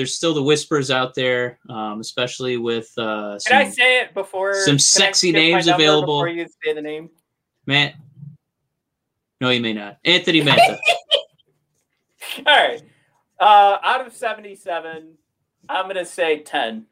There's 0.00 0.14
still 0.14 0.32
the 0.32 0.42
whispers 0.42 0.90
out 0.90 1.14
there, 1.14 1.58
um, 1.68 2.00
especially 2.00 2.56
with 2.56 2.90
uh, 2.96 3.38
Can 3.46 3.58
I 3.58 3.64
some, 3.64 3.72
say 3.72 4.00
it 4.00 4.14
before? 4.14 4.54
some 4.54 4.64
can 4.64 4.74
I 4.76 4.78
sexy 4.78 5.30
names 5.30 5.68
available. 5.68 6.20
Before 6.20 6.28
you 6.28 6.46
say 6.64 6.72
the 6.72 6.80
name. 6.80 7.10
Matt. 7.66 7.96
No, 9.42 9.50
you 9.50 9.60
may 9.60 9.74
not. 9.74 9.98
Anthony 10.06 10.40
Mantha. 10.40 10.78
All 12.38 12.44
right. 12.46 12.82
Uh, 13.38 13.76
out 13.84 14.06
of 14.06 14.14
77, 14.14 15.12
I'm 15.68 15.84
going 15.84 15.96
to 15.96 16.06
say 16.06 16.38
10. 16.38 16.86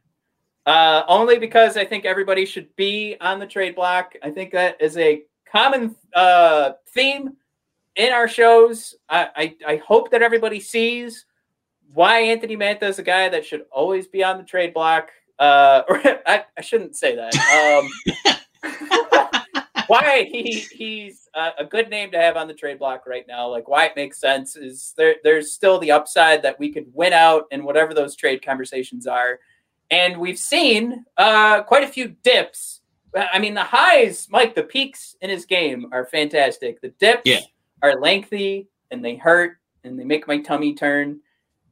Uh, 0.66 1.04
only 1.08 1.38
because 1.38 1.78
I 1.78 1.86
think 1.86 2.04
everybody 2.04 2.44
should 2.44 2.76
be 2.76 3.16
on 3.22 3.38
the 3.38 3.46
trade 3.46 3.74
block. 3.74 4.16
I 4.22 4.28
think 4.28 4.52
that 4.52 4.82
is 4.82 4.98
a 4.98 5.22
common 5.50 5.96
uh, 6.14 6.72
theme 6.90 7.38
in 7.96 8.12
our 8.12 8.28
shows. 8.28 8.96
I, 9.08 9.28
I, 9.34 9.56
I 9.66 9.76
hope 9.76 10.10
that 10.10 10.20
everybody 10.20 10.60
sees 10.60 11.24
why 11.92 12.20
Anthony 12.20 12.56
Mantha 12.56 12.84
is 12.84 12.98
a 12.98 13.02
guy 13.02 13.28
that 13.28 13.44
should 13.44 13.64
always 13.70 14.06
be 14.06 14.22
on 14.22 14.38
the 14.38 14.44
trade 14.44 14.74
block. 14.74 15.10
Uh, 15.38 15.82
or 15.88 16.00
I, 16.26 16.44
I 16.56 16.60
shouldn't 16.60 16.96
say 16.96 17.16
that. 17.16 17.34
Um, 18.64 19.42
why 19.86 20.24
he 20.30 20.66
he's 20.72 21.28
a, 21.34 21.50
a 21.60 21.64
good 21.64 21.88
name 21.88 22.10
to 22.10 22.18
have 22.18 22.36
on 22.36 22.46
the 22.46 22.54
trade 22.54 22.78
block 22.78 23.06
right 23.06 23.26
now. 23.26 23.48
Like 23.48 23.68
why 23.68 23.86
it 23.86 23.96
makes 23.96 24.20
sense 24.20 24.56
is 24.56 24.92
there 24.96 25.16
there's 25.24 25.52
still 25.52 25.78
the 25.78 25.90
upside 25.90 26.42
that 26.42 26.58
we 26.58 26.70
could 26.72 26.86
win 26.92 27.12
out 27.12 27.44
in 27.50 27.64
whatever 27.64 27.94
those 27.94 28.14
trade 28.16 28.44
conversations 28.44 29.06
are, 29.06 29.40
and 29.90 30.18
we've 30.18 30.38
seen 30.38 31.04
uh, 31.16 31.62
quite 31.62 31.84
a 31.84 31.88
few 31.88 32.08
dips. 32.22 32.80
I 33.14 33.38
mean 33.38 33.54
the 33.54 33.64
highs, 33.64 34.28
Mike, 34.30 34.54
the 34.54 34.62
peaks 34.62 35.16
in 35.22 35.30
his 35.30 35.46
game 35.46 35.86
are 35.92 36.04
fantastic. 36.04 36.80
The 36.82 36.90
dips 37.00 37.22
Yeah. 37.24 37.40
are 37.82 37.98
lengthy 37.98 38.68
and 38.90 39.02
they 39.02 39.16
hurt 39.16 39.56
and 39.84 39.98
they 39.98 40.04
make 40.04 40.28
my 40.28 40.38
tummy 40.40 40.74
turn. 40.74 41.20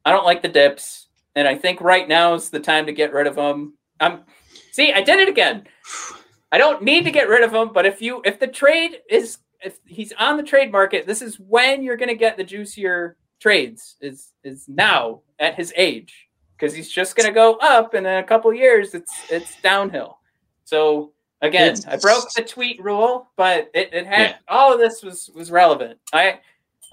I 0.07 0.11
don't 0.11 0.25
like 0.25 0.41
the 0.41 0.47
dips, 0.47 1.07
and 1.35 1.45
I 1.49 1.55
think 1.55 1.81
right 1.81 2.07
now 2.07 2.33
is 2.33 2.49
the 2.49 2.61
time 2.61 2.85
to 2.85 2.93
get 2.93 3.11
rid 3.11 3.27
of 3.27 3.35
them. 3.35 3.73
I'm 3.99 4.21
see, 4.71 4.93
I 4.93 5.01
did 5.01 5.19
it 5.19 5.27
again. 5.27 5.67
I 6.49 6.57
don't 6.57 6.81
need 6.81 7.03
to 7.03 7.11
get 7.11 7.27
rid 7.27 7.43
of 7.43 7.53
him, 7.53 7.71
but 7.73 7.85
if 7.85 8.01
you 8.01 8.21
if 8.23 8.39
the 8.39 8.47
trade 8.47 8.99
is 9.09 9.39
if 9.61 9.79
he's 9.85 10.13
on 10.13 10.37
the 10.37 10.43
trade 10.43 10.71
market, 10.71 11.05
this 11.05 11.21
is 11.21 11.39
when 11.41 11.83
you're 11.83 11.97
going 11.97 12.07
to 12.07 12.15
get 12.15 12.37
the 12.37 12.43
juicier 12.45 13.17
trades. 13.41 13.97
Is 13.99 14.31
is 14.45 14.65
now 14.69 15.23
at 15.39 15.55
his 15.55 15.73
age 15.75 16.29
because 16.55 16.73
he's 16.73 16.89
just 16.89 17.17
going 17.17 17.27
to 17.27 17.33
go 17.33 17.55
up, 17.55 17.93
and 17.93 18.07
in 18.07 18.15
a 18.15 18.23
couple 18.23 18.53
years, 18.53 18.93
it's 18.93 19.11
it's 19.29 19.59
downhill. 19.61 20.19
So 20.63 21.11
again, 21.41 21.73
It's- 21.73 21.85
I 21.85 21.97
broke 21.97 22.31
the 22.33 22.43
tweet 22.43 22.81
rule, 22.81 23.29
but 23.35 23.69
it, 23.73 23.93
it 23.93 24.07
had 24.07 24.29
Yeah. 24.29 24.35
all 24.47 24.71
of 24.73 24.79
this 24.79 25.03
was 25.03 25.29
was 25.35 25.51
relevant. 25.51 25.99
I 26.13 26.39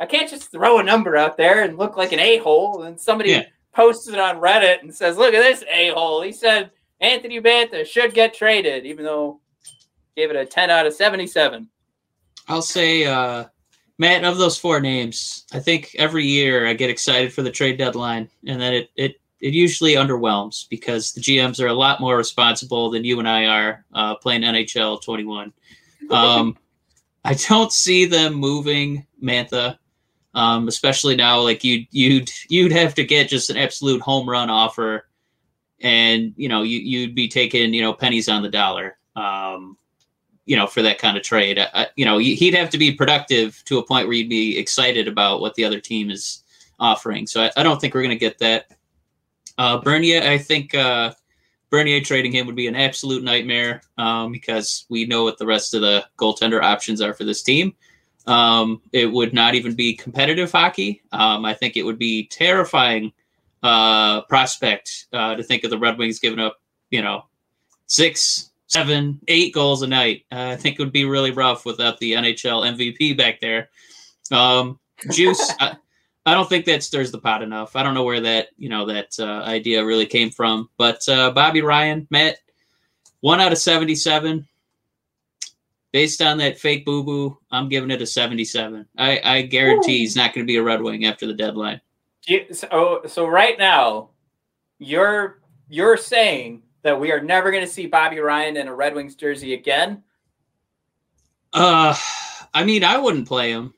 I 0.00 0.06
can't 0.06 0.28
just 0.28 0.50
throw 0.50 0.78
a 0.78 0.82
number 0.82 1.16
out 1.16 1.36
there 1.36 1.62
and 1.62 1.78
look 1.78 1.96
like 1.96 2.12
an 2.12 2.18
a 2.20 2.38
hole, 2.38 2.82
and 2.82 3.00
somebody 3.00 3.30
Yeah. 3.30 3.44
posts 3.72 4.08
it 4.08 4.18
on 4.18 4.40
Reddit 4.40 4.82
and 4.82 4.94
says, 4.94 5.16
"Look 5.16 5.34
at 5.34 5.42
this 5.42 5.64
a 5.70 5.90
hole." 5.90 6.20
He 6.22 6.32
said 6.32 6.70
Anthony 7.00 7.40
Mantha 7.40 7.86
should 7.86 8.14
get 8.14 8.34
traded, 8.34 8.86
even 8.86 9.04
though 9.04 9.40
gave 10.16 10.30
it 10.30 10.36
a 10.36 10.46
10 10.46 10.70
out 10.70 10.86
of 10.86 10.94
77. 10.94 11.68
I'll 12.48 12.62
say, 12.62 13.04
uh, 13.04 13.44
Matt, 13.98 14.24
of 14.24 14.38
those 14.38 14.58
four 14.58 14.80
names, 14.80 15.44
I 15.52 15.58
think 15.60 15.94
every 15.98 16.24
year 16.24 16.66
I 16.66 16.74
get 16.74 16.90
excited 16.90 17.32
for 17.32 17.42
the 17.42 17.50
trade 17.50 17.78
deadline, 17.78 18.28
and 18.46 18.60
then 18.60 18.74
it 18.74 18.90
it 18.96 19.20
it 19.40 19.52
usually 19.52 19.94
underwhelms 19.94 20.68
because 20.68 21.12
the 21.12 21.20
GMs 21.20 21.60
are 21.62 21.66
a 21.66 21.74
lot 21.74 22.00
more 22.00 22.16
responsible 22.16 22.90
than 22.90 23.04
you 23.04 23.18
and 23.18 23.28
I 23.28 23.44
are 23.46 23.84
uh, 23.92 24.14
playing 24.16 24.42
NHL 24.42 25.02
21. 25.02 25.52
Um, 26.10 26.58
I 27.24 27.32
don't 27.34 27.72
see 27.72 28.04
them 28.04 28.34
moving 28.34 29.06
Mantha, 29.22 29.78
um, 30.34 30.68
especially 30.68 31.16
now. 31.16 31.40
Like 31.40 31.64
you, 31.64 31.86
you'd 31.90 32.30
you'd 32.48 32.72
have 32.72 32.94
to 32.96 33.04
get 33.04 33.28
just 33.28 33.50
an 33.50 33.56
absolute 33.56 34.00
home 34.00 34.28
run 34.28 34.50
offer, 34.50 35.08
and 35.80 36.32
you 36.36 36.48
know 36.48 36.62
you 36.62 36.78
you'd 36.78 37.14
be 37.14 37.28
taking 37.28 37.72
you 37.74 37.82
know 37.82 37.92
pennies 37.92 38.28
on 38.28 38.42
the 38.42 38.50
dollar. 38.50 38.96
Um, 39.16 39.76
you 40.46 40.56
know, 40.56 40.66
for 40.66 40.82
that 40.82 40.98
kind 40.98 41.16
of 41.16 41.22
trade. 41.22 41.58
I, 41.58 41.68
I- 41.72 41.86
you 41.96 42.04
know, 42.04 42.18
he'd 42.18 42.54
have 42.54 42.68
to 42.70 42.76
be 42.76 42.92
productive 42.92 43.62
to 43.64 43.78
a 43.78 43.86
point 43.86 44.06
where 44.06 44.14
you'd 44.16 44.28
be 44.28 44.58
excited 44.58 45.08
about 45.08 45.40
what 45.40 45.54
the 45.54 45.64
other 45.64 45.80
team 45.80 46.10
is 46.10 46.42
offering. 46.78 47.26
So 47.26 47.42
I, 47.44 47.50
I 47.56 47.62
don't 47.62 47.80
think 47.80 47.94
we're 47.94 48.02
going 48.02 48.10
to 48.10 48.16
get 48.16 48.38
that. 48.40 48.66
Uh, 49.56 49.78
Bernier, 49.78 50.20
I 50.22 50.36
think 50.36 50.74
uh, 50.74 51.12
Bernier 51.70 52.02
trading 52.02 52.32
him 52.32 52.44
would 52.46 52.56
be 52.56 52.66
an 52.66 52.76
absolute 52.76 53.22
nightmare 53.24 53.80
um, 53.96 54.32
because 54.32 54.84
we 54.90 55.06
know 55.06 55.24
what 55.24 55.38
the 55.38 55.46
rest 55.46 55.72
of 55.72 55.80
the 55.80 56.04
goaltender 56.18 56.62
options 56.62 57.00
are 57.00 57.14
for 57.14 57.24
this 57.24 57.42
team. 57.42 57.74
Um, 58.26 58.80
it 58.92 59.06
would 59.06 59.34
not 59.34 59.54
even 59.54 59.74
be 59.74 59.94
competitive 59.94 60.50
hockey. 60.50 61.02
Um, 61.12 61.44
I 61.44 61.54
think 61.54 61.76
it 61.76 61.82
would 61.82 61.98
be 61.98 62.26
terrifying 62.28 63.12
uh, 63.62 64.22
prospect 64.22 65.06
uh, 65.12 65.34
to 65.34 65.42
think 65.42 65.64
of 65.64 65.70
the 65.70 65.78
Red 65.78 65.98
Wings 65.98 66.18
giving 66.18 66.38
up, 66.38 66.58
you 66.90 67.02
know, 67.02 67.24
six, 67.86 68.50
seven, 68.66 69.20
eight 69.28 69.52
goals 69.54 69.82
a 69.82 69.86
night. 69.86 70.24
Uh, 70.32 70.50
I 70.52 70.56
think 70.56 70.78
it 70.78 70.82
would 70.82 70.92
be 70.92 71.04
really 71.04 71.30
rough 71.30 71.64
without 71.64 71.98
the 71.98 72.12
NHL 72.12 72.76
MVP 72.76 73.16
back 73.16 73.40
there. 73.40 73.68
Um, 74.30 74.78
Juice, 75.10 75.52
I, 75.60 75.76
I 76.26 76.34
don't 76.34 76.48
think 76.48 76.64
that 76.66 76.82
stirs 76.82 77.10
the 77.10 77.18
pot 77.18 77.42
enough. 77.42 77.76
I 77.76 77.82
don't 77.82 77.94
know 77.94 78.04
where 78.04 78.20
that 78.20 78.48
you 78.56 78.68
know 78.68 78.86
that 78.86 79.14
uh, 79.18 79.42
idea 79.44 79.84
really 79.84 80.06
came 80.06 80.30
from. 80.30 80.70
But 80.78 81.06
uh, 81.08 81.30
Bobby 81.32 81.60
Ryan, 81.60 82.06
Matt, 82.10 82.38
one 83.20 83.40
out 83.40 83.52
of 83.52 83.58
seventy-seven. 83.58 84.46
Based 85.94 86.20
on 86.20 86.38
that 86.38 86.58
fake 86.58 86.84
boo 86.84 87.04
boo, 87.04 87.38
I'm 87.52 87.68
giving 87.68 87.92
it 87.92 88.02
a 88.02 88.06
77. 88.06 88.84
I, 88.98 89.20
I 89.22 89.42
guarantee 89.42 89.94
Ooh. 89.94 89.98
he's 89.98 90.16
not 90.16 90.34
going 90.34 90.44
to 90.44 90.50
be 90.50 90.56
a 90.56 90.62
Red 90.62 90.82
Wing 90.82 91.04
after 91.04 91.24
the 91.24 91.34
deadline. 91.34 91.80
So, 92.50 93.02
so 93.06 93.28
right 93.28 93.56
now, 93.56 94.10
you're 94.80 95.40
you're 95.68 95.96
saying 95.96 96.64
that 96.82 96.98
we 96.98 97.12
are 97.12 97.22
never 97.22 97.52
going 97.52 97.62
to 97.62 97.70
see 97.70 97.86
Bobby 97.86 98.18
Ryan 98.18 98.56
in 98.56 98.66
a 98.66 98.74
Red 98.74 98.96
Wings 98.96 99.14
jersey 99.14 99.54
again. 99.54 100.02
Uh, 101.52 101.94
I 102.52 102.64
mean, 102.64 102.82
I 102.82 102.98
wouldn't 102.98 103.28
play 103.28 103.52
him 103.52 103.72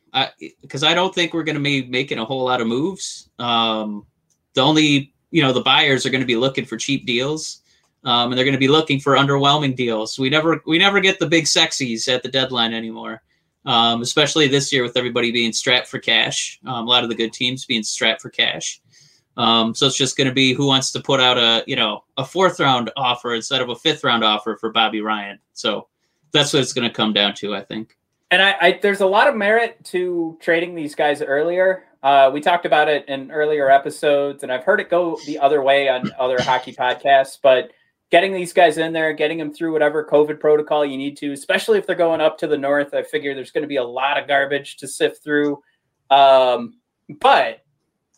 because 0.62 0.82
I, 0.82 0.94
don't 0.94 1.14
think 1.14 1.34
we're 1.34 1.44
going 1.44 1.58
to 1.58 1.62
be 1.62 1.84
making 1.84 2.18
a 2.18 2.24
whole 2.24 2.46
lot 2.46 2.62
of 2.62 2.66
moves. 2.66 3.28
Um, 3.38 4.06
the 4.54 4.62
only 4.62 5.12
you 5.32 5.42
know 5.42 5.52
the 5.52 5.60
buyers 5.60 6.06
are 6.06 6.10
going 6.10 6.22
to 6.22 6.26
be 6.26 6.36
looking 6.36 6.64
for 6.64 6.78
cheap 6.78 7.04
deals, 7.04 7.60
um, 8.06 8.30
and 8.30 8.38
they're 8.38 8.44
going 8.44 8.54
to 8.54 8.58
be 8.58 8.68
looking 8.68 9.00
for 9.00 9.16
underwhelming 9.16 9.74
deals. 9.74 10.18
We 10.18 10.30
never 10.30 10.62
we 10.64 10.78
never 10.78 11.00
get 11.00 11.18
the 11.18 11.26
big 11.26 11.44
sexies 11.44 12.12
at 12.12 12.22
the 12.22 12.30
deadline 12.30 12.72
anymore. 12.72 13.22
Um, 13.66 14.00
especially 14.00 14.46
this 14.46 14.72
year 14.72 14.84
with 14.84 14.96
everybody 14.96 15.32
being 15.32 15.52
strapped 15.52 15.88
for 15.88 15.98
cash. 15.98 16.60
Um, 16.64 16.86
a 16.86 16.88
lot 16.88 17.02
of 17.02 17.10
the 17.10 17.16
good 17.16 17.32
teams 17.32 17.64
being 17.64 17.82
strapped 17.82 18.22
for 18.22 18.30
cash. 18.30 18.80
Um, 19.36 19.74
so 19.74 19.88
it's 19.88 19.96
just 19.96 20.16
going 20.16 20.28
to 20.28 20.32
be 20.32 20.52
who 20.52 20.68
wants 20.68 20.92
to 20.92 21.00
put 21.00 21.20
out 21.20 21.36
a 21.36 21.64
you 21.66 21.74
know 21.74 22.04
a 22.16 22.24
fourth 22.24 22.60
round 22.60 22.92
offer 22.96 23.34
instead 23.34 23.60
of 23.60 23.68
a 23.68 23.74
fifth 23.74 24.04
round 24.04 24.22
offer 24.22 24.56
for 24.56 24.70
Bobby 24.70 25.00
Ryan. 25.00 25.40
So 25.52 25.88
that's 26.32 26.52
what 26.52 26.62
it's 26.62 26.72
going 26.72 26.88
to 26.88 26.94
come 26.94 27.12
down 27.12 27.34
to, 27.34 27.56
I 27.56 27.62
think. 27.62 27.96
And 28.30 28.40
I, 28.40 28.56
I 28.60 28.78
there's 28.80 29.00
a 29.00 29.06
lot 29.06 29.26
of 29.26 29.34
merit 29.34 29.84
to 29.86 30.38
trading 30.40 30.76
these 30.76 30.94
guys 30.94 31.20
earlier. 31.20 31.84
Uh, 32.04 32.30
we 32.32 32.40
talked 32.40 32.66
about 32.66 32.88
it 32.88 33.04
in 33.08 33.32
earlier 33.32 33.68
episodes, 33.68 34.44
and 34.44 34.52
I've 34.52 34.62
heard 34.62 34.78
it 34.78 34.88
go 34.88 35.18
the 35.26 35.40
other 35.40 35.60
way 35.60 35.88
on 35.88 36.12
other 36.20 36.40
hockey 36.40 36.72
podcasts. 36.72 37.36
But 37.42 37.72
getting 38.10 38.32
these 38.32 38.52
guys 38.52 38.78
in 38.78 38.92
there, 38.92 39.12
getting 39.12 39.38
them 39.38 39.52
through 39.52 39.72
whatever 39.72 40.04
COVID 40.04 40.38
protocol 40.38 40.84
you 40.84 40.96
need 40.96 41.16
to, 41.18 41.32
especially 41.32 41.78
if 41.78 41.86
they're 41.86 41.96
going 41.96 42.20
up 42.20 42.38
to 42.38 42.46
the 42.46 42.56
north, 42.56 42.94
I 42.94 43.02
figure 43.02 43.34
there's 43.34 43.50
going 43.50 43.62
to 43.62 43.68
be 43.68 43.76
a 43.76 43.84
lot 43.84 44.18
of 44.18 44.28
garbage 44.28 44.76
to 44.78 44.88
sift 44.88 45.24
through. 45.24 45.62
Um, 46.10 46.74
but 47.20 47.62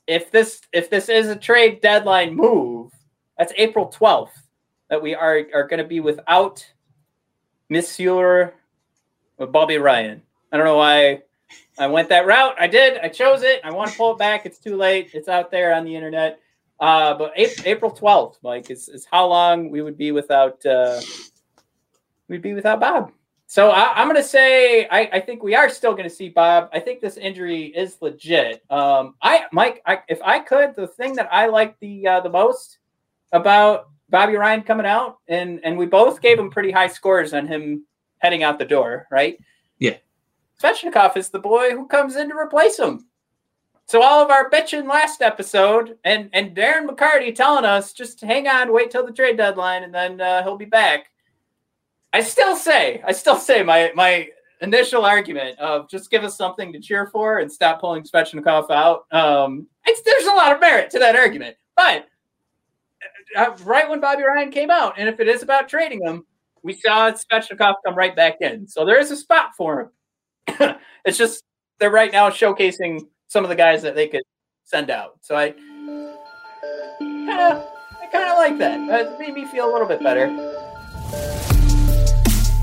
if 0.07 0.31
this 0.31 0.61
if 0.72 0.90
this 0.90 1.09
is 1.09 1.29
a 1.29 1.37
trade 1.37 1.81
deadline 1.81 2.35
move, 2.35 2.92
that's 3.37 3.53
April 3.57 3.88
12th 3.88 4.31
that 4.90 5.03
we 5.03 5.14
are 5.14 5.42
are 5.55 5.66
going 5.66 5.83
to 5.83 5.88
be 5.88 6.01
without 6.01 6.66
Monsieur 7.68 8.55
Bobby 9.38 9.79
Ryan. 9.79 10.22
I 10.51 10.57
don't 10.57 10.66
know 10.66 10.79
why 10.79 11.22
I 11.79 11.87
went 11.87 12.09
that 12.09 12.27
route. 12.27 12.57
I 12.59 12.66
did. 12.66 12.98
I 12.98 13.09
chose 13.09 13.42
it. 13.42 13.61
I 13.64 13.70
want 13.70 13.90
to 13.90 13.96
pull 13.96 14.12
it 14.12 14.18
back. 14.18 14.46
It's 14.46 14.59
too 14.59 14.77
late. 14.77 15.11
It's 15.12 15.29
out 15.29 15.51
there 15.51 15.74
on 15.74 15.85
the 15.85 15.94
internet. 15.94 16.40
Uh, 16.80 17.14
but 17.14 17.32
April, 17.36 17.90
12th, 17.90 18.36
Mike, 18.42 18.70
is, 18.70 18.88
is 18.88 19.04
how 19.04 19.26
long 19.26 19.70
we 19.70 19.82
would 19.82 19.96
be 19.98 20.12
without 20.12 20.64
uh, 20.64 21.00
we'd 22.28 22.42
be 22.42 22.54
without 22.54 22.80
Bob. 22.80 23.12
So 23.46 23.70
I, 23.70 23.94
I'm 23.94 24.06
going 24.08 24.20
to 24.20 24.28
say 24.28 24.86
I, 24.88 25.08
I 25.14 25.20
think 25.20 25.42
we 25.42 25.54
are 25.54 25.70
still 25.70 25.92
going 25.92 26.08
to 26.08 26.14
see 26.14 26.28
Bob. 26.28 26.68
I 26.72 26.78
think 26.78 27.00
this 27.00 27.16
injury 27.16 27.64
is 27.64 27.96
legit. 28.00 28.62
Um, 28.70 29.14
I 29.22 29.46
Mike, 29.52 29.82
I, 29.86 30.00
if 30.08 30.22
I 30.22 30.38
could, 30.38 30.76
the 30.76 30.86
thing 30.86 31.14
that 31.14 31.32
I 31.32 31.46
like 31.46 31.78
the 31.80 32.06
uh, 32.06 32.20
the 32.20 32.28
most 32.30 32.78
about 33.32 33.88
Bobby 34.10 34.36
Ryan 34.36 34.62
coming 34.62 34.86
out, 34.86 35.18
and 35.28 35.60
and 35.64 35.76
we 35.76 35.86
both 35.86 36.20
gave 36.20 36.38
him 36.38 36.50
pretty 36.50 36.70
high 36.70 36.88
scores 36.88 37.32
on 37.32 37.46
him 37.46 37.86
heading 38.18 38.42
out 38.42 38.58
the 38.58 38.64
door, 38.64 39.06
right? 39.10 39.38
Yeah. 39.78 39.96
Svechnikov 40.62 41.16
is 41.16 41.30
the 41.30 41.38
boy 41.38 41.70
who 41.70 41.86
comes 41.86 42.16
in 42.16 42.28
to 42.28 42.36
replace 42.36 42.78
him. 42.78 43.08
So 43.88 44.03
all 44.03 44.22
of 44.22 44.31
our 44.31 44.51
bitching 44.51 44.87
last 44.87 45.22
episode, 45.22 45.96
and 46.05 46.29
and 46.35 46.55
Darren 46.55 46.87
McCarty 46.87 47.35
telling 47.35 47.64
us 47.64 47.94
just 47.94 48.20
hang 48.20 48.46
on, 48.46 48.70
wait 48.70 48.90
till 48.90 49.07
the 49.07 49.12
trade 49.12 49.38
deadline, 49.38 49.83
and 49.83 49.94
then 49.94 50.20
uh, 50.20 50.42
he'll 50.42 50.59
be 50.59 50.66
back. 50.66 51.07
I 52.12 52.20
still 52.20 52.55
say, 52.55 53.03
I 53.07 53.12
still 53.12 53.37
say 53.37 53.62
my 53.62 53.90
my 53.94 54.29
initial 54.61 55.07
argument 55.07 55.59
of 55.59 55.88
just 55.88 56.11
give 56.11 56.22
us 56.22 56.37
something 56.37 56.70
to 56.74 56.81
cheer 56.81 57.07
for 57.07 57.38
and 57.38 57.51
stop 57.51 57.81
pulling 57.81 58.03
Svechnikov 58.03 58.70
out. 58.70 59.07
Um, 59.11 59.66
there's 60.05 60.27
a 60.27 60.35
lot 60.35 60.53
of 60.53 60.61
merit 60.61 60.90
to 60.90 60.98
that 60.98 61.16
argument, 61.16 61.57
but 61.74 62.05
uh, 63.37 63.57
right 63.64 63.88
when 63.88 64.01
Bobby 64.01 64.22
Ryan 64.22 64.51
came 64.51 64.70
out, 64.70 64.98
and 64.98 65.09
if 65.09 65.18
it 65.18 65.29
is 65.29 65.42
about 65.42 65.66
trading 65.66 66.03
him, 66.05 66.27
we 66.62 66.74
saw 66.74 67.11
Svechnikov 67.11 67.77
come 67.87 67.94
right 67.94 68.14
back 68.14 68.37
in. 68.42 68.68
So 68.68 68.85
there 68.85 69.01
is 69.01 69.11
a 69.11 69.16
spot 69.16 69.53
for 69.57 69.90
him. 70.46 70.77
it's 71.07 71.16
just 71.16 71.42
they're 71.79 71.90
right 71.90 72.12
now 72.12 72.29
showcasing 72.29 73.07
some 73.28 73.44
of 73.44 73.50
the 73.50 73.56
guys 73.56 73.82
that 73.82 73.94
they 73.94 74.08
could 74.08 74.22
send 74.64 74.90
out. 74.90 75.18
So 75.20 75.36
I 75.36 75.54
of 76.98 77.64
I 78.00 78.06
kind 78.10 78.30
of 78.30 78.38
like 78.38 78.58
that. 78.58 78.80
It 78.80 79.18
made 79.18 79.34
me 79.34 79.46
feel 79.46 79.70
a 79.70 79.72
little 79.72 79.86
bit 79.86 80.02
better. 80.02 80.28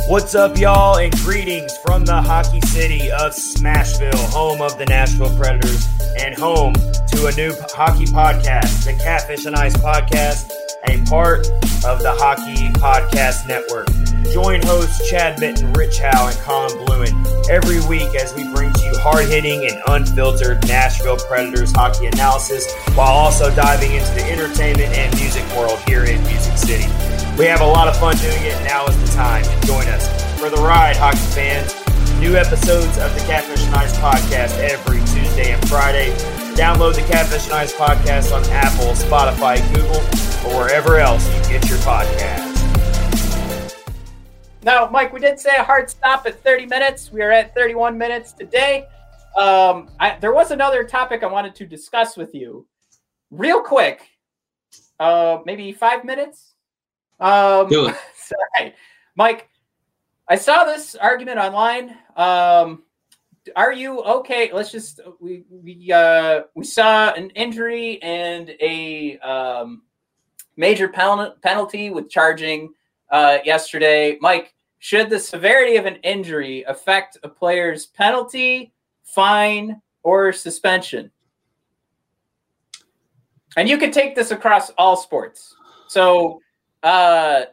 What's 0.08 0.36
up, 0.36 0.58
y'all, 0.58 0.98
and 0.98 1.12
greetings 1.20 1.76
from 1.78 2.06
the 2.06 2.22
hockey 2.22 2.62
city 2.62 3.10
of 3.12 3.34
Smashville, 3.34 4.14
home 4.32 4.62
of 4.62 4.78
the 4.78 4.86
Nashville 4.86 5.36
Predators, 5.36 5.88
and 6.20 6.36
home 6.36 6.74
to 6.74 7.26
a 7.26 7.32
new 7.36 7.54
hockey 7.74 8.06
podcast, 8.06 8.86
the 8.86 8.94
Catfish 9.02 9.46
and 9.46 9.56
Ice 9.56 9.76
Podcast, 9.78 10.52
a 10.88 11.04
part 11.10 11.48
of 11.86 12.02
the 12.02 12.12
Hockey 12.12 12.70
Podcast 12.80 13.48
Network. 13.48 13.88
Join 14.34 14.62
hosts 14.64 15.08
Chad 15.08 15.40
Mitten, 15.40 15.72
Rich 15.74 16.00
Howe, 16.00 16.28
and 16.28 16.38
Colin 16.40 16.74
Bluen 16.84 17.50
every 17.50 17.80
week 17.86 18.16
as 18.16 18.34
we 18.34 18.44
bring 18.54 18.74
to 18.74 18.86
you 18.86 18.98
hard 18.98 19.28
hitting 19.30 19.70
and 19.70 19.80
unfiltered 19.88 20.68
Nashville 20.68 21.18
Predators 21.18 21.72
hockey 21.72 22.08
analysis 22.08 22.74
while 22.96 23.14
also 23.14 23.54
diving 23.54 23.92
into 23.92 24.12
the 24.16 24.24
entertainment 24.24 24.98
and 24.98 25.16
music 25.16 25.46
world 25.56 25.78
here 25.86 26.04
in 26.06 26.22
Music 26.24 26.58
City. 26.58 26.90
We 27.38 27.46
have 27.46 27.62
a 27.62 27.68
lot 27.68 27.88
of 27.88 27.96
fun 27.98 28.18
doing 28.18 28.42
it. 28.42 28.58
Now 28.64 28.88
is 28.88 29.00
the 29.00 29.16
time 29.16 29.44
to 29.44 29.68
join 29.68 29.86
us 29.88 30.10
for 30.40 30.50
the 30.50 30.58
ride, 30.58 30.96
hockey 30.98 31.18
fans. 31.38 31.74
New 32.20 32.36
episodes 32.36 32.98
of 32.98 33.14
the 33.14 33.22
Catfish 33.28 33.64
and 33.64 33.76
Ice 33.76 33.96
podcast 34.00 34.58
every 34.58 35.00
Tuesday 35.00 35.52
and 35.52 35.70
Friday. 35.70 36.16
Download 36.56 36.96
the 36.96 37.02
Catfish 37.02 37.46
and 37.46 37.54
Ice 37.54 37.74
podcast 37.74 38.34
on 38.34 38.44
Apple, 38.50 38.94
Spotify, 38.94 39.62
Google, 39.76 40.02
or 40.50 40.64
wherever 40.64 40.98
else 40.98 41.28
podcast. 41.86 43.76
Now, 44.64 44.90
Mike, 44.90 45.14
we 45.14 45.20
did 45.20 45.40
say 45.40 45.52
a 45.56 45.64
hard 45.64 45.88
stop 45.88 46.26
at 46.26 46.42
30 46.44 46.66
minutes. 46.66 47.12
We 47.12 47.22
are 47.22 47.30
at 47.30 47.54
31 47.54 47.96
minutes 47.96 48.34
today. 48.34 48.88
Um, 49.38 49.92
I, 50.00 50.18
there 50.20 50.34
was 50.34 50.50
another 50.50 50.84
topic 50.84 51.22
I 51.22 51.28
wanted 51.28 51.54
to 51.54 51.68
discuss 51.68 52.18
with 52.18 52.34
you, 52.34 52.66
real 53.30 53.62
quick. 53.62 54.02
Uh, 55.00 55.42
maybe 55.46 55.72
five 55.74 56.04
minutes. 56.04 56.56
Um, 57.20 57.68
Do 57.68 57.90
it. 57.90 57.96
sorry. 58.16 58.74
Mike, 59.16 59.48
I 60.28 60.38
saw 60.38 60.64
this 60.64 60.96
argument 60.96 61.38
online. 61.38 61.96
Um, 62.16 62.82
are 63.56 63.74
you 63.74 64.02
okay? 64.02 64.50
Let's 64.52 64.72
just 64.72 65.02
we 65.20 65.44
we 65.52 65.92
uh, 65.92 66.46
we 66.56 66.64
saw 66.64 67.14
an 67.14 67.30
injury 67.32 68.02
and 68.02 68.50
a 68.60 69.20
um, 69.20 69.84
major 70.58 70.88
pen- 70.88 71.34
penalty 71.42 71.90
with 71.90 72.10
charging 72.10 72.74
uh, 73.12 73.38
yesterday. 73.44 74.18
Mike, 74.22 74.54
should 74.80 75.10
the 75.10 75.20
severity 75.20 75.78
of 75.78 75.86
an 75.86 75.96
injury 75.98 76.64
affect 76.64 77.18
a 77.24 77.30
player's 77.30 77.86
penalty, 77.88 78.74
fine, 79.04 79.82
or 80.04 80.32
suspension? 80.32 81.12
And 83.58 83.70
you 83.70 83.78
can 83.78 83.92
take 83.92 84.16
this 84.16 84.32
across 84.32 84.70
all 84.72 84.98
sports. 84.98 85.56
So 85.88 86.42
uh, 86.84 87.46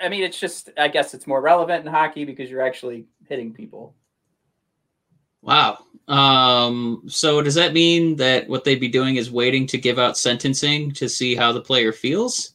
I 0.00 0.08
mean, 0.08 0.22
it's 0.22 0.38
just, 0.38 0.70
I 0.78 0.88
guess 0.88 1.14
it's 1.14 1.26
more 1.26 1.40
relevant 1.40 1.84
in 1.84 1.92
hockey 1.92 2.24
because 2.24 2.50
you're 2.50 2.62
actually 2.62 3.06
hitting 3.28 3.52
people. 3.52 3.94
Wow. 5.42 5.84
Um, 6.10 7.04
so 7.06 7.40
does 7.40 7.54
that 7.54 7.72
mean 7.72 8.16
that 8.16 8.48
what 8.48 8.64
they'd 8.64 8.80
be 8.80 8.88
doing 8.88 9.16
is 9.16 9.30
waiting 9.30 9.66
to 9.68 9.78
give 9.78 9.98
out 9.98 10.18
sentencing 10.18 10.90
to 10.92 11.08
see 11.08 11.36
how 11.36 11.52
the 11.52 11.60
player 11.60 11.92
feels? 11.92 12.54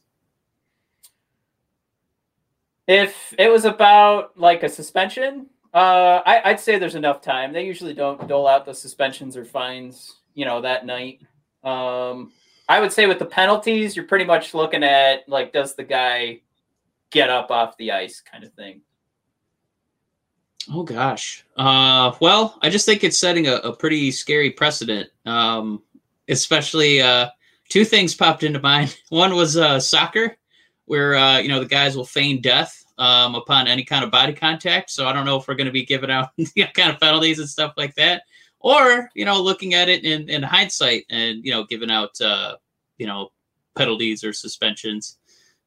If 2.86 3.34
it 3.38 3.50
was 3.50 3.64
about 3.64 4.38
like 4.38 4.62
a 4.62 4.68
suspension, 4.68 5.46
uh, 5.72 6.20
I, 6.24 6.42
I'd 6.44 6.60
say 6.60 6.78
there's 6.78 6.94
enough 6.94 7.22
time. 7.22 7.52
They 7.52 7.64
usually 7.64 7.94
don't 7.94 8.28
dole 8.28 8.46
out 8.46 8.66
the 8.66 8.74
suspensions 8.74 9.36
or 9.36 9.44
fines, 9.44 10.16
you 10.34 10.44
know, 10.44 10.60
that 10.60 10.84
night. 10.84 11.22
Um, 11.64 12.32
I 12.68 12.78
would 12.78 12.92
say 12.92 13.06
with 13.06 13.18
the 13.18 13.26
penalties, 13.26 13.96
you're 13.96 14.04
pretty 14.04 14.26
much 14.26 14.52
looking 14.52 14.84
at 14.84 15.26
like, 15.28 15.52
does 15.52 15.74
the 15.74 15.84
guy 15.84 16.42
get 17.10 17.30
up 17.30 17.50
off 17.50 17.76
the 17.78 17.92
ice 17.92 18.20
kind 18.20 18.44
of 18.44 18.52
thing. 18.52 18.82
Oh 20.72 20.82
gosh. 20.82 21.44
Uh, 21.56 22.12
well, 22.20 22.58
I 22.62 22.70
just 22.70 22.86
think 22.86 23.04
it's 23.04 23.18
setting 23.18 23.46
a, 23.46 23.56
a 23.56 23.74
pretty 23.74 24.10
scary 24.10 24.50
precedent. 24.50 25.08
Um, 25.24 25.82
especially 26.28 27.00
uh, 27.00 27.28
two 27.68 27.84
things 27.84 28.14
popped 28.14 28.42
into 28.42 28.60
mind. 28.60 28.96
One 29.10 29.34
was 29.34 29.56
uh, 29.56 29.78
soccer, 29.78 30.36
where 30.86 31.14
uh, 31.14 31.38
you 31.38 31.48
know 31.48 31.60
the 31.60 31.66
guys 31.66 31.96
will 31.96 32.04
feign 32.04 32.40
death 32.40 32.84
um, 32.98 33.34
upon 33.34 33.68
any 33.68 33.84
kind 33.84 34.04
of 34.04 34.10
body 34.10 34.32
contact. 34.32 34.90
So 34.90 35.06
I 35.06 35.12
don't 35.12 35.26
know 35.26 35.36
if 35.36 35.46
we're 35.46 35.54
going 35.54 35.66
to 35.66 35.72
be 35.72 35.84
giving 35.84 36.10
out 36.10 36.30
kind 36.74 36.90
of 36.90 37.00
penalties 37.00 37.38
and 37.38 37.48
stuff 37.48 37.74
like 37.76 37.94
that 37.94 38.22
or 38.60 39.10
you 39.14 39.24
know 39.24 39.40
looking 39.40 39.74
at 39.74 39.88
it 39.88 40.04
in, 40.04 40.28
in 40.28 40.42
hindsight 40.42 41.04
and 41.08 41.44
you 41.44 41.52
know 41.52 41.64
giving 41.64 41.90
out 41.90 42.20
uh, 42.20 42.56
you 42.98 43.06
know 43.06 43.30
penalties 43.76 44.24
or 44.24 44.32
suspensions 44.32 45.18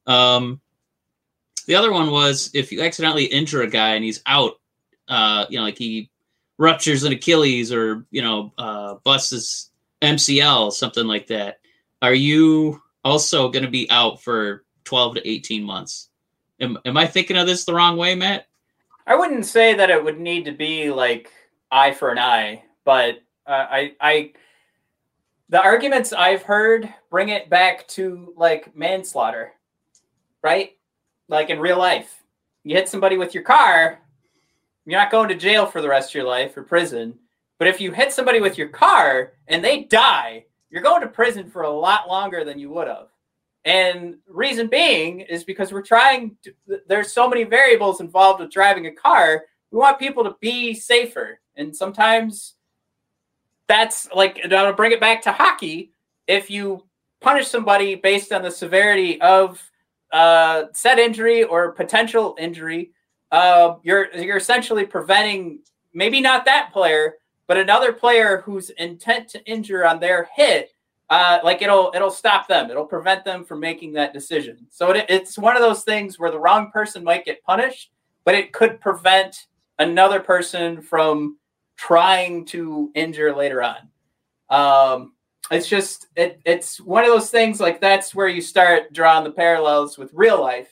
um, 0.05 0.59
the 1.67 1.75
other 1.75 1.91
one 1.93 2.11
was 2.11 2.51
if 2.53 2.71
you 2.71 2.81
accidentally 2.81 3.25
injure 3.25 3.61
a 3.61 3.69
guy 3.69 3.95
and 3.95 4.03
he's 4.03 4.21
out 4.25 4.55
uh, 5.09 5.45
you 5.49 5.57
know 5.57 5.63
like 5.63 5.77
he 5.77 6.09
ruptures 6.57 7.03
an 7.03 7.13
achilles 7.13 7.71
or 7.73 8.05
you 8.11 8.21
know 8.21 8.53
uh, 8.57 8.95
busts 9.03 9.31
his 9.31 9.71
mcl 10.01 10.71
something 10.71 11.05
like 11.05 11.27
that. 11.27 11.59
Are 12.01 12.13
you 12.13 12.81
also 13.03 13.49
going 13.49 13.65
to 13.65 13.71
be 13.71 13.89
out 13.91 14.21
for 14.21 14.63
12 14.85 15.15
to 15.15 15.27
18 15.27 15.63
months? 15.63 16.09
Am, 16.61 16.77
am 16.85 16.97
i 16.97 17.05
thinking 17.05 17.37
of 17.37 17.47
this 17.47 17.65
the 17.65 17.73
wrong 17.73 17.97
way 17.97 18.15
matt? 18.15 18.47
I 19.05 19.15
wouldn't 19.15 19.45
say 19.45 19.73
that 19.73 19.89
it 19.89 20.03
would 20.03 20.19
need 20.19 20.45
to 20.45 20.51
be 20.51 20.91
like 20.91 21.31
eye 21.71 21.93
for 21.93 22.11
an 22.11 22.19
eye, 22.19 22.63
but 22.85 23.15
uh, 23.47 23.65
I, 23.69 23.93
I, 23.99 24.33
the 25.49 25.59
arguments 25.59 26.13
I've 26.13 26.43
heard 26.43 26.93
bring 27.09 27.29
it 27.29 27.49
back 27.49 27.87
to 27.89 28.33
like 28.37 28.75
manslaughter, 28.75 29.53
right? 30.43 30.77
Like 31.27 31.49
in 31.49 31.59
real 31.59 31.79
life, 31.79 32.23
you 32.63 32.75
hit 32.75 32.87
somebody 32.87 33.17
with 33.17 33.33
your 33.33 33.43
car, 33.43 33.99
you're 34.85 34.99
not 34.99 35.11
going 35.11 35.29
to 35.29 35.35
jail 35.35 35.65
for 35.65 35.81
the 35.81 35.89
rest 35.89 36.11
of 36.11 36.15
your 36.15 36.25
life 36.25 36.55
or 36.57 36.63
prison. 36.63 37.17
But 37.57 37.67
if 37.67 37.81
you 37.81 37.91
hit 37.91 38.13
somebody 38.13 38.39
with 38.39 38.57
your 38.57 38.69
car 38.69 39.33
and 39.47 39.63
they 39.63 39.83
die, 39.83 40.45
you're 40.69 40.81
going 40.81 41.01
to 41.01 41.07
prison 41.07 41.49
for 41.49 41.63
a 41.63 41.69
lot 41.69 42.07
longer 42.07 42.43
than 42.43 42.59
you 42.59 42.69
would 42.71 42.87
have. 42.87 43.07
And 43.65 44.15
reason 44.27 44.67
being 44.67 45.19
is 45.19 45.43
because 45.43 45.71
we're 45.71 45.81
trying 45.81 46.37
to, 46.43 46.53
there's 46.87 47.11
so 47.11 47.27
many 47.27 47.43
variables 47.43 47.99
involved 47.99 48.39
with 48.39 48.51
driving 48.51 48.87
a 48.87 48.91
car. 48.91 49.43
We 49.71 49.77
want 49.77 49.99
people 49.99 50.23
to 50.23 50.35
be 50.39 50.73
safer. 50.73 51.39
And 51.55 51.75
sometimes 51.75 52.55
that's 53.67 54.09
like 54.13 54.39
I'll 54.51 54.73
bring 54.73 54.93
it 54.93 54.99
back 54.99 55.21
to 55.23 55.31
hockey. 55.31 55.91
If 56.27 56.49
you 56.49 56.85
punish 57.21 57.47
somebody 57.47 57.95
based 57.95 58.31
on 58.31 58.41
the 58.41 58.51
severity 58.51 59.19
of 59.21 59.61
uh, 60.11 60.65
said 60.73 60.97
injury 60.97 61.43
or 61.43 61.73
potential 61.73 62.35
injury, 62.39 62.91
uh, 63.31 63.75
you're 63.83 64.13
you're 64.15 64.37
essentially 64.37 64.85
preventing 64.85 65.59
maybe 65.93 66.21
not 66.21 66.45
that 66.45 66.71
player, 66.73 67.15
but 67.47 67.57
another 67.57 67.93
player 67.93 68.41
whose 68.41 68.69
intent 68.71 69.27
to 69.29 69.43
injure 69.45 69.85
on 69.85 69.99
their 69.99 70.29
hit 70.35 70.71
uh, 71.09 71.39
like 71.43 71.61
it'll 71.61 71.91
it'll 71.95 72.11
stop 72.11 72.47
them. 72.47 72.69
It'll 72.69 72.85
prevent 72.85 73.25
them 73.25 73.43
from 73.43 73.59
making 73.59 73.93
that 73.93 74.13
decision. 74.13 74.67
So 74.69 74.91
it, 74.91 75.05
it's 75.09 75.37
one 75.37 75.55
of 75.55 75.61
those 75.61 75.83
things 75.83 76.19
where 76.19 76.31
the 76.31 76.39
wrong 76.39 76.71
person 76.71 77.03
might 77.03 77.25
get 77.25 77.43
punished, 77.43 77.91
but 78.25 78.35
it 78.35 78.53
could 78.53 78.79
prevent 78.79 79.47
another 79.79 80.19
person 80.19 80.81
from 80.81 81.37
trying 81.77 82.45
to 82.45 82.91
injure 82.93 83.35
later 83.35 83.63
on. 83.63 83.87
Um, 84.49 85.13
it's 85.49 85.67
just 85.67 86.07
it, 86.15 86.39
it's 86.45 86.79
one 86.79 87.03
of 87.03 87.09
those 87.09 87.31
things 87.31 87.59
like 87.59 87.81
that's 87.81 88.13
where 88.13 88.27
you 88.27 88.41
start 88.41 88.93
drawing 88.93 89.23
the 89.23 89.31
parallels 89.31 89.97
with 89.97 90.11
real 90.13 90.39
life 90.39 90.69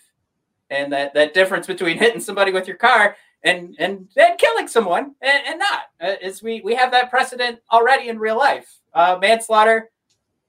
and 0.69 0.91
that 0.91 1.13
that 1.13 1.33
difference 1.33 1.67
between 1.67 1.97
hitting 1.97 2.21
somebody 2.21 2.51
with 2.51 2.67
your 2.67 2.77
car 2.77 3.15
and 3.43 3.75
and 3.79 4.07
then 4.15 4.35
killing 4.37 4.67
someone 4.67 5.15
and, 5.21 5.41
and 5.47 5.59
not 5.59 5.83
uh, 6.01 6.15
is 6.21 6.41
we 6.43 6.61
we 6.61 6.75
have 6.75 6.91
that 6.91 7.09
precedent 7.09 7.59
already 7.71 8.09
in 8.09 8.17
real 8.19 8.37
life 8.37 8.77
uh, 8.93 9.17
manslaughter 9.21 9.89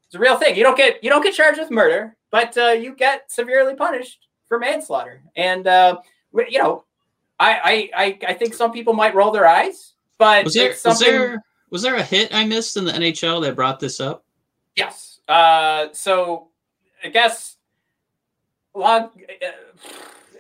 It's 0.07 0.15
a 0.15 0.19
real 0.19 0.39
thing. 0.39 0.57
You 0.57 0.63
don't 0.63 0.77
get 0.77 1.05
you 1.05 1.11
don't 1.11 1.23
get 1.23 1.35
charged 1.35 1.61
with 1.61 1.71
murder, 1.71 2.17
but 2.31 2.57
uh, 2.57 2.69
you 2.69 2.95
get 2.95 3.31
severely 3.31 3.75
punished 3.75 4.27
for 4.47 4.59
manslaughter. 4.59 5.21
And 5.37 5.67
uh, 5.67 5.99
you 6.33 6.59
know, 6.59 6.85
I, 7.39 7.91
I 7.95 8.05
I 8.05 8.19
I 8.29 8.33
think 8.33 8.55
some 8.55 8.73
people 8.73 8.95
might 8.95 9.15
roll 9.15 9.31
their 9.31 9.47
eyes, 9.47 9.93
but 10.17 10.47
Was 10.47 10.55
there 10.55 10.71
it's 10.71 10.83
was 10.83 10.99
there 10.99 11.45
was 11.69 11.83
there 11.83 11.97
a 11.97 12.03
hit 12.03 12.35
I 12.35 12.47
missed 12.47 12.79
in 12.79 12.87
the 12.87 12.93
NHL 12.93 13.43
that 13.43 13.55
brought 13.55 13.81
this 13.81 14.01
up? 14.01 14.25
Yes. 14.77 15.21
Uh, 15.29 15.89
so 15.93 16.49
I 17.05 17.09
guess 17.09 17.58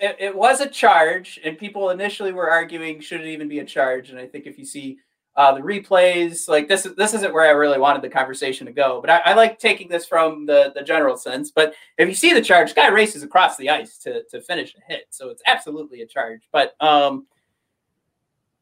It, 0.00 0.16
it 0.20 0.36
was 0.36 0.60
a 0.60 0.68
charge, 0.68 1.40
and 1.44 1.58
people 1.58 1.90
initially 1.90 2.32
were 2.32 2.50
arguing 2.50 3.00
should 3.00 3.20
it 3.20 3.26
even 3.26 3.48
be 3.48 3.58
a 3.58 3.64
charge. 3.64 4.10
And 4.10 4.18
I 4.18 4.26
think 4.26 4.46
if 4.46 4.58
you 4.58 4.64
see 4.64 4.98
uh, 5.38 5.52
the 5.52 5.60
replays, 5.60 6.48
like 6.48 6.66
this, 6.66 6.84
is 6.84 6.96
this 6.96 7.14
isn't 7.14 7.32
where 7.32 7.46
I 7.46 7.50
really 7.50 7.78
wanted 7.78 8.02
the 8.02 8.08
conversation 8.08 8.66
to 8.66 8.72
go. 8.72 9.00
But 9.00 9.10
I, 9.10 9.18
I 9.18 9.34
like 9.34 9.58
taking 9.58 9.88
this 9.88 10.06
from 10.06 10.46
the 10.46 10.72
the 10.74 10.82
general 10.82 11.16
sense. 11.16 11.50
But 11.50 11.74
if 11.96 12.08
you 12.08 12.14
see 12.14 12.32
the 12.32 12.42
charge, 12.42 12.74
guy 12.74 12.88
races 12.88 13.22
across 13.22 13.56
the 13.56 13.70
ice 13.70 13.98
to 13.98 14.24
to 14.30 14.40
finish 14.40 14.74
a 14.74 14.80
hit, 14.92 15.06
so 15.10 15.28
it's 15.30 15.42
absolutely 15.46 16.02
a 16.02 16.06
charge. 16.06 16.42
But 16.52 16.74
um, 16.80 17.26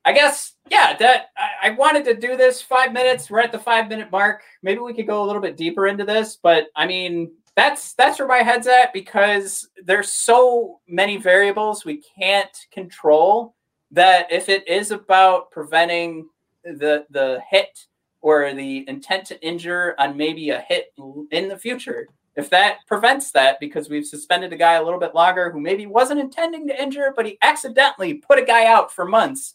I 0.04 0.12
guess 0.12 0.52
yeah, 0.70 0.96
that 0.98 1.30
I, 1.36 1.68
I 1.68 1.70
wanted 1.70 2.04
to 2.06 2.14
do 2.14 2.36
this 2.36 2.60
five 2.60 2.92
minutes. 2.92 3.30
We're 3.30 3.40
at 3.40 3.52
the 3.52 3.58
five 3.58 3.88
minute 3.88 4.10
mark. 4.10 4.42
Maybe 4.62 4.80
we 4.80 4.92
could 4.92 5.06
go 5.06 5.22
a 5.22 5.26
little 5.26 5.42
bit 5.42 5.56
deeper 5.56 5.86
into 5.86 6.04
this, 6.04 6.36
but 6.36 6.66
I 6.76 6.86
mean 6.86 7.32
that's 7.56 7.94
that's 7.94 8.18
where 8.18 8.28
my 8.28 8.42
head's 8.42 8.66
at 8.66 8.92
because 8.92 9.68
there's 9.82 10.12
so 10.12 10.80
many 10.86 11.16
variables 11.16 11.84
we 11.84 12.02
can't 12.18 12.66
control 12.70 13.54
that 13.90 14.30
if 14.30 14.48
it 14.48 14.68
is 14.68 14.90
about 14.90 15.50
preventing 15.50 16.28
the 16.64 17.06
the 17.10 17.40
hit 17.48 17.86
or 18.20 18.52
the 18.52 18.84
intent 18.88 19.24
to 19.26 19.46
injure 19.46 19.94
on 19.98 20.16
maybe 20.16 20.50
a 20.50 20.60
hit 20.60 20.92
in 21.30 21.48
the 21.48 21.56
future 21.56 22.06
if 22.36 22.50
that 22.50 22.86
prevents 22.86 23.30
that 23.32 23.58
because 23.58 23.88
we've 23.88 24.06
suspended 24.06 24.52
a 24.52 24.56
guy 24.56 24.74
a 24.74 24.82
little 24.82 25.00
bit 25.00 25.14
longer 25.14 25.50
who 25.50 25.58
maybe 25.58 25.86
wasn't 25.86 26.20
intending 26.20 26.68
to 26.68 26.82
injure 26.82 27.14
but 27.16 27.24
he 27.24 27.38
accidentally 27.40 28.14
put 28.14 28.38
a 28.38 28.44
guy 28.44 28.66
out 28.66 28.92
for 28.92 29.06
months 29.06 29.54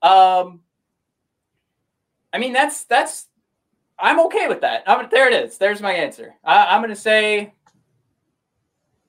um 0.00 0.60
i 2.32 2.38
mean 2.38 2.54
that's 2.54 2.84
that's 2.84 3.28
i'm 4.02 4.20
okay 4.20 4.48
with 4.48 4.60
that. 4.60 4.82
I'm, 4.86 5.08
there 5.10 5.28
it 5.28 5.44
is. 5.44 5.56
There's 5.56 5.80
my 5.80 5.92
answer. 5.92 6.34
I, 6.44 6.66
i'm 6.66 6.80
going 6.82 6.94
to 6.94 6.96
say 7.00 7.54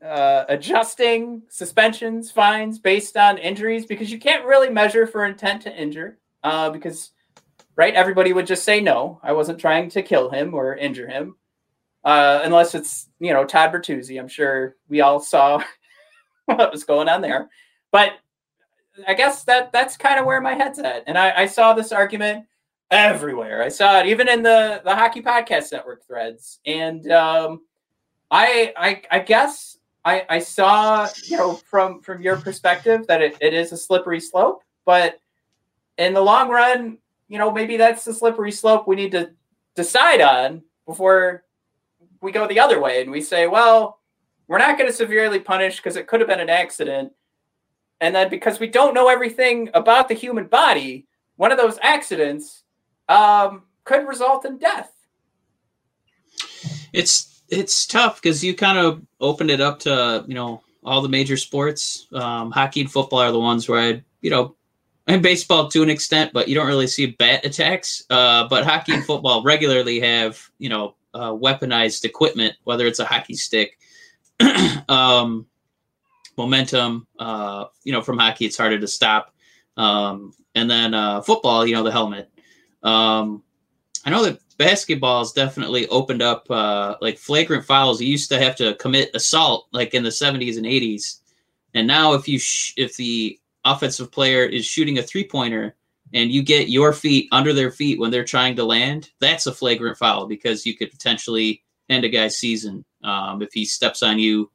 uh, 0.04 0.46
adjusting 0.50 1.42
suspensions 1.48 2.30
fines 2.30 2.78
based 2.78 3.16
on 3.16 3.38
injuries 3.38 3.86
because 3.86 4.12
you 4.12 4.20
can't 4.20 4.46
really 4.46 4.70
measure 4.70 5.08
for 5.08 5.26
intent 5.26 5.62
to 5.62 5.76
injure 5.76 6.18
uh, 6.44 6.70
because 6.70 7.12
right 7.76 7.94
everybody 7.94 8.34
would 8.34 8.46
just 8.46 8.64
say 8.64 8.82
no. 8.82 9.20
I 9.24 9.32
wasn't 9.32 9.60
trying 9.60 9.90
to 9.92 10.02
kill 10.02 10.30
him 10.30 10.54
or 10.54 10.76
injure 10.76 11.08
him. 11.08 11.36
Uh, 12.04 12.42
unless 12.44 12.76
it's 12.76 13.08
you 13.20 13.32
know 13.32 13.46
todd 13.46 13.72
bertuzzi. 13.72 14.20
I'm 14.20 14.28
sure 14.28 14.76
we 14.90 15.00
all 15.00 15.22
saw 15.22 15.64
what 16.46 16.72
was 16.72 16.84
going 16.84 17.08
on 17.08 17.22
there. 17.22 17.50
But 17.92 18.14
i 19.08 19.14
guess 19.16 19.44
that 19.46 19.72
that's 19.72 19.98
kind 19.98 20.20
of 20.20 20.26
where 20.26 20.42
my 20.42 20.54
head's 20.54 20.80
at. 20.80 21.04
And 21.08 21.18
I, 21.18 21.44
I 21.44 21.46
saw 21.46 21.74
this 21.74 21.92
argument 21.94 22.46
everywhere. 22.94 23.64
I 23.64 23.70
saw 23.70 24.00
it 24.00 24.06
even 24.06 24.30
in 24.30 24.44
the 24.44 24.82
the 24.86 24.96
hockey 24.96 25.22
podcast 25.22 25.72
network 25.72 26.06
threads. 26.06 26.60
And 26.66 27.12
um, 27.12 27.62
I, 28.32 28.74
I 28.78 29.02
i 29.12 29.20
guess 29.20 29.78
I, 30.06 30.26
I 30.30 30.40
saw, 30.40 31.08
you 31.26 31.38
know, 31.38 31.56
from 31.56 32.02
from 32.02 32.22
your 32.22 32.38
perspective 32.38 33.08
that 33.08 33.22
it, 33.22 33.38
it 33.42 33.54
is 33.54 33.72
a 33.72 33.78
slippery 33.78 34.20
slope, 34.20 34.64
but 34.86 35.20
in 35.98 36.14
the 36.14 36.22
long 36.22 36.50
run, 36.50 36.98
you 37.28 37.38
know, 37.38 37.52
maybe 37.52 37.78
that's 37.78 38.04
the 38.06 38.14
slippery 38.14 38.52
slope 38.52 38.88
we 38.88 38.96
need 38.96 39.12
to 39.12 39.32
decide 39.76 40.22
on 40.22 40.62
before 40.86 41.44
we 42.22 42.32
go 42.32 42.48
the 42.48 42.60
other 42.60 42.80
way 42.80 43.02
and 43.02 43.12
we 43.12 43.22
say, 43.22 43.48
well, 43.48 44.00
we're 44.48 44.58
not 44.58 44.78
going 44.78 44.90
to 44.90 44.96
severely 44.96 45.40
punish 45.40 45.78
because 45.78 45.96
it 45.96 46.08
could 46.08 46.20
have 46.20 46.30
been 46.30 46.40
an 46.40 46.50
accident. 46.50 47.12
And 48.02 48.14
then 48.14 48.30
because 48.30 48.60
we 48.60 48.68
don't 48.68 48.94
know 48.94 49.08
everything 49.08 49.70
about 49.74 50.10
the 50.10 50.14
human 50.14 50.48
body, 50.48 51.08
one 51.38 51.52
of 51.52 51.58
those 51.58 51.80
accidents 51.82 52.63
um, 53.10 53.64
could 53.84 54.08
result 54.08 54.46
in 54.46 54.58
death. 54.58 54.92
It's 56.92 57.42
it's 57.50 57.86
tough 57.86 58.22
because 58.22 58.44
you 58.44 58.56
kind 58.56 58.78
of 58.78 59.02
opened 59.20 59.52
it 59.52 59.62
up 59.62 59.80
to 59.80 60.24
you 60.28 60.36
know 60.36 60.62
all 60.84 61.02
the 61.02 61.10
major 61.10 61.38
sports. 61.38 62.08
Um, 62.14 62.52
hockey 62.52 62.82
and 62.82 62.92
football 62.92 63.20
are 63.20 63.32
the 63.32 63.40
ones 63.40 63.68
where 63.68 63.80
I 63.80 64.04
you 64.22 64.30
know 64.30 64.56
and 65.08 65.22
baseball 65.22 65.70
to 65.70 65.84
an 65.84 65.90
extent, 65.90 66.32
but 66.34 66.48
you 66.48 66.56
don't 66.56 66.68
really 66.68 66.88
see 66.88 67.08
bat 67.08 67.46
attacks. 67.46 68.04
Uh, 68.10 68.48
but 68.48 68.64
hockey 68.64 68.94
and 68.94 69.06
football 69.06 69.44
regularly 69.44 70.00
have 70.00 70.40
you 70.60 70.70
know 70.70 70.96
uh, 71.14 71.32
weaponized 71.32 72.06
equipment, 72.06 72.56
whether 72.64 72.88
it's 72.88 73.00
a 73.00 73.06
hockey 73.06 73.36
stick, 73.36 73.78
um, 74.90 75.46
momentum. 76.38 77.08
Uh, 77.20 77.66
you 77.84 77.92
know, 77.92 78.02
from 78.02 78.18
hockey, 78.18 78.46
it's 78.46 78.58
harder 78.58 78.80
to 78.80 78.88
stop. 78.88 79.34
Um, 79.78 80.34
and 80.56 80.70
then 80.70 80.94
uh, 80.94 81.22
football, 81.22 81.66
you 81.66 81.74
know, 81.74 81.84
the 81.84 81.92
helmet. 81.92 82.30
Um, 82.84 83.44
I 84.06 84.10
know 84.10 84.24
that 84.24 84.40
basketball 84.58 85.20
has 85.20 85.32
definitely 85.32 85.88
opened 85.88 86.22
up 86.22 86.50
uh, 86.52 86.96
like 87.02 87.18
flagrant 87.18 87.66
fouls. 87.66 88.02
You 88.02 88.10
used 88.10 88.30
to 88.30 88.40
have 88.40 88.56
to 88.58 88.76
commit 88.76 89.12
assault 89.16 89.68
like 89.72 89.94
in 89.94 90.04
the 90.04 90.10
70s 90.10 90.58
and 90.58 90.66
80s, 90.66 91.20
and 91.74 91.88
now 91.88 92.14
if 92.14 92.28
you 92.28 92.38
sh- 92.38 92.74
if 92.78 92.96
the 92.98 93.40
offensive 93.66 94.12
player 94.12 94.44
is 94.44 94.66
shooting 94.66 94.98
a 94.98 95.04
three 95.04 95.24
pointer 95.24 95.76
and 96.14 96.32
you 96.32 96.44
get 96.44 96.70
your 96.70 96.94
feet 96.94 97.28
under 97.32 97.54
their 97.54 97.72
feet 97.72 98.00
when 98.00 98.12
they're 98.12 98.24
trying 98.24 98.56
to 98.56 98.64
land, 98.64 99.10
that's 99.20 99.48
a 99.48 99.54
flagrant 99.54 99.98
foul 99.98 100.28
because 100.28 100.66
you 100.66 100.76
could 100.76 100.92
potentially 100.92 101.64
end 101.90 102.04
a 102.04 102.10
guy's 102.10 102.38
season 102.38 102.84
um, 103.04 103.42
if 103.42 103.52
he 103.54 103.66
steps 103.66 104.04
on 104.04 104.20
you, 104.20 104.52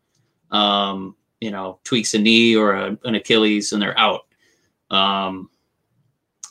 um, 0.50 1.16
you 1.40 1.50
know, 1.50 1.80
tweaks 1.84 2.14
a 2.14 2.18
knee 2.18 2.54
or 2.54 2.72
a, 2.74 2.98
an 3.04 3.14
Achilles 3.14 3.72
and 3.72 3.82
they're 3.82 3.98
out. 3.98 4.26
Um, 4.90 5.50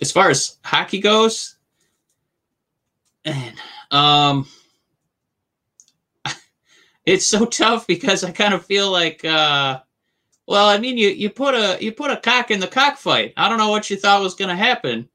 as 0.01 0.11
far 0.11 0.29
as 0.29 0.57
hockey 0.63 0.99
goes, 0.99 1.56
man, 3.27 3.53
um, 3.91 4.47
it's 7.05 7.25
so 7.25 7.45
tough 7.45 7.87
because 7.87 8.23
I 8.23 8.31
kind 8.31 8.53
of 8.53 8.65
feel 8.65 8.91
like, 8.91 9.23
uh, 9.25 9.79
well, 10.47 10.67
I 10.67 10.77
mean, 10.77 10.97
you 10.97 11.09
you 11.09 11.29
put 11.29 11.55
a 11.55 11.77
you 11.81 11.91
put 11.91 12.11
a 12.11 12.17
cock 12.17 12.51
in 12.51 12.59
the 12.59 12.67
cockfight. 12.67 13.33
I 13.35 13.49
don't 13.49 13.57
know 13.57 13.69
what 13.69 13.89
you 13.89 13.97
thought 13.97 14.21
was 14.21 14.35
going 14.35 14.49
to 14.49 14.55
happen. 14.55 15.09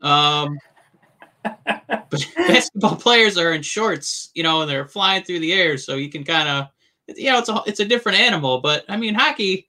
Um, 0.00 0.58
but 1.44 2.26
basketball 2.36 2.96
players 2.96 3.36
are 3.36 3.52
in 3.52 3.62
shorts, 3.62 4.30
you 4.34 4.42
know, 4.42 4.62
and 4.62 4.70
they're 4.70 4.88
flying 4.88 5.22
through 5.22 5.40
the 5.40 5.52
air, 5.52 5.76
so 5.76 5.96
you 5.96 6.10
can 6.10 6.24
kind 6.24 6.48
of, 6.48 6.68
you 7.16 7.30
know, 7.30 7.38
it's 7.38 7.48
a 7.48 7.62
it's 7.66 7.80
a 7.80 7.84
different 7.84 8.18
animal. 8.18 8.60
But 8.60 8.84
I 8.88 8.96
mean, 8.96 9.14
hockey, 9.14 9.68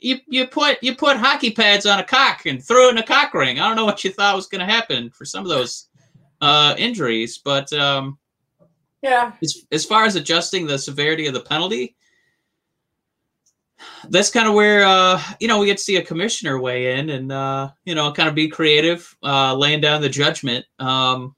you 0.00 0.18
you 0.26 0.46
put 0.48 0.82
you 0.82 0.96
put 0.96 1.16
hockey 1.16 1.52
pads 1.52 1.86
on 1.86 2.00
a 2.00 2.04
cock 2.04 2.46
and 2.46 2.62
throw 2.62 2.88
it 2.88 2.92
in 2.92 2.98
a 2.98 3.06
cock 3.06 3.32
ring. 3.32 3.60
I 3.60 3.68
don't 3.68 3.76
know 3.76 3.84
what 3.84 4.02
you 4.02 4.10
thought 4.10 4.34
was 4.34 4.48
going 4.48 4.66
to 4.66 4.72
happen 4.72 5.10
for 5.10 5.24
some 5.24 5.44
of 5.44 5.50
those 5.50 5.85
uh, 6.40 6.74
injuries, 6.78 7.38
but 7.38 7.72
um, 7.72 8.18
yeah, 9.02 9.32
as, 9.42 9.66
as 9.72 9.84
far 9.84 10.04
as 10.04 10.16
adjusting 10.16 10.66
the 10.66 10.78
severity 10.78 11.26
of 11.26 11.34
the 11.34 11.40
penalty, 11.40 11.96
that's 14.08 14.30
kind 14.30 14.48
of 14.48 14.54
where 14.54 14.84
uh, 14.84 15.20
you 15.40 15.48
know 15.48 15.58
we 15.58 15.66
get 15.66 15.78
to 15.78 15.84
see 15.84 15.96
a 15.96 16.02
commissioner 16.02 16.60
weigh 16.60 16.98
in 16.98 17.10
and 17.10 17.32
uh, 17.32 17.70
you 17.84 17.94
know 17.94 18.12
kind 18.12 18.28
of 18.28 18.34
be 18.34 18.48
creative, 18.48 19.16
uh, 19.22 19.54
laying 19.54 19.80
down 19.80 20.00
the 20.00 20.08
judgment. 20.08 20.64
Um, 20.78 21.34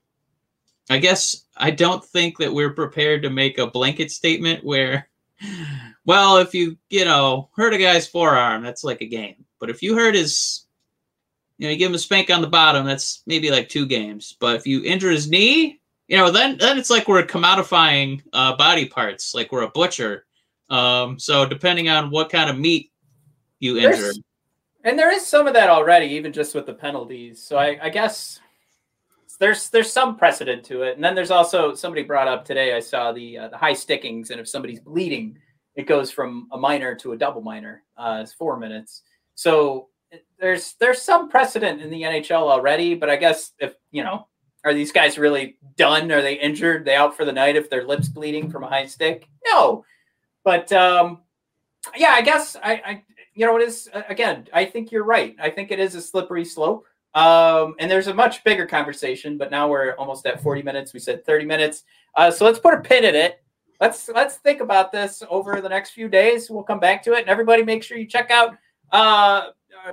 I 0.90 0.98
guess 0.98 1.44
I 1.56 1.70
don't 1.70 2.04
think 2.04 2.38
that 2.38 2.52
we're 2.52 2.72
prepared 2.72 3.22
to 3.22 3.30
make 3.30 3.58
a 3.58 3.66
blanket 3.66 4.10
statement 4.10 4.64
where, 4.64 5.08
well, 6.06 6.38
if 6.38 6.54
you 6.54 6.76
you 6.90 7.04
know 7.04 7.50
hurt 7.56 7.74
a 7.74 7.78
guy's 7.78 8.06
forearm, 8.06 8.62
that's 8.62 8.84
like 8.84 9.02
a 9.02 9.06
game, 9.06 9.44
but 9.60 9.70
if 9.70 9.82
you 9.82 9.94
hurt 9.94 10.14
his 10.14 10.64
you 11.58 11.66
know, 11.66 11.72
you 11.72 11.78
give 11.78 11.90
him 11.90 11.94
a 11.94 11.98
spank 11.98 12.30
on 12.30 12.40
the 12.40 12.46
bottom, 12.48 12.86
that's 12.86 13.22
maybe 13.26 13.50
like 13.50 13.68
two 13.68 13.86
games. 13.86 14.36
But 14.40 14.56
if 14.56 14.66
you 14.66 14.82
injure 14.84 15.10
his 15.10 15.28
knee, 15.28 15.80
you 16.06 16.16
know, 16.16 16.30
then 16.30 16.56
then 16.58 16.78
it's 16.78 16.90
like 16.90 17.06
we're 17.08 17.22
commodifying 17.24 18.22
uh, 18.32 18.56
body 18.56 18.86
parts, 18.86 19.34
like 19.34 19.52
we're 19.52 19.62
a 19.62 19.70
butcher. 19.70 20.24
Um, 20.70 21.18
so 21.18 21.46
depending 21.46 21.88
on 21.88 22.10
what 22.10 22.30
kind 22.30 22.48
of 22.48 22.58
meat 22.58 22.92
you 23.58 23.76
injure, 23.76 23.96
There's- 23.96 24.18
and 24.84 24.98
there 24.98 25.12
is 25.12 25.26
some 25.26 25.46
of 25.46 25.54
that 25.54 25.68
already, 25.68 26.06
even 26.06 26.32
just 26.32 26.54
with 26.54 26.64
the 26.66 26.72
penalties. 26.74 27.42
So 27.42 27.58
I, 27.58 27.78
I 27.82 27.88
guess 27.90 28.38
there's 29.38 29.70
there's 29.70 29.92
some 29.92 30.16
precedent 30.16 30.64
to 30.64 30.82
it. 30.82 30.94
And 30.94 31.04
then 31.04 31.14
there's 31.14 31.30
also 31.30 31.74
somebody 31.74 32.02
brought 32.02 32.28
up 32.28 32.44
today. 32.44 32.74
I 32.74 32.80
saw 32.80 33.12
the 33.12 33.38
uh, 33.38 33.48
the 33.48 33.56
high 33.56 33.72
stickings, 33.72 34.30
and 34.30 34.40
if 34.40 34.48
somebody's 34.48 34.80
bleeding, 34.80 35.38
it 35.74 35.86
goes 35.86 36.10
from 36.10 36.48
a 36.52 36.58
minor 36.58 36.94
to 36.96 37.12
a 37.12 37.16
double 37.16 37.40
minor. 37.42 37.82
Uh, 37.96 38.20
it's 38.22 38.32
four 38.32 38.58
minutes. 38.58 39.02
So 39.34 39.88
there's 40.38 40.74
there's 40.74 41.02
some 41.02 41.28
precedent 41.28 41.80
in 41.80 41.90
the 41.90 42.02
NHL 42.02 42.50
already. 42.50 42.94
But 42.94 43.10
I 43.10 43.16
guess 43.16 43.52
if 43.58 43.74
you 43.90 44.04
know, 44.04 44.26
are 44.64 44.74
these 44.74 44.92
guys 44.92 45.18
really 45.18 45.56
done? 45.76 46.10
Are 46.12 46.22
they 46.22 46.34
injured? 46.34 46.84
They 46.84 46.94
out 46.94 47.16
for 47.16 47.24
the 47.24 47.32
night 47.32 47.56
if 47.56 47.70
their 47.70 47.86
lips 47.86 48.08
bleeding 48.08 48.50
from 48.50 48.64
a 48.64 48.68
high 48.68 48.86
stick? 48.86 49.28
No. 49.46 49.84
But 50.44 50.72
um, 50.72 51.22
yeah, 51.96 52.10
I 52.10 52.22
guess 52.22 52.56
I, 52.56 52.72
I 52.84 53.04
you 53.34 53.46
know 53.46 53.56
it 53.56 53.62
is 53.62 53.88
again. 54.08 54.48
I 54.52 54.64
think 54.64 54.92
you're 54.92 55.04
right. 55.04 55.36
I 55.40 55.50
think 55.50 55.70
it 55.70 55.80
is 55.80 55.94
a 55.94 56.00
slippery 56.00 56.44
slope. 56.44 56.86
Um, 57.14 57.74
and 57.78 57.90
there's 57.90 58.06
a 58.06 58.14
much 58.14 58.44
bigger 58.44 58.66
conversation, 58.66 59.38
but 59.38 59.50
now 59.50 59.68
we're 59.68 59.92
almost 59.92 60.26
at 60.26 60.42
40 60.42 60.62
minutes. 60.62 60.92
We 60.92 61.00
said 61.00 61.24
30 61.24 61.46
minutes. 61.46 61.84
Uh, 62.14 62.30
so 62.30 62.44
let's 62.44 62.58
put 62.58 62.74
a 62.74 62.80
pin 62.80 63.04
in 63.04 63.14
it. 63.14 63.42
Let's 63.80 64.08
let's 64.08 64.36
think 64.36 64.60
about 64.60 64.90
this 64.90 65.22
over 65.30 65.60
the 65.60 65.68
next 65.68 65.90
few 65.90 66.08
days. 66.08 66.50
We'll 66.50 66.64
come 66.64 66.80
back 66.80 67.02
to 67.04 67.12
it, 67.12 67.20
and 67.20 67.28
everybody 67.28 67.62
make 67.62 67.82
sure 67.82 67.96
you 67.96 68.06
check 68.06 68.30
out 68.30 68.56
uh, 68.90 69.48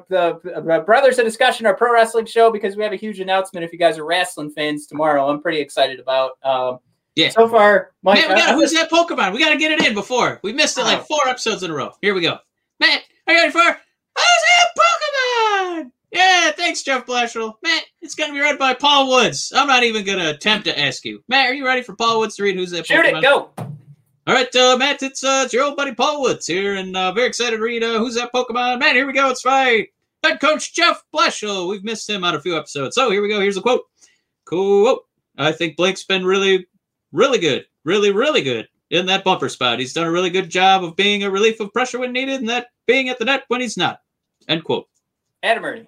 the, 0.09 0.39
the 0.43 0.83
Brothers 0.85 1.17
of 1.19 1.25
Discussion, 1.25 1.65
our 1.65 1.75
pro 1.75 1.93
wrestling 1.93 2.25
show, 2.25 2.51
because 2.51 2.75
we 2.75 2.83
have 2.83 2.93
a 2.93 2.97
huge 2.97 3.19
announcement. 3.19 3.63
If 3.65 3.71
you 3.73 3.79
guys 3.79 3.97
are 3.97 4.05
wrestling 4.05 4.51
fans 4.51 4.87
tomorrow, 4.87 5.27
I'm 5.29 5.41
pretty 5.41 5.59
excited 5.59 5.99
about. 5.99 6.31
Um, 6.43 6.79
Yeah. 7.15 7.29
So 7.29 7.47
far, 7.47 7.91
Mike, 8.03 8.19
Man, 8.27 8.29
we 8.29 8.35
got 8.41 8.55
who's 8.55 8.73
that 8.73 8.89
Pokemon? 8.91 9.33
We 9.33 9.39
got 9.39 9.51
to 9.51 9.57
get 9.57 9.71
it 9.71 9.85
in 9.85 9.93
before 9.93 10.39
we 10.43 10.51
missed 10.53 10.77
it 10.77 10.83
like 10.83 10.99
Oh. 10.99 11.03
four 11.03 11.27
episodes 11.27 11.63
in 11.63 11.71
a 11.71 11.73
row. 11.73 11.91
Here 12.01 12.13
we 12.13 12.21
go. 12.21 12.37
Matt, 12.79 13.01
are 13.27 13.33
you 13.33 13.39
ready 13.39 13.51
for 13.51 13.59
who's 13.61 13.73
that 14.17 14.67
Pokemon? 14.77 15.91
Yeah, 16.11 16.51
thanks, 16.51 16.81
Jeff 16.83 17.05
Blashill. 17.05 17.53
Matt, 17.63 17.83
it's 18.01 18.15
gonna 18.15 18.31
be 18.33 18.39
read 18.39 18.57
by 18.59 18.73
Paul 18.73 19.09
Woods. 19.09 19.51
I'm 19.55 19.67
not 19.67 19.83
even 19.83 20.05
gonna 20.05 20.29
attempt 20.29 20.65
to 20.65 20.79
ask 20.79 21.03
you. 21.03 21.21
Matt, 21.27 21.47
are 21.49 21.53
you 21.53 21.65
ready 21.65 21.81
for 21.81 21.95
Paul 21.95 22.19
Woods 22.19 22.35
to 22.37 22.43
read 22.43 22.55
who's 22.55 22.71
that 22.71 22.85
shoot 22.85 23.05
Pokemon? 23.05 23.17
it, 23.19 23.21
go. 23.21 23.49
All 24.27 24.33
right, 24.33 24.55
uh, 24.55 24.75
Matt, 24.75 25.03
it's 25.03 25.23
uh, 25.23 25.43
it's 25.45 25.53
your 25.53 25.65
old 25.65 25.77
buddy 25.77 25.93
Paul 25.93 26.19
Woods 26.19 26.47
here, 26.47 26.77
and 26.77 26.97
uh, 26.97 27.11
very 27.11 27.27
excited 27.27 27.57
to 27.57 27.61
read 27.61 27.83
uh, 27.83 27.99
who's 27.99 28.15
that 28.15 28.33
Pokemon. 28.33 28.79
Man, 28.79 28.95
here 28.95 29.05
we 29.05 29.13
go. 29.13 29.29
It's 29.29 29.43
by 29.43 29.87
head 30.23 30.41
coach 30.41 30.73
Jeff 30.73 31.03
Blashill. 31.13 31.69
We've 31.69 31.83
missed 31.83 32.09
him 32.09 32.23
on 32.23 32.33
a 32.33 32.41
few 32.41 32.57
episodes, 32.57 32.95
so 32.95 33.11
here 33.11 33.21
we 33.21 33.29
go. 33.29 33.39
Here's 33.39 33.57
a 33.57 33.61
quote. 33.61 33.83
Cool. 34.45 35.01
I 35.37 35.51
think 35.51 35.77
Blake's 35.77 36.05
been 36.05 36.25
really, 36.25 36.65
really 37.11 37.37
good, 37.37 37.65
really, 37.83 38.11
really 38.11 38.41
good 38.41 38.67
in 38.89 39.05
that 39.05 39.23
bumper 39.23 39.47
spot. 39.47 39.77
He's 39.77 39.93
done 39.93 40.07
a 40.07 40.11
really 40.11 40.31
good 40.31 40.49
job 40.49 40.83
of 40.83 40.95
being 40.95 41.23
a 41.23 41.29
relief 41.29 41.59
of 41.59 41.71
pressure 41.71 41.99
when 41.99 42.11
needed, 42.11 42.39
and 42.39 42.49
that 42.49 42.69
being 42.87 43.09
at 43.09 43.19
the 43.19 43.25
net 43.25 43.43
when 43.49 43.61
he's 43.61 43.77
not. 43.77 43.99
End 44.47 44.63
quote. 44.63 44.87
Adam 45.43 45.63
Erne. 45.63 45.87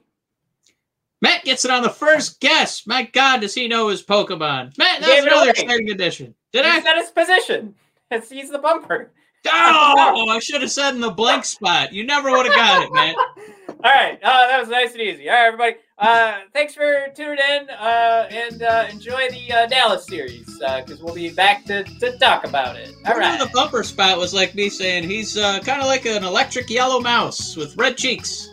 Matt 1.24 1.44
gets 1.44 1.66
it 1.66 1.72
on 1.72 1.82
the 1.82 1.90
first 1.90 2.40
guess. 2.40 2.86
My 2.86 3.02
God, 3.02 3.42
does 3.42 3.56
he 3.56 3.68
know 3.68 3.88
his 3.88 4.04
Pokemon? 4.04 4.78
Matt, 4.78 5.02
that 5.02 5.24
was 5.24 5.26
another 5.26 5.50
exciting 5.50 5.90
addition. 5.90 6.36
Did 6.54 6.66
I? 6.66 6.76
He's 6.76 6.86
at 6.86 6.98
his 6.98 7.10
position. 7.10 7.74
It's, 8.12 8.30
he's 8.30 8.50
the 8.50 8.60
bumper. 8.60 9.12
Oh, 9.46 10.28
I 10.30 10.40
should 10.40 10.62
have 10.62 10.72
said 10.72 10.96
in 10.96 11.02
the 11.02 11.12
blank 11.12 11.46
spot. 11.46 11.94
You 11.94 12.06
never 12.06 12.32
would 12.32 12.46
have 12.46 12.56
got 12.56 12.84
it, 12.84 12.94
man. 12.94 13.16
All 13.84 13.92
right, 13.92 14.20
uh, 14.24 14.48
that 14.48 14.60
was 14.60 14.70
nice 14.70 14.94
and 14.94 15.02
easy. 15.02 15.30
All 15.30 15.36
right, 15.36 15.46
everybody. 15.46 15.76
Uh, 16.00 16.40
thanks 16.54 16.74
for 16.74 17.08
tuning 17.16 17.38
in 17.38 17.70
uh, 17.70 18.28
and 18.32 18.64
uh, 18.64 18.88
enjoy 18.90 19.30
the 19.30 19.52
uh, 19.52 19.68
Dallas 19.68 20.06
series 20.06 20.46
because 20.46 21.02
we'll 21.02 21.14
be 21.14 21.30
back 21.30 21.64
to, 21.66 21.84
to 21.84 22.18
talk 22.18 22.46
about 22.46 22.76
it. 22.76 22.92
All 23.06 23.16
right. 23.16 23.40
The 23.40 23.50
bumper 23.54 23.84
spot 23.84 24.18
was 24.18 24.34
like 24.34 24.56
me 24.56 24.70
saying 24.70 25.04
he's 25.04 25.38
uh, 25.38 25.60
kind 25.60 25.82
of 25.82 25.88
like 25.88 26.06
an 26.06 26.24
electric 26.24 26.70
yellow 26.70 27.00
mouse 27.00 27.56
with 27.56 27.76
red 27.78 27.98
cheeks. 27.98 28.50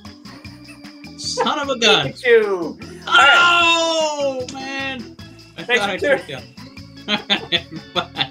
Son 1.17 1.59
of 1.59 1.69
a 1.71 1.79
gun. 1.81 2.13
Pikachu. 2.13 2.81
right. 3.07 3.35
Oh, 3.37 4.47
man. 4.53 5.17
I 5.57 5.63
Thanks 5.63 5.81
thought 5.81 5.91
I 5.91 5.97
tricked 5.97 6.31
him. 6.31 6.43
Bye. 7.95 8.31